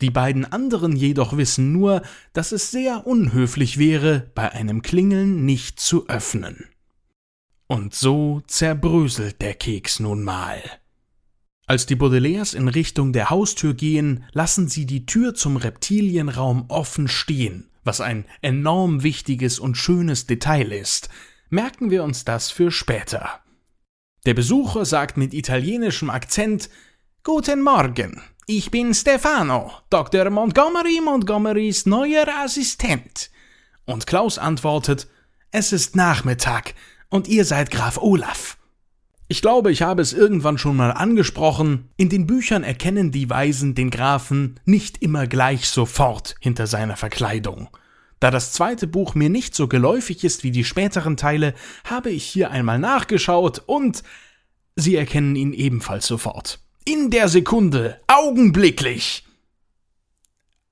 Die 0.00 0.10
beiden 0.10 0.50
anderen 0.50 0.96
jedoch 0.96 1.36
wissen 1.36 1.72
nur, 1.72 2.02
dass 2.32 2.50
es 2.50 2.70
sehr 2.70 3.06
unhöflich 3.06 3.78
wäre, 3.78 4.30
bei 4.34 4.50
einem 4.50 4.80
Klingeln 4.82 5.44
nicht 5.44 5.78
zu 5.78 6.08
öffnen. 6.08 6.64
Und 7.66 7.94
so 7.94 8.42
zerbröselt 8.46 9.40
der 9.42 9.54
Keks 9.54 10.00
nun 10.00 10.22
mal. 10.22 10.62
Als 11.66 11.86
die 11.86 11.96
Baudelaires 11.96 12.54
in 12.54 12.68
Richtung 12.68 13.12
der 13.12 13.30
Haustür 13.30 13.74
gehen, 13.74 14.24
lassen 14.32 14.68
sie 14.68 14.86
die 14.86 15.06
Tür 15.06 15.34
zum 15.34 15.56
Reptilienraum 15.56 16.66
offen 16.68 17.08
stehen 17.08 17.70
was 17.84 18.00
ein 18.00 18.24
enorm 18.40 19.02
wichtiges 19.02 19.58
und 19.58 19.76
schönes 19.76 20.26
Detail 20.26 20.72
ist. 20.72 21.08
Merken 21.50 21.90
wir 21.90 22.02
uns 22.02 22.24
das 22.24 22.50
für 22.50 22.70
später. 22.70 23.40
Der 24.26 24.34
Besucher 24.34 24.84
sagt 24.84 25.16
mit 25.16 25.34
italienischem 25.34 26.10
Akzent 26.10 26.70
Guten 27.22 27.62
Morgen, 27.62 28.22
ich 28.46 28.70
bin 28.70 28.92
Stefano, 28.92 29.72
Dr. 29.90 30.28
Montgomery 30.30 31.00
Montgomerys 31.02 31.86
neuer 31.86 32.26
Assistent. 32.42 33.30
Und 33.86 34.06
Klaus 34.06 34.38
antwortet 34.38 35.08
Es 35.50 35.72
ist 35.72 35.94
Nachmittag 35.94 36.74
und 37.08 37.28
ihr 37.28 37.44
seid 37.44 37.70
Graf 37.70 37.98
Olaf. 37.98 38.58
Ich 39.26 39.40
glaube, 39.40 39.72
ich 39.72 39.80
habe 39.80 40.02
es 40.02 40.12
irgendwann 40.12 40.58
schon 40.58 40.76
mal 40.76 40.90
angesprochen, 40.90 41.88
in 41.96 42.10
den 42.10 42.26
Büchern 42.26 42.62
erkennen 42.62 43.10
die 43.10 43.30
Weisen 43.30 43.74
den 43.74 43.88
Grafen 43.90 44.60
nicht 44.66 45.00
immer 45.00 45.26
gleich 45.26 45.68
sofort 45.68 46.34
hinter 46.40 46.66
seiner 46.66 46.96
Verkleidung. 46.96 47.68
Da 48.20 48.30
das 48.30 48.52
zweite 48.52 48.86
Buch 48.86 49.14
mir 49.14 49.30
nicht 49.30 49.54
so 49.54 49.66
geläufig 49.66 50.24
ist 50.24 50.44
wie 50.44 50.50
die 50.50 50.64
späteren 50.64 51.16
Teile, 51.16 51.54
habe 51.84 52.10
ich 52.10 52.24
hier 52.24 52.50
einmal 52.50 52.78
nachgeschaut 52.78 53.62
und 53.64 54.02
sie 54.76 54.94
erkennen 54.94 55.36
ihn 55.36 55.54
ebenfalls 55.54 56.06
sofort. 56.06 56.60
In 56.84 57.10
der 57.10 57.28
Sekunde, 57.28 58.00
augenblicklich. 58.06 59.24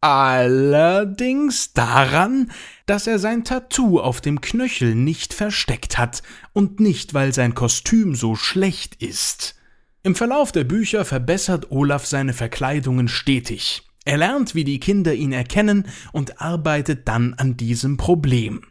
Allerdings 0.02 1.74
daran, 1.74 2.50
dass 2.86 3.06
er 3.06 3.20
sein 3.20 3.44
Tattoo 3.44 4.00
auf 4.00 4.20
dem 4.20 4.40
Knöchel 4.40 4.96
nicht 4.96 5.32
versteckt 5.32 5.96
hat 5.96 6.24
und 6.52 6.80
nicht, 6.80 7.14
weil 7.14 7.32
sein 7.32 7.54
Kostüm 7.54 8.16
so 8.16 8.34
schlecht 8.34 9.00
ist. 9.00 9.54
Im 10.02 10.16
Verlauf 10.16 10.50
der 10.50 10.64
Bücher 10.64 11.04
verbessert 11.04 11.70
Olaf 11.70 12.04
seine 12.04 12.32
Verkleidungen 12.32 13.06
stetig. 13.06 13.82
Er 14.04 14.16
lernt, 14.16 14.56
wie 14.56 14.64
die 14.64 14.80
Kinder 14.80 15.14
ihn 15.14 15.30
erkennen 15.30 15.86
und 16.10 16.40
arbeitet 16.40 17.06
dann 17.06 17.34
an 17.34 17.56
diesem 17.56 17.96
Problem. 17.96 18.62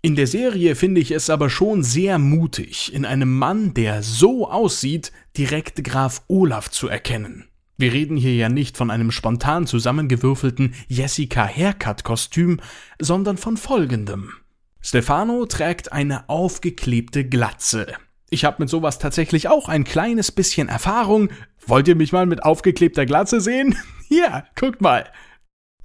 In 0.00 0.16
der 0.16 0.26
Serie 0.26 0.74
finde 0.74 1.02
ich 1.02 1.10
es 1.10 1.28
aber 1.28 1.50
schon 1.50 1.82
sehr 1.82 2.18
mutig, 2.18 2.94
in 2.94 3.04
einem 3.04 3.36
Mann, 3.36 3.74
der 3.74 4.02
so 4.02 4.48
aussieht, 4.50 5.12
direkt 5.36 5.84
Graf 5.84 6.22
Olaf 6.28 6.70
zu 6.70 6.88
erkennen. 6.88 7.44
Wir 7.80 7.92
reden 7.92 8.16
hier 8.16 8.34
ja 8.34 8.48
nicht 8.48 8.76
von 8.76 8.90
einem 8.90 9.12
spontan 9.12 9.68
zusammengewürfelten 9.68 10.74
Jessica 10.88 11.46
Haircut 11.46 12.02
Kostüm, 12.02 12.60
sondern 13.00 13.36
von 13.36 13.56
folgendem. 13.56 14.32
Stefano 14.80 15.46
trägt 15.46 15.92
eine 15.92 16.28
aufgeklebte 16.28 17.24
Glatze. 17.24 17.94
Ich 18.30 18.44
habe 18.44 18.56
mit 18.58 18.68
sowas 18.68 18.98
tatsächlich 18.98 19.48
auch 19.48 19.68
ein 19.68 19.84
kleines 19.84 20.32
bisschen 20.32 20.68
Erfahrung. 20.68 21.30
Wollt 21.68 21.86
ihr 21.86 21.94
mich 21.94 22.10
mal 22.10 22.26
mit 22.26 22.42
aufgeklebter 22.42 23.06
Glatze 23.06 23.40
sehen? 23.40 23.78
Hier, 24.08 24.44
guckt 24.56 24.80
mal. 24.80 25.08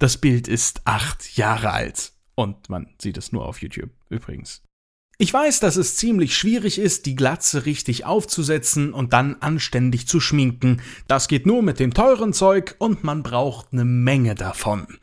Das 0.00 0.18
Bild 0.18 0.48
ist 0.48 0.82
acht 0.86 1.36
Jahre 1.36 1.70
alt. 1.70 2.12
Und 2.34 2.68
man 2.68 2.88
sieht 3.00 3.18
es 3.18 3.30
nur 3.30 3.46
auf 3.46 3.62
YouTube 3.62 3.90
übrigens. 4.08 4.63
Ich 5.24 5.32
weiß, 5.32 5.60
dass 5.60 5.76
es 5.76 5.96
ziemlich 5.96 6.36
schwierig 6.36 6.78
ist, 6.78 7.06
die 7.06 7.16
Glatze 7.16 7.64
richtig 7.64 8.04
aufzusetzen 8.04 8.92
und 8.92 9.14
dann 9.14 9.36
anständig 9.40 10.06
zu 10.06 10.20
schminken. 10.20 10.82
Das 11.08 11.28
geht 11.28 11.46
nur 11.46 11.62
mit 11.62 11.80
dem 11.80 11.94
teuren 11.94 12.34
Zeug 12.34 12.74
und 12.76 13.04
man 13.04 13.22
braucht 13.22 13.68
eine 13.72 13.86
Menge 13.86 14.34
davon. 14.34 14.98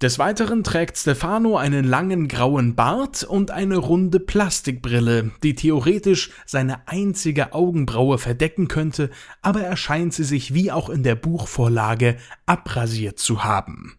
Des 0.00 0.18
Weiteren 0.18 0.64
trägt 0.64 0.96
Stefano 0.96 1.58
einen 1.58 1.84
langen 1.84 2.26
grauen 2.26 2.74
Bart 2.74 3.22
und 3.22 3.50
eine 3.50 3.76
runde 3.76 4.18
Plastikbrille, 4.18 5.32
die 5.42 5.54
theoretisch 5.54 6.30
seine 6.46 6.88
einzige 6.88 7.52
Augenbraue 7.52 8.16
verdecken 8.16 8.66
könnte, 8.66 9.10
aber 9.42 9.60
er 9.60 9.76
scheint 9.76 10.14
sie 10.14 10.24
sich 10.24 10.54
wie 10.54 10.72
auch 10.72 10.88
in 10.88 11.02
der 11.02 11.16
Buchvorlage 11.16 12.16
abrasiert 12.46 13.18
zu 13.18 13.44
haben. 13.44 13.98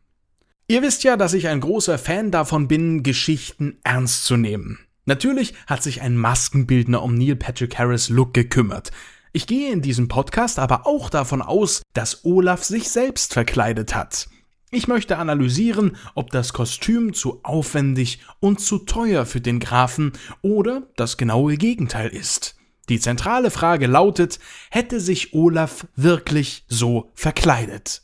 Ihr 0.68 0.82
wisst 0.82 1.04
ja, 1.04 1.18
dass 1.18 1.36
ich 1.36 1.50
ein 1.50 1.60
großer 1.60 2.00
Fan 2.00 2.32
davon 2.32 2.68
bin, 2.68 3.04
Geschichten 3.04 3.78
ernst 3.84 4.26
zu 4.26 4.38
nehmen. 4.38 4.80
Natürlich 5.12 5.56
hat 5.68 5.84
sich 5.84 6.02
ein 6.02 6.16
Maskenbildner 6.16 7.04
um 7.04 7.16
Neil 7.16 7.36
Patrick 7.36 7.78
Harris 7.78 8.08
Look 8.08 8.34
gekümmert. 8.34 8.92
Ich 9.34 9.46
gehe 9.46 9.70
in 9.70 9.82
diesem 9.82 10.08
Podcast 10.08 10.58
aber 10.58 10.88
auch 10.88 11.10
davon 11.10 11.42
aus, 11.42 11.82
dass 11.94 12.24
Olaf 12.24 12.64
sich 12.64 12.88
selbst 12.88 13.34
verkleidet 13.34 13.94
hat. 13.94 14.30
Ich 14.70 14.88
möchte 14.88 15.18
analysieren, 15.18 15.98
ob 16.16 16.32
das 16.32 16.54
Kostüm 16.54 17.12
zu 17.12 17.42
aufwendig 17.44 18.22
und 18.40 18.62
zu 18.62 18.78
teuer 18.78 19.26
für 19.26 19.42
den 19.42 19.60
Grafen 19.60 20.14
oder 20.42 20.84
das 20.96 21.18
genaue 21.18 21.58
Gegenteil 21.58 22.08
ist. 22.08 22.56
Die 22.88 23.02
zentrale 23.02 23.52
Frage 23.52 23.88
lautet, 23.88 24.40
hätte 24.70 25.02
sich 25.02 25.34
Olaf 25.34 25.88
wirklich 25.98 26.64
so 26.70 27.12
verkleidet? 27.16 28.02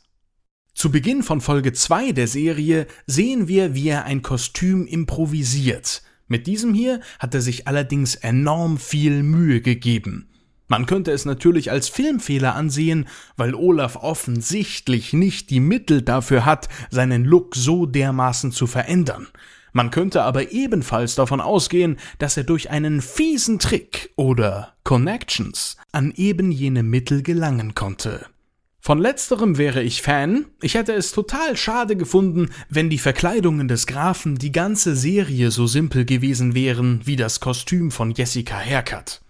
Zu 0.74 0.92
Beginn 0.92 1.22
von 1.22 1.40
Folge 1.40 1.72
2 1.72 2.12
der 2.12 2.28
Serie 2.28 2.86
sehen 3.06 3.48
wir, 3.48 3.74
wie 3.74 3.88
er 3.88 4.04
ein 4.04 4.20
Kostüm 4.20 4.86
improvisiert. 4.86 6.02
Mit 6.28 6.46
diesem 6.46 6.74
hier 6.74 7.00
hat 7.18 7.34
er 7.34 7.40
sich 7.40 7.66
allerdings 7.66 8.14
enorm 8.14 8.78
viel 8.78 9.22
Mühe 9.22 9.60
gegeben. 9.60 10.28
Man 10.68 10.84
könnte 10.84 11.10
es 11.12 11.24
natürlich 11.24 11.70
als 11.70 11.88
Filmfehler 11.88 12.54
ansehen, 12.54 13.08
weil 13.38 13.54
Olaf 13.54 13.96
offensichtlich 13.96 15.14
nicht 15.14 15.48
die 15.48 15.60
Mittel 15.60 16.02
dafür 16.02 16.44
hat, 16.44 16.68
seinen 16.90 17.24
Look 17.24 17.56
so 17.56 17.86
dermaßen 17.86 18.52
zu 18.52 18.66
verändern. 18.66 19.28
Man 19.72 19.90
könnte 19.90 20.22
aber 20.22 20.52
ebenfalls 20.52 21.14
davon 21.14 21.40
ausgehen, 21.40 21.96
dass 22.18 22.36
er 22.36 22.44
durch 22.44 22.70
einen 22.70 23.00
fiesen 23.00 23.58
Trick 23.58 24.10
oder 24.16 24.74
Connections 24.84 25.76
an 25.92 26.12
eben 26.14 26.50
jene 26.50 26.82
Mittel 26.82 27.22
gelangen 27.22 27.74
konnte. 27.74 28.26
Von 28.80 28.98
letzterem 28.98 29.58
wäre 29.58 29.82
ich 29.82 30.02
Fan. 30.02 30.46
Ich 30.62 30.74
hätte 30.74 30.92
es 30.94 31.12
total 31.12 31.56
schade 31.56 31.96
gefunden, 31.96 32.50
wenn 32.70 32.90
die 32.90 32.98
Verkleidungen 32.98 33.68
des 33.68 33.86
Grafen 33.86 34.36
die 34.36 34.52
ganze 34.52 34.94
Serie 34.94 35.50
so 35.50 35.66
simpel 35.66 36.04
gewesen 36.04 36.54
wären 36.54 37.00
wie 37.04 37.16
das 37.16 37.40
Kostüm 37.40 37.90
von 37.90 38.12
Jessica 38.12 38.56
Haircut. 38.56 39.20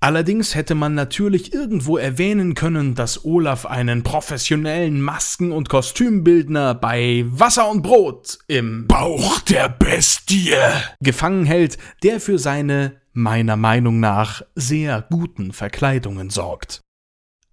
Allerdings 0.00 0.54
hätte 0.54 0.76
man 0.76 0.94
natürlich 0.94 1.52
irgendwo 1.52 1.96
erwähnen 1.96 2.54
können, 2.54 2.94
dass 2.94 3.24
Olaf 3.24 3.66
einen 3.66 4.04
professionellen 4.04 5.00
Masken- 5.00 5.50
und 5.50 5.68
Kostümbildner 5.68 6.76
bei 6.76 7.24
Wasser 7.26 7.68
und 7.68 7.82
Brot 7.82 8.38
im 8.46 8.86
Bauch 8.86 9.40
der 9.40 9.68
Bestie 9.68 10.54
gefangen 11.00 11.46
hält, 11.46 11.78
der 12.04 12.20
für 12.20 12.38
seine, 12.38 13.00
meiner 13.12 13.56
Meinung 13.56 13.98
nach, 13.98 14.42
sehr 14.54 15.04
guten 15.10 15.52
Verkleidungen 15.52 16.30
sorgt. 16.30 16.80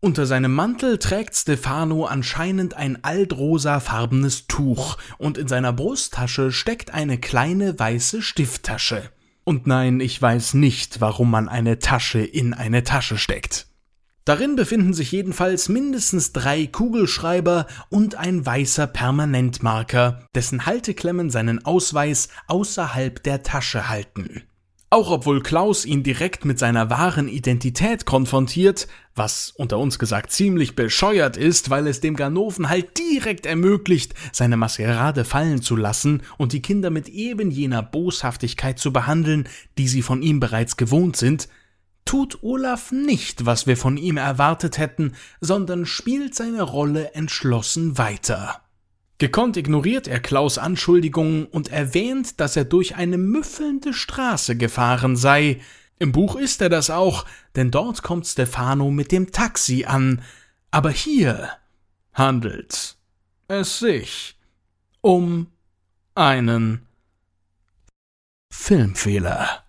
Unter 0.02 0.26
seinem 0.26 0.54
Mantel 0.54 1.00
trägt 1.00 1.36
Stefano 1.36 2.06
anscheinend 2.06 2.76
ein 2.76 3.04
altrosafarbenes 3.04 4.48
Tuch 4.48 4.98
und 5.18 5.38
in 5.38 5.48
seiner 5.48 5.74
Brusttasche 5.74 6.52
steckt 6.52 6.94
eine 6.94 7.18
kleine 7.18 7.80
weiße 7.80 8.22
Stifttasche. 8.22 9.10
Und 9.44 9.68
nein, 9.68 10.00
ich 10.00 10.22
weiß 10.22 10.56
nicht, 10.56 11.02
warum 11.02 11.32
man 11.32 11.50
eine 11.50 11.80
Tasche 11.80 12.20
in 12.20 12.54
eine 12.54 12.84
Tasche 12.84 13.18
steckt. 13.18 13.68
Darin 14.26 14.56
befinden 14.56 14.94
sich 14.94 15.12
jedenfalls 15.12 15.70
mindestens 15.70 16.34
drei 16.34 16.66
Kugelschreiber 16.66 17.68
und 17.90 18.16
ein 18.16 18.44
weißer 18.44 18.88
Permanentmarker, 18.88 20.28
dessen 20.34 20.66
Halteklemmen 20.66 21.30
seinen 21.30 21.64
Ausweis 21.64 22.30
außerhalb 22.48 23.22
der 23.22 23.44
Tasche 23.44 23.88
halten. 23.88 24.42
Auch 24.92 25.10
obwohl 25.10 25.42
Klaus 25.42 25.84
ihn 25.84 26.04
direkt 26.04 26.46
mit 26.46 26.60
seiner 26.60 26.90
wahren 26.90 27.28
Identität 27.28 28.06
konfrontiert, 28.06 28.88
was 29.16 29.52
unter 29.52 29.80
uns 29.80 29.98
gesagt 29.98 30.32
ziemlich 30.32 30.76
bescheuert 30.76 31.38
ist, 31.38 31.70
weil 31.70 31.88
es 31.88 32.02
dem 32.02 32.16
Ganoven 32.16 32.70
halt 32.70 32.98
direkt 32.98 33.46
ermöglicht, 33.46 34.14
seine 34.32 34.58
Maskerade 34.58 35.26
fallen 35.26 35.62
zu 35.62 35.76
lassen 35.76 36.22
und 36.38 36.54
die 36.54 36.62
Kinder 36.62 36.92
mit 36.92 37.10
eben 37.10 37.50
jener 37.50 37.82
Boshaftigkeit 37.82 38.78
zu 38.78 38.94
behandeln, 38.94 39.50
die 39.78 39.88
sie 39.88 40.02
von 40.02 40.22
ihm 40.22 40.40
bereits 40.40 40.78
gewohnt 40.78 41.18
sind, 41.18 41.50
tut 42.06 42.44
Olaf 42.44 42.92
nicht, 42.92 43.46
was 43.46 43.66
wir 43.66 43.78
von 43.78 43.98
ihm 43.98 44.18
erwartet 44.18 44.78
hätten, 44.78 45.14
sondern 45.42 45.88
spielt 45.88 46.36
seine 46.36 46.62
Rolle 46.62 47.14
entschlossen 47.16 47.98
weiter. 47.98 48.65
Gekonnt 49.18 49.56
ignoriert 49.56 50.08
er 50.08 50.20
Klaus 50.20 50.58
Anschuldigungen 50.58 51.46
und 51.46 51.70
erwähnt, 51.70 52.40
dass 52.40 52.58
er 52.58 52.66
durch 52.66 52.96
eine 52.96 53.18
müffelnde 53.18 53.94
Straße 53.94 54.58
gefahren 54.58 55.16
sei. 55.16 55.62
Im 56.00 56.12
Buch 56.12 56.36
ist 56.36 56.62
er 56.62 56.70
das 56.70 56.90
auch, 56.90 57.26
denn 57.56 57.72
dort 57.72 58.04
kommt 58.04 58.28
Stefano 58.28 58.92
mit 58.92 59.14
dem 59.14 59.32
Taxi 59.32 59.86
an. 59.86 60.22
Aber 60.70 60.92
hier 60.92 61.50
handelt 62.14 62.98
es 63.48 63.80
sich 63.80 64.38
um 65.00 65.48
einen 66.16 66.86
Filmfehler. 68.52 69.64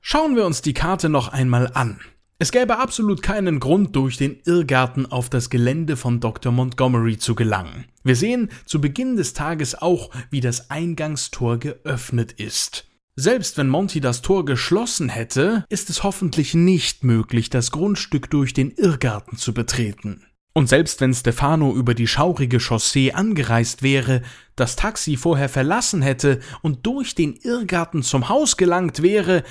Schauen 0.00 0.34
wir 0.34 0.46
uns 0.46 0.62
die 0.62 0.74
Karte 0.74 1.08
noch 1.08 1.28
einmal 1.28 1.70
an. 1.74 2.00
Es 2.38 2.50
gäbe 2.50 2.78
absolut 2.78 3.22
keinen 3.22 3.60
Grund, 3.60 3.94
durch 3.94 4.16
den 4.16 4.40
Irrgarten 4.44 5.06
auf 5.06 5.30
das 5.30 5.50
Gelände 5.50 5.96
von 5.96 6.18
Dr. 6.18 6.50
Montgomery 6.50 7.16
zu 7.16 7.36
gelangen. 7.36 7.84
Wir 8.02 8.16
sehen 8.16 8.50
zu 8.66 8.80
Beginn 8.80 9.14
des 9.16 9.34
Tages 9.34 9.80
auch, 9.80 10.10
wie 10.30 10.40
das 10.40 10.68
Eingangstor 10.68 11.58
geöffnet 11.58 12.32
ist. 12.32 12.88
Selbst 13.14 13.56
wenn 13.56 13.68
Monty 13.68 14.00
das 14.00 14.20
Tor 14.20 14.44
geschlossen 14.44 15.08
hätte, 15.08 15.64
ist 15.68 15.90
es 15.90 16.02
hoffentlich 16.02 16.54
nicht 16.54 17.04
möglich, 17.04 17.50
das 17.50 17.70
Grundstück 17.70 18.28
durch 18.30 18.52
den 18.52 18.72
Irrgarten 18.72 19.38
zu 19.38 19.54
betreten. 19.54 20.26
Und 20.54 20.68
selbst 20.68 21.00
wenn 21.00 21.14
Stefano 21.14 21.72
über 21.72 21.94
die 21.94 22.08
schaurige 22.08 22.58
Chaussee 22.58 23.12
angereist 23.12 23.84
wäre, 23.84 24.22
das 24.56 24.74
Taxi 24.74 25.16
vorher 25.16 25.48
verlassen 25.48 26.02
hätte 26.02 26.40
und 26.62 26.84
durch 26.86 27.14
den 27.14 27.34
Irrgarten 27.34 28.02
zum 28.02 28.28
Haus 28.28 28.56
gelangt 28.56 29.02
wäre, 29.02 29.44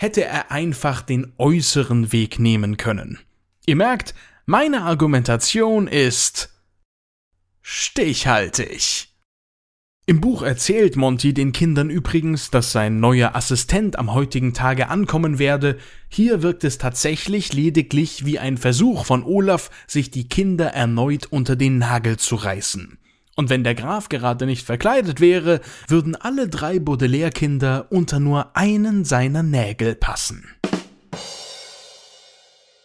hätte 0.00 0.24
er 0.24 0.50
einfach 0.50 1.02
den 1.02 1.34
äußeren 1.36 2.10
Weg 2.10 2.38
nehmen 2.38 2.78
können. 2.78 3.18
Ihr 3.66 3.76
merkt, 3.76 4.14
meine 4.46 4.80
Argumentation 4.80 5.86
ist 5.86 6.48
stichhaltig. 7.60 9.08
Im 10.06 10.22
Buch 10.22 10.40
erzählt 10.40 10.96
Monty 10.96 11.34
den 11.34 11.52
Kindern 11.52 11.90
übrigens, 11.90 12.50
dass 12.50 12.72
sein 12.72 12.98
neuer 12.98 13.36
Assistent 13.36 13.98
am 13.98 14.14
heutigen 14.14 14.54
Tage 14.54 14.88
ankommen 14.88 15.38
werde. 15.38 15.78
Hier 16.08 16.42
wirkt 16.42 16.64
es 16.64 16.78
tatsächlich 16.78 17.52
lediglich 17.52 18.24
wie 18.24 18.38
ein 18.38 18.56
Versuch 18.56 19.04
von 19.04 19.22
Olaf, 19.22 19.70
sich 19.86 20.10
die 20.10 20.28
Kinder 20.28 20.68
erneut 20.68 21.26
unter 21.26 21.56
den 21.56 21.76
Nagel 21.76 22.16
zu 22.16 22.36
reißen. 22.36 22.96
Und 23.40 23.48
wenn 23.48 23.64
der 23.64 23.74
Graf 23.74 24.10
gerade 24.10 24.44
nicht 24.44 24.66
verkleidet 24.66 25.18
wäre, 25.18 25.62
würden 25.88 26.14
alle 26.14 26.46
drei 26.46 26.78
Baudelaire-Kinder 26.78 27.86
unter 27.88 28.20
nur 28.20 28.54
einen 28.54 29.06
seiner 29.06 29.42
Nägel 29.42 29.94
passen. 29.94 30.46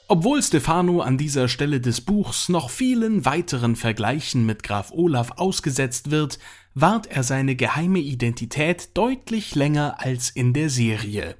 Obwohl 0.07 0.41
Stefano 0.41 1.01
an 1.01 1.17
dieser 1.17 1.49
Stelle 1.49 1.81
des 1.81 1.99
Buchs 1.99 2.47
noch 2.47 2.69
vielen 2.69 3.25
weiteren 3.25 3.75
Vergleichen 3.75 4.45
mit 4.45 4.63
Graf 4.63 4.93
Olaf 4.93 5.31
ausgesetzt 5.35 6.09
wird, 6.09 6.39
wahrt 6.73 7.07
er 7.07 7.23
seine 7.23 7.57
geheime 7.57 7.99
Identität 7.99 8.95
deutlich 8.95 9.55
länger 9.55 9.97
als 9.99 10.29
in 10.29 10.53
der 10.53 10.69
Serie. 10.69 11.35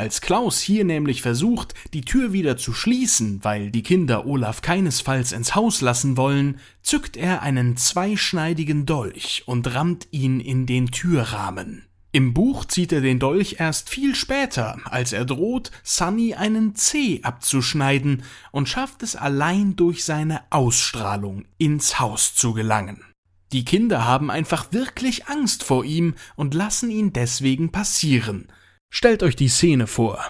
Als 0.00 0.22
Klaus 0.22 0.60
hier 0.60 0.86
nämlich 0.86 1.20
versucht, 1.20 1.74
die 1.92 2.00
Tür 2.00 2.32
wieder 2.32 2.56
zu 2.56 2.72
schließen, 2.72 3.44
weil 3.44 3.70
die 3.70 3.82
Kinder 3.82 4.24
Olaf 4.24 4.62
keinesfalls 4.62 5.32
ins 5.32 5.54
Haus 5.54 5.82
lassen 5.82 6.16
wollen, 6.16 6.58
zückt 6.80 7.18
er 7.18 7.42
einen 7.42 7.76
zweischneidigen 7.76 8.86
Dolch 8.86 9.42
und 9.44 9.74
rammt 9.74 10.08
ihn 10.10 10.40
in 10.40 10.64
den 10.64 10.86
Türrahmen. 10.90 11.84
Im 12.12 12.32
Buch 12.32 12.64
zieht 12.64 12.92
er 12.92 13.02
den 13.02 13.18
Dolch 13.18 13.56
erst 13.58 13.90
viel 13.90 14.14
später, 14.14 14.78
als 14.86 15.12
er 15.12 15.26
droht, 15.26 15.70
Sunny 15.82 16.32
einen 16.32 16.74
Zeh 16.74 17.22
abzuschneiden 17.22 18.22
und 18.52 18.70
schafft 18.70 19.02
es 19.02 19.16
allein 19.16 19.76
durch 19.76 20.06
seine 20.06 20.40
Ausstrahlung 20.48 21.44
ins 21.58 22.00
Haus 22.00 22.34
zu 22.34 22.54
gelangen. 22.54 23.04
Die 23.52 23.66
Kinder 23.66 24.06
haben 24.06 24.30
einfach 24.30 24.72
wirklich 24.72 25.26
Angst 25.26 25.62
vor 25.62 25.84
ihm 25.84 26.14
und 26.36 26.54
lassen 26.54 26.90
ihn 26.90 27.12
deswegen 27.12 27.70
passieren. 27.70 28.48
Stellt 28.90 29.22
euch 29.22 29.36
die 29.36 29.48
Szene 29.48 29.86
vor. 29.86 30.20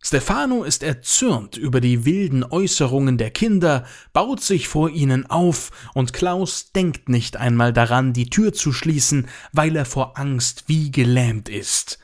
Stefano 0.00 0.64
ist 0.64 0.82
erzürnt 0.82 1.56
über 1.56 1.80
die 1.80 2.04
wilden 2.04 2.44
Äußerungen 2.44 3.18
der 3.18 3.30
Kinder, 3.30 3.84
baut 4.12 4.40
sich 4.40 4.68
vor 4.68 4.90
ihnen 4.90 5.26
auf, 5.26 5.70
und 5.94 6.12
Klaus 6.12 6.72
denkt 6.72 7.08
nicht 7.08 7.36
einmal 7.36 7.72
daran, 7.72 8.12
die 8.12 8.30
Tür 8.30 8.52
zu 8.52 8.72
schließen, 8.72 9.28
weil 9.52 9.74
er 9.76 9.84
vor 9.84 10.18
Angst 10.18 10.64
wie 10.66 10.90
gelähmt 10.90 11.48
ist. 11.48 11.98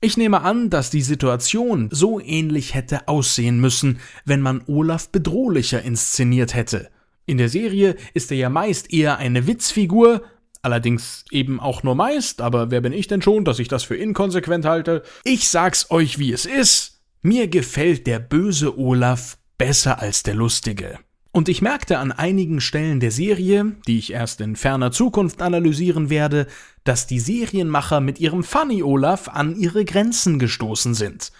Ich 0.00 0.16
nehme 0.16 0.42
an, 0.42 0.70
dass 0.70 0.90
die 0.90 1.02
Situation 1.02 1.88
so 1.90 2.20
ähnlich 2.20 2.74
hätte 2.74 3.08
aussehen 3.08 3.60
müssen, 3.60 3.98
wenn 4.24 4.40
man 4.40 4.62
Olaf 4.66 5.08
bedrohlicher 5.08 5.82
inszeniert 5.82 6.54
hätte. 6.54 6.90
In 7.26 7.36
der 7.36 7.48
Serie 7.48 7.96
ist 8.14 8.30
er 8.30 8.36
ja 8.36 8.48
meist 8.48 8.92
eher 8.92 9.18
eine 9.18 9.46
Witzfigur, 9.46 10.22
allerdings 10.62 11.24
eben 11.30 11.60
auch 11.60 11.82
nur 11.82 11.94
meist, 11.94 12.40
aber 12.40 12.70
wer 12.70 12.80
bin 12.80 12.92
ich 12.92 13.06
denn 13.06 13.22
schon, 13.22 13.44
dass 13.44 13.58
ich 13.58 13.68
das 13.68 13.84
für 13.84 13.96
inkonsequent 13.96 14.64
halte? 14.64 15.02
Ich 15.24 15.48
sag's 15.48 15.90
euch, 15.90 16.18
wie 16.18 16.32
es 16.32 16.46
ist. 16.46 17.00
Mir 17.22 17.48
gefällt 17.48 18.06
der 18.06 18.18
böse 18.18 18.78
Olaf 18.78 19.38
besser 19.56 20.00
als 20.00 20.22
der 20.22 20.34
lustige. 20.34 20.98
Und 21.30 21.48
ich 21.48 21.62
merkte 21.62 21.98
an 21.98 22.10
einigen 22.10 22.60
Stellen 22.60 23.00
der 23.00 23.10
Serie, 23.10 23.76
die 23.86 23.98
ich 23.98 24.12
erst 24.12 24.40
in 24.40 24.56
ferner 24.56 24.92
Zukunft 24.92 25.42
analysieren 25.42 26.10
werde, 26.10 26.46
dass 26.84 27.06
die 27.06 27.20
Serienmacher 27.20 28.00
mit 28.00 28.18
ihrem 28.18 28.42
Funny 28.42 28.82
Olaf 28.82 29.28
an 29.28 29.54
ihre 29.54 29.84
Grenzen 29.84 30.38
gestoßen 30.38 30.94
sind. 30.94 31.32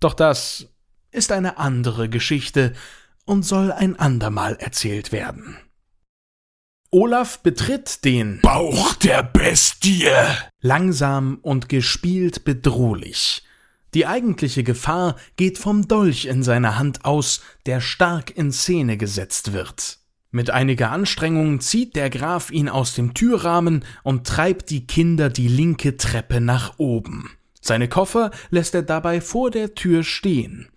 Doch 0.00 0.14
das 0.14 0.68
ist 1.10 1.32
eine 1.32 1.58
andere 1.58 2.08
Geschichte 2.08 2.72
und 3.24 3.42
soll 3.44 3.72
ein 3.72 3.98
andermal 3.98 4.56
erzählt 4.56 5.12
werden. 5.12 5.58
Olaf 6.90 7.40
betritt 7.42 8.02
den 8.06 8.40
Bauch 8.40 8.94
der 8.94 9.22
Bestie. 9.22 10.08
Langsam 10.62 11.38
und 11.42 11.68
gespielt 11.68 12.44
bedrohlich. 12.44 13.42
Die 13.92 14.06
eigentliche 14.06 14.64
Gefahr 14.64 15.16
geht 15.36 15.58
vom 15.58 15.86
Dolch 15.86 16.24
in 16.24 16.42
seiner 16.42 16.78
Hand 16.78 17.04
aus, 17.04 17.42
der 17.66 17.82
stark 17.82 18.34
in 18.34 18.52
Szene 18.52 18.96
gesetzt 18.96 19.52
wird. 19.52 19.98
Mit 20.30 20.48
einiger 20.48 20.90
Anstrengung 20.90 21.60
zieht 21.60 21.94
der 21.94 22.08
Graf 22.08 22.50
ihn 22.50 22.70
aus 22.70 22.94
dem 22.94 23.12
Türrahmen 23.12 23.84
und 24.02 24.26
treibt 24.26 24.70
die 24.70 24.86
Kinder 24.86 25.28
die 25.28 25.48
linke 25.48 25.98
Treppe 25.98 26.40
nach 26.40 26.78
oben. 26.78 27.32
Seine 27.60 27.88
Koffer 27.88 28.30
lässt 28.48 28.74
er 28.74 28.82
dabei 28.82 29.20
vor 29.20 29.50
der 29.50 29.74
Tür 29.74 30.04
stehen. 30.04 30.70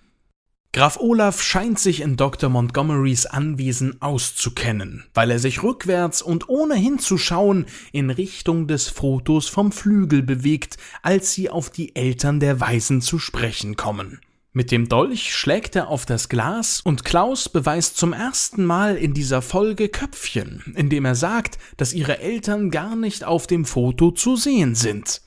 Graf 0.74 0.98
Olaf 1.02 1.42
scheint 1.42 1.80
sich 1.80 2.00
in 2.00 2.16
Dr. 2.16 2.50
Montgomerys 2.50 3.26
Anwesen 3.26 4.02
auszukennen, 4.02 5.04
weil 5.14 5.30
er 5.30 5.40
sich 5.40 5.64
rückwärts 5.64 6.22
und 6.22 6.48
ohne 6.48 6.76
hinzuschauen 6.76 7.66
in 7.92 8.10
Richtung 8.10 8.68
des 8.68 8.88
Fotos 8.88 9.50
vom 9.50 9.74
Flügel 9.74 10.24
bewegt, 10.24 10.78
als 11.02 11.34
sie 11.34 11.50
auf 11.50 11.72
die 11.72 11.94
Eltern 11.98 12.40
der 12.40 12.62
Weisen 12.62 13.02
zu 13.02 13.20
sprechen 13.20 13.76
kommen. 13.76 14.22
Mit 14.54 14.72
dem 14.72 14.88
Dolch 14.88 15.36
schlägt 15.36 15.76
er 15.76 15.90
auf 15.90 16.06
das 16.06 16.30
Glas 16.30 16.80
und 16.80 17.04
Klaus 17.04 17.50
beweist 17.50 17.98
zum 17.98 18.14
ersten 18.14 18.64
Mal 18.64 18.96
in 18.96 19.14
dieser 19.14 19.42
Folge 19.42 19.90
Köpfchen, 19.90 20.74
indem 20.78 21.04
er 21.04 21.16
sagt, 21.16 21.58
dass 21.76 21.92
ihre 21.92 22.20
Eltern 22.20 22.72
gar 22.72 22.96
nicht 22.96 23.26
auf 23.26 23.46
dem 23.46 23.66
Foto 23.66 24.12
zu 24.12 24.38
sehen 24.38 24.76
sind. 24.76 25.22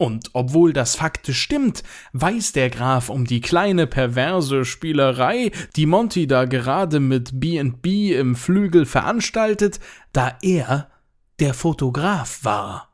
Und 0.00 0.30
obwohl 0.32 0.72
das 0.72 0.94
faktisch 0.94 1.42
stimmt, 1.42 1.82
weiß 2.14 2.52
der 2.52 2.70
Graf 2.70 3.10
um 3.10 3.26
die 3.26 3.42
kleine 3.42 3.86
perverse 3.86 4.64
Spielerei, 4.64 5.50
die 5.76 5.84
Monty 5.84 6.26
da 6.26 6.46
gerade 6.46 7.00
mit 7.00 7.38
B&B 7.38 8.14
im 8.14 8.34
Flügel 8.34 8.86
veranstaltet, 8.86 9.78
da 10.14 10.38
er 10.40 10.88
der 11.38 11.52
Fotograf 11.52 12.42
war. 12.44 12.88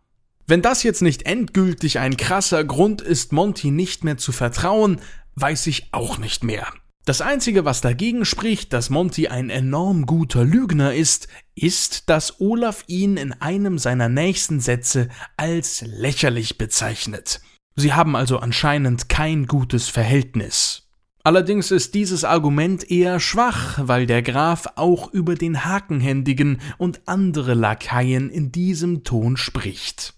Wenn 0.49 0.63
das 0.63 0.83
jetzt 0.83 1.01
nicht 1.01 1.27
endgültig 1.27 2.01
ein 2.01 2.17
krasser 2.17 2.65
Grund 2.65 3.03
ist, 3.03 3.33
Monty 3.33 3.71
nicht 3.71 4.03
mehr 4.03 4.17
zu 4.17 4.33
vertrauen, 4.33 5.01
weiß 5.37 5.69
ich 5.69 5.91
auch 5.93 6.19
nicht 6.19 6.43
mehr. 6.43 6.67
Das 7.07 7.21
Einzige, 7.21 7.65
was 7.65 7.81
dagegen 7.81 8.25
spricht, 8.25 8.73
dass 8.73 8.91
Monty 8.91 9.29
ein 9.29 9.49
enorm 9.49 10.07
guter 10.07 10.45
Lügner 10.45 10.93
ist, 10.93 11.29
ist, 11.55 12.09
dass 12.09 12.41
Olaf 12.41 12.83
ihn 12.89 13.17
in 13.17 13.33
einem 13.33 13.79
seiner 13.79 14.09
nächsten 14.09 14.59
Sätze 14.59 15.09
als 15.37 15.83
lächerlich 15.87 16.59
bezeichnet. 16.59 17.41
Sie 17.77 17.93
haben 17.93 18.17
also 18.17 18.41
anscheinend 18.41 19.09
kein 19.09 19.47
gutes 19.47 19.89
Verhältnis. 19.89 20.89
Allerdings 21.23 21.71
ist 21.71 21.95
dieses 21.95 22.25
Argument 22.25 22.91
eher 22.91 23.21
schwach, 23.21 23.79
weil 23.81 24.07
der 24.07 24.23
Graf 24.23 24.67
auch 24.75 25.13
über 25.13 25.37
den 25.37 25.65
Hakenhändigen 25.65 26.61
und 26.77 27.03
andere 27.07 27.55
Lakaien 27.55 28.31
in 28.31 28.51
diesem 28.51 29.05
Ton 29.05 29.37
spricht. 29.37 30.16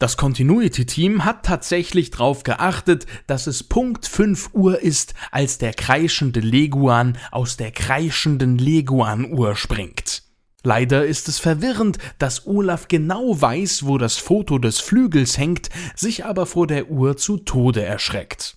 Das 0.00 0.16
Continuity-Team 0.16 1.24
hat 1.24 1.44
tatsächlich 1.44 2.10
darauf 2.12 2.44
geachtet, 2.44 3.06
dass 3.26 3.48
es 3.48 3.64
Punkt 3.64 4.06
5 4.06 4.50
Uhr 4.52 4.80
ist, 4.80 5.14
als 5.32 5.58
der 5.58 5.74
kreischende 5.74 6.38
Leguan 6.38 7.18
aus 7.32 7.56
der 7.56 7.72
kreischenden 7.72 8.58
Leguan-Uhr 8.58 9.56
springt. 9.56 10.22
Leider 10.62 11.04
ist 11.04 11.26
es 11.26 11.40
verwirrend, 11.40 11.98
dass 12.18 12.46
Olaf 12.46 12.86
genau 12.86 13.40
weiß, 13.40 13.86
wo 13.86 13.98
das 13.98 14.18
Foto 14.18 14.58
des 14.58 14.78
Flügels 14.78 15.36
hängt, 15.36 15.68
sich 15.96 16.24
aber 16.24 16.46
vor 16.46 16.68
der 16.68 16.90
Uhr 16.90 17.16
zu 17.16 17.38
Tode 17.38 17.84
erschreckt. 17.84 18.56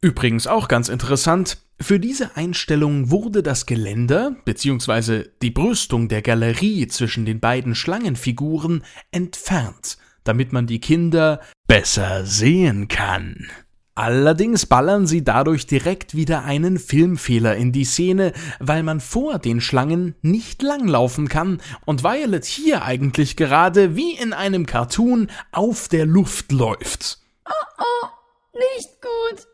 Übrigens 0.00 0.48
auch 0.48 0.66
ganz 0.66 0.88
interessant, 0.88 1.58
für 1.80 2.00
diese 2.00 2.36
Einstellung 2.36 3.10
wurde 3.10 3.44
das 3.44 3.66
Geländer 3.66 4.34
bzw. 4.44 5.26
die 5.42 5.50
Brüstung 5.52 6.08
der 6.08 6.22
Galerie 6.22 6.88
zwischen 6.88 7.24
den 7.24 7.38
beiden 7.38 7.76
Schlangenfiguren 7.76 8.82
entfernt 9.12 9.98
damit 10.24 10.52
man 10.52 10.66
die 10.66 10.80
Kinder 10.80 11.40
besser 11.66 12.24
sehen 12.24 12.88
kann. 12.88 13.48
Allerdings 13.94 14.64
ballern 14.64 15.06
sie 15.06 15.22
dadurch 15.22 15.66
direkt 15.66 16.14
wieder 16.14 16.44
einen 16.44 16.78
Filmfehler 16.78 17.56
in 17.56 17.72
die 17.72 17.84
Szene, 17.84 18.32
weil 18.58 18.82
man 18.82 19.00
vor 19.00 19.38
den 19.38 19.60
Schlangen 19.60 20.14
nicht 20.22 20.62
langlaufen 20.62 21.28
kann 21.28 21.60
und 21.84 22.02
Violet 22.02 22.44
hier 22.46 22.84
eigentlich 22.84 23.36
gerade 23.36 23.94
wie 23.94 24.14
in 24.14 24.32
einem 24.32 24.64
Cartoon 24.64 25.30
auf 25.52 25.88
der 25.88 26.06
Luft 26.06 26.52
läuft. 26.52 27.18
Oh 27.46 27.82
oh, 27.82 28.06
nicht 28.54 29.02
gut. 29.02 29.46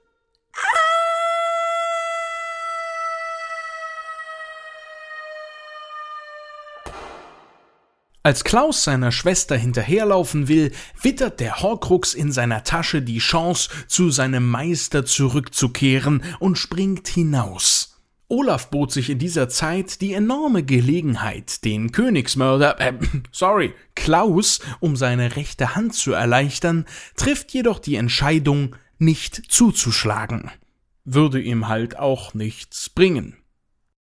Als 8.28 8.44
Klaus 8.44 8.84
seiner 8.84 9.10
Schwester 9.10 9.56
hinterherlaufen 9.56 10.48
will, 10.48 10.70
wittert 11.00 11.40
der 11.40 11.62
Horcrux 11.62 12.12
in 12.12 12.30
seiner 12.30 12.62
Tasche 12.62 13.00
die 13.00 13.20
Chance, 13.20 13.70
zu 13.86 14.10
seinem 14.10 14.46
Meister 14.46 15.06
zurückzukehren 15.06 16.22
und 16.38 16.58
springt 16.58 17.08
hinaus. 17.08 17.98
Olaf 18.28 18.68
bot 18.68 18.92
sich 18.92 19.08
in 19.08 19.18
dieser 19.18 19.48
Zeit 19.48 20.02
die 20.02 20.12
enorme 20.12 20.62
Gelegenheit, 20.62 21.64
den 21.64 21.90
Königsmörder, 21.90 22.78
äh, 22.78 22.92
sorry, 23.32 23.72
Klaus 23.94 24.60
um 24.80 24.94
seine 24.94 25.34
rechte 25.34 25.74
Hand 25.74 25.94
zu 25.94 26.12
erleichtern, 26.12 26.84
trifft 27.16 27.54
jedoch 27.54 27.78
die 27.78 27.94
Entscheidung, 27.94 28.76
nicht 28.98 29.40
zuzuschlagen. 29.48 30.50
Würde 31.06 31.40
ihm 31.40 31.66
halt 31.68 31.98
auch 31.98 32.34
nichts 32.34 32.90
bringen. 32.90 33.37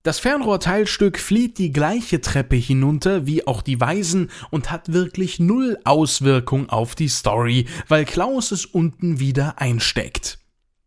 Das 0.02 0.18
Fernrohrteilstück 0.18 1.16
flieht 1.16 1.58
die 1.58 1.70
gleiche 1.70 2.20
Treppe 2.20 2.56
hinunter 2.56 3.24
wie 3.24 3.46
auch 3.46 3.62
die 3.62 3.80
Weisen 3.80 4.32
und 4.50 4.72
hat 4.72 4.92
wirklich 4.92 5.38
null 5.38 5.78
Auswirkung 5.84 6.68
auf 6.70 6.96
die 6.96 7.06
Story, 7.06 7.66
weil 7.86 8.04
Klaus 8.04 8.50
es 8.50 8.66
unten 8.66 9.20
wieder 9.20 9.60
einsteckt. 9.60 10.40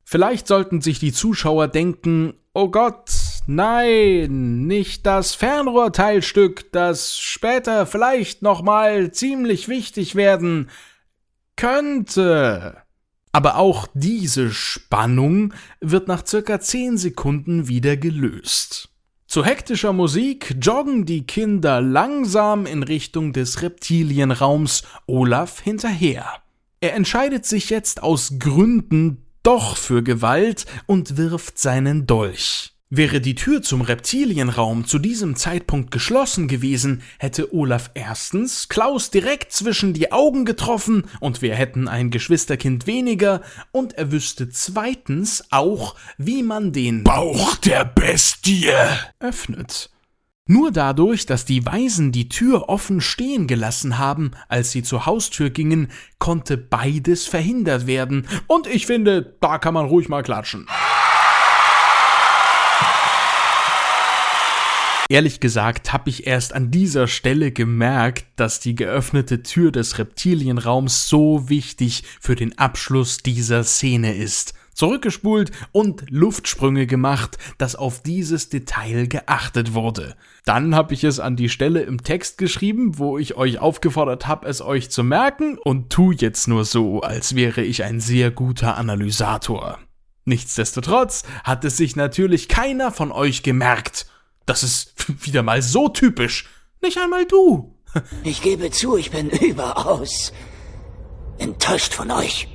Vielleicht 0.03 0.47
sollten 0.47 0.81
sich 0.81 0.99
die 0.99 1.13
Zuschauer 1.13 1.69
denken, 1.69 2.33
oh 2.53 2.67
Gott, 2.67 3.09
nein, 3.47 4.67
nicht 4.67 5.05
das 5.05 5.33
Fernrohrteilstück, 5.33 6.73
das 6.73 7.17
später 7.17 7.85
vielleicht 7.85 8.41
nochmal 8.41 9.13
ziemlich 9.13 9.69
wichtig 9.69 10.15
werden 10.15 10.69
könnte. 11.55 12.75
Aber 13.31 13.55
auch 13.55 13.87
diese 13.93 14.51
Spannung 14.51 15.53
wird 15.79 16.09
nach 16.09 16.25
circa 16.27 16.59
10 16.59 16.97
Sekunden 16.97 17.69
wieder 17.69 17.95
gelöst. 17.95 18.89
Zu 19.35 19.43
hektischer 19.43 19.91
Musik 19.91 20.55
joggen 20.61 21.05
die 21.05 21.27
Kinder 21.27 21.81
langsam 21.81 22.65
in 22.65 22.83
Richtung 22.83 23.33
des 23.33 23.61
Reptilienraums 23.61 24.83
Olaf 25.07 25.59
hinterher. 25.59 26.25
Er 26.79 26.93
entscheidet 26.93 27.45
sich 27.45 27.69
jetzt 27.69 28.01
aus 28.01 28.39
Gründen 28.39 29.25
doch 29.43 29.75
für 29.75 30.03
Gewalt 30.03 30.65
und 30.85 31.17
wirft 31.17 31.59
seinen 31.59 32.07
Dolch. 32.07 32.74
Wäre 32.97 33.19
die 33.19 33.35
Tür 33.35 33.61
zum 33.61 33.81
Reptilienraum 33.81 34.85
zu 34.85 34.99
diesem 34.99 35.35
Zeitpunkt 35.35 35.91
geschlossen 35.91 36.47
gewesen, 36.47 37.01
hätte 37.19 37.53
Olaf 37.53 37.91
erstens 37.93 38.69
Klaus 38.69 39.11
direkt 39.11 39.51
zwischen 39.51 39.93
die 39.93 40.13
Augen 40.13 40.45
getroffen 40.45 41.03
und 41.19 41.41
wir 41.41 41.55
hätten 41.55 41.89
ein 41.89 42.09
Geschwisterkind 42.09 42.87
weniger 42.87 43.41
und 43.73 43.97
er 43.97 44.13
wüsste 44.13 44.47
zweitens 44.47 45.43
auch, 45.51 45.95
wie 46.17 46.41
man 46.41 46.71
den 46.71 47.03
Bauch 47.03 47.57
der 47.57 47.83
Bestie 47.83 48.71
öffnet. 49.19 49.89
Nur 50.47 50.71
dadurch, 50.71 51.25
dass 51.25 51.43
die 51.43 51.65
Weisen 51.65 52.13
die 52.13 52.29
Tür 52.29 52.69
offen 52.69 53.01
stehen 53.01 53.45
gelassen 53.45 53.97
haben, 53.97 54.31
als 54.47 54.71
sie 54.71 54.83
zur 54.83 55.05
Haustür 55.05 55.49
gingen, 55.49 55.89
konnte 56.17 56.55
beides 56.55 57.27
verhindert 57.27 57.87
werden. 57.87 58.25
Und 58.47 58.67
ich 58.67 58.85
finde, 58.85 59.35
da 59.41 59.57
kann 59.57 59.73
man 59.73 59.87
ruhig 59.87 60.07
mal 60.07 60.23
klatschen. 60.23 60.65
Ehrlich 65.07 65.39
gesagt 65.39 65.93
habe 65.93 66.09
ich 66.09 66.25
erst 66.25 66.53
an 66.53 66.71
dieser 66.71 67.07
Stelle 67.07 67.51
gemerkt, 67.51 68.25
dass 68.37 68.59
die 68.59 68.73
geöffnete 68.73 69.43
Tür 69.43 69.71
des 69.71 69.99
Reptilienraums 69.99 71.07
so 71.07 71.47
wichtig 71.47 72.03
für 72.19 72.35
den 72.35 72.57
Abschluss 72.57 73.19
dieser 73.19 73.63
Szene 73.63 74.15
ist. 74.15 74.55
Zurückgespult 74.73 75.51
und 75.71 76.09
Luftsprünge 76.09 76.87
gemacht, 76.87 77.37
dass 77.59 77.75
auf 77.75 78.01
dieses 78.01 78.49
Detail 78.49 79.07
geachtet 79.07 79.73
wurde. 79.75 80.15
Dann 80.43 80.75
habe 80.75 80.95
ich 80.95 81.03
es 81.03 81.19
an 81.19 81.35
die 81.35 81.49
Stelle 81.49 81.83
im 81.83 82.03
Text 82.03 82.39
geschrieben, 82.39 82.97
wo 82.97 83.19
ich 83.19 83.37
euch 83.37 83.59
aufgefordert 83.59 84.27
habe, 84.27 84.47
es 84.47 84.61
euch 84.61 84.89
zu 84.89 85.03
merken 85.03 85.57
und 85.59 85.91
tu 85.91 86.11
jetzt 86.11 86.47
nur 86.47 86.65
so, 86.65 87.01
als 87.01 87.35
wäre 87.35 87.61
ich 87.61 87.83
ein 87.83 87.99
sehr 87.99 88.31
guter 88.31 88.75
Analysator. 88.75 89.77
Nichtsdestotrotz 90.25 91.23
hat 91.43 91.63
es 91.63 91.77
sich 91.77 91.95
natürlich 91.95 92.49
keiner 92.49 92.91
von 92.91 93.11
euch 93.11 93.43
gemerkt. 93.43 94.07
Das 94.45 94.63
ist 94.63 94.93
wieder 95.25 95.43
mal 95.43 95.61
so 95.61 95.89
typisch. 95.89 96.47
Nicht 96.81 96.97
einmal 96.97 97.25
du. 97.25 97.71
Ich 98.25 98.41
gebe 98.41 98.71
zu, 98.71 98.97
ich 98.97 99.11
bin 99.11 99.29
überaus 99.41 100.33
enttäuscht 101.37 101.93
von 101.93 102.11
euch. 102.11 102.49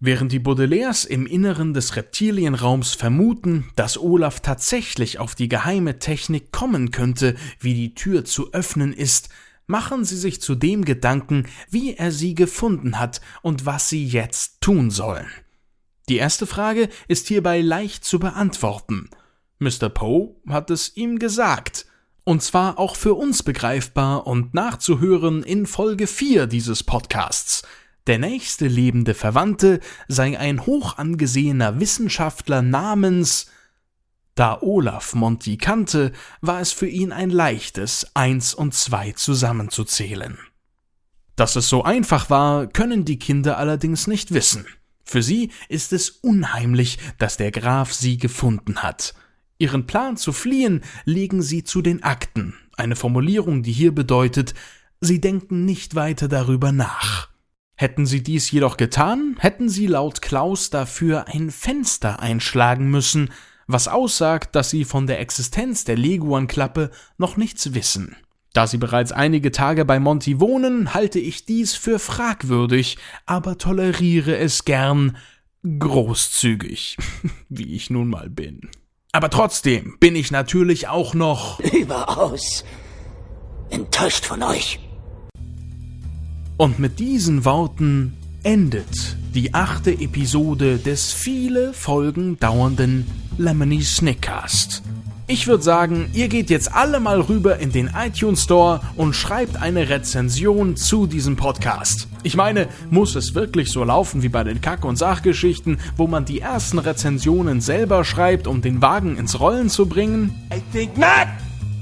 Während 0.00 0.32
die 0.32 0.40
Baudelaires 0.40 1.04
im 1.04 1.26
Inneren 1.26 1.72
des 1.72 1.96
Reptilienraums 1.96 2.94
vermuten, 2.94 3.70
dass 3.76 3.96
Olaf 3.96 4.40
tatsächlich 4.40 5.18
auf 5.18 5.34
die 5.34 5.48
geheime 5.48 5.98
Technik 5.98 6.52
kommen 6.52 6.90
könnte, 6.90 7.36
wie 7.60 7.74
die 7.74 7.94
Tür 7.94 8.24
zu 8.24 8.52
öffnen 8.52 8.92
ist, 8.92 9.28
machen 9.66 10.04
sie 10.04 10.16
sich 10.16 10.40
zu 10.40 10.54
dem 10.54 10.84
Gedanken, 10.84 11.46
wie 11.70 11.94
er 11.94 12.12
sie 12.12 12.34
gefunden 12.34 12.98
hat 12.98 13.20
und 13.42 13.66
was 13.66 13.88
sie 13.88 14.04
jetzt 14.04 14.60
tun 14.60 14.90
sollen. 14.90 15.28
Die 16.08 16.16
erste 16.16 16.46
Frage 16.46 16.88
ist 17.08 17.28
hierbei 17.28 17.60
leicht 17.60 18.04
zu 18.04 18.18
beantworten– 18.18 19.10
Mr. 19.58 19.88
Poe 19.88 20.36
hat 20.48 20.70
es 20.70 20.96
ihm 20.96 21.18
gesagt, 21.18 21.86
und 22.24 22.42
zwar 22.42 22.78
auch 22.78 22.96
für 22.96 23.14
uns 23.14 23.42
begreifbar 23.42 24.26
und 24.26 24.52
nachzuhören 24.52 25.42
in 25.42 25.66
Folge 25.66 26.06
4 26.06 26.46
dieses 26.46 26.82
Podcasts. 26.82 27.62
Der 28.06 28.18
nächste 28.18 28.68
lebende 28.68 29.14
Verwandte 29.14 29.80
sei 30.08 30.38
ein 30.38 30.66
hoch 30.66 30.98
angesehener 30.98 31.80
Wissenschaftler 31.80 32.62
namens 32.62 33.46
da 34.36 34.60
Olaf 34.60 35.14
Monty 35.14 35.56
kannte, 35.56 36.12
war 36.42 36.60
es 36.60 36.70
für 36.70 36.86
ihn 36.86 37.10
ein 37.10 37.30
leichtes, 37.30 38.14
eins 38.14 38.52
und 38.52 38.74
zwei 38.74 39.12
zusammenzuzählen. 39.12 40.38
Dass 41.36 41.56
es 41.56 41.70
so 41.70 41.82
einfach 41.82 42.28
war, 42.28 42.66
können 42.66 43.06
die 43.06 43.18
Kinder 43.18 43.56
allerdings 43.56 44.06
nicht 44.06 44.32
wissen. 44.32 44.66
Für 45.04 45.22
sie 45.22 45.52
ist 45.68 45.94
es 45.94 46.10
unheimlich, 46.10 46.98
dass 47.16 47.38
der 47.38 47.50
Graf 47.50 47.94
sie 47.94 48.18
gefunden 48.18 48.82
hat. 48.82 49.14
Ihren 49.58 49.86
Plan 49.86 50.16
zu 50.16 50.32
fliehen 50.32 50.82
legen 51.04 51.42
sie 51.42 51.64
zu 51.64 51.82
den 51.82 52.02
Akten, 52.02 52.54
eine 52.76 52.96
Formulierung, 52.96 53.62
die 53.62 53.72
hier 53.72 53.94
bedeutet, 53.94 54.54
sie 55.00 55.20
denken 55.20 55.64
nicht 55.64 55.94
weiter 55.94 56.28
darüber 56.28 56.72
nach. 56.72 57.28
Hätten 57.76 58.06
sie 58.06 58.22
dies 58.22 58.50
jedoch 58.50 58.76
getan, 58.76 59.36
hätten 59.38 59.68
sie 59.68 59.86
laut 59.86 60.22
Klaus 60.22 60.70
dafür 60.70 61.28
ein 61.28 61.50
Fenster 61.50 62.20
einschlagen 62.20 62.90
müssen, 62.90 63.30
was 63.66 63.88
aussagt, 63.88 64.54
dass 64.54 64.70
sie 64.70 64.84
von 64.84 65.06
der 65.06 65.20
Existenz 65.20 65.84
der 65.84 65.96
Leguan-Klappe 65.96 66.90
noch 67.18 67.36
nichts 67.36 67.74
wissen. 67.74 68.16
Da 68.52 68.66
sie 68.66 68.78
bereits 68.78 69.12
einige 69.12 69.50
Tage 69.50 69.84
bei 69.84 70.00
Monty 70.00 70.40
wohnen, 70.40 70.94
halte 70.94 71.18
ich 71.18 71.44
dies 71.44 71.74
für 71.74 71.98
fragwürdig, 71.98 72.96
aber 73.26 73.58
toleriere 73.58 74.38
es 74.38 74.64
gern 74.64 75.18
großzügig, 75.78 76.96
wie 77.50 77.74
ich 77.74 77.90
nun 77.90 78.08
mal 78.08 78.30
bin. 78.30 78.70
Aber 79.16 79.30
trotzdem 79.30 79.96
bin 79.98 80.14
ich 80.14 80.30
natürlich 80.30 80.88
auch 80.88 81.14
noch 81.14 81.58
überaus 81.60 82.66
enttäuscht 83.70 84.26
von 84.26 84.42
euch. 84.42 84.78
Und 86.58 86.78
mit 86.78 86.98
diesen 86.98 87.46
Worten 87.46 88.14
endet 88.42 89.16
die 89.34 89.54
achte 89.54 89.92
Episode 89.92 90.76
des 90.76 91.14
viele 91.14 91.72
Folgen 91.72 92.38
dauernden 92.38 93.10
Lemony 93.38 93.80
Snickcast. 93.80 94.82
Ich 95.28 95.48
würde 95.48 95.64
sagen, 95.64 96.08
ihr 96.12 96.28
geht 96.28 96.50
jetzt 96.50 96.72
alle 96.72 97.00
mal 97.00 97.20
rüber 97.20 97.58
in 97.58 97.72
den 97.72 97.90
iTunes 97.96 98.44
Store 98.44 98.80
und 98.94 99.12
schreibt 99.12 99.60
eine 99.60 99.88
Rezension 99.88 100.76
zu 100.76 101.08
diesem 101.08 101.34
Podcast. 101.34 102.06
Ich 102.22 102.36
meine, 102.36 102.68
muss 102.90 103.16
es 103.16 103.34
wirklich 103.34 103.72
so 103.72 103.82
laufen 103.82 104.22
wie 104.22 104.28
bei 104.28 104.44
den 104.44 104.60
Kack- 104.60 104.84
und 104.84 104.94
Sachgeschichten, 104.94 105.80
wo 105.96 106.06
man 106.06 106.26
die 106.26 106.40
ersten 106.40 106.78
Rezensionen 106.78 107.60
selber 107.60 108.04
schreibt, 108.04 108.46
um 108.46 108.62
den 108.62 108.80
Wagen 108.82 109.16
ins 109.16 109.40
Rollen 109.40 109.68
zu 109.68 109.86
bringen? 109.86 110.32
I 110.54 110.62
think 110.72 110.96
not! 110.96 111.26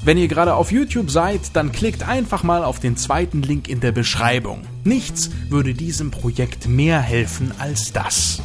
Wenn 0.03 0.17
ihr 0.17 0.29
gerade 0.29 0.55
auf 0.55 0.73
YouTube 0.73 1.11
seid, 1.11 1.41
dann 1.53 1.71
klickt 1.71 2.09
einfach 2.09 2.45
mal 2.45 2.65
auf 2.65 2.81
den 2.81 2.97
zweiten 2.97 3.43
Link 3.43 3.69
in 3.69 3.81
der 3.81 3.93
Beschreibung. 3.93 4.63
Nichts 4.85 5.29
würde 5.51 5.75
diesem 5.75 6.11
Projekt 6.11 6.67
mehr 6.67 7.01
helfen 7.01 7.53
als 7.59 7.93
das. 7.93 8.41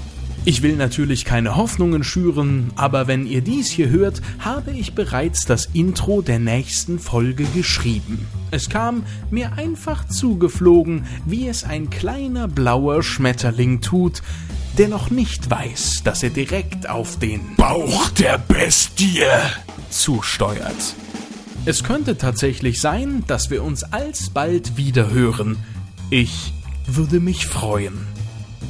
Ich 0.49 0.63
will 0.63 0.77
natürlich 0.77 1.25
keine 1.25 1.57
Hoffnungen 1.57 2.03
schüren, 2.03 2.71
aber 2.75 3.05
wenn 3.05 3.27
ihr 3.27 3.41
dies 3.41 3.69
hier 3.69 3.89
hört, 3.91 4.19
habe 4.39 4.71
ich 4.71 4.95
bereits 4.95 5.45
das 5.45 5.69
Intro 5.73 6.23
der 6.23 6.39
nächsten 6.39 6.97
Folge 6.97 7.43
geschrieben. 7.53 8.25
Es 8.49 8.67
kam 8.67 9.03
mir 9.29 9.53
einfach 9.59 10.07
zugeflogen, 10.07 11.05
wie 11.23 11.47
es 11.47 11.65
ein 11.65 11.91
kleiner 11.91 12.47
blauer 12.47 13.03
Schmetterling 13.03 13.81
tut, 13.81 14.23
der 14.79 14.87
noch 14.87 15.11
nicht 15.11 15.51
weiß, 15.51 16.01
dass 16.03 16.23
er 16.23 16.31
direkt 16.31 16.89
auf 16.89 17.19
den 17.19 17.55
Bauch 17.55 18.09
der 18.09 18.39
Bestie 18.39 19.21
zusteuert. 19.91 20.95
Es 21.65 21.83
könnte 21.83 22.17
tatsächlich 22.17 22.81
sein, 22.81 23.23
dass 23.27 23.51
wir 23.51 23.63
uns 23.63 23.83
alsbald 23.83 24.77
wieder 24.77 25.11
hören. 25.11 25.57
Ich 26.09 26.53
würde 26.87 27.19
mich 27.19 27.45
freuen. 27.45 28.18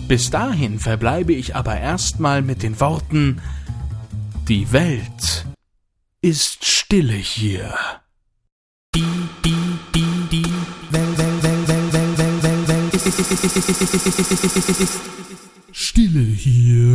Bis 0.09 0.31
dahin 0.31 0.79
verbleibe 0.79 1.33
ich 1.33 1.55
aber 1.55 1.79
erstmal 1.79 2.41
mit 2.41 2.63
den 2.63 2.79
Worten 2.79 3.43
Die 4.47 4.71
Welt 4.71 5.45
ist 6.19 6.65
stille 6.65 7.13
hier. 7.13 7.75
Die, 8.95 9.03
die, 9.45 9.55
die, 9.93 10.27
die 10.31 10.45
Welt, 10.89 11.15
Welt, 11.15 11.43
Welt, 11.43 11.67
Welt, 11.67 11.93
Welt, 11.93 12.17
Welt, 12.17 12.67
Welt, 12.67 12.97
Welt 14.79 14.89
stille 15.71 16.25
hier. 16.25 16.93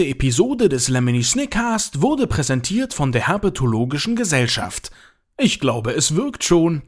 Diese 0.00 0.12
Episode 0.12 0.70
des 0.70 0.88
Lemony 0.88 1.22
Snickcast 1.22 2.00
wurde 2.00 2.26
präsentiert 2.26 2.94
von 2.94 3.12
der 3.12 3.28
Herpetologischen 3.28 4.16
Gesellschaft. 4.16 4.90
Ich 5.36 5.60
glaube, 5.60 5.92
es 5.92 6.16
wirkt 6.16 6.42
schon. 6.42 6.80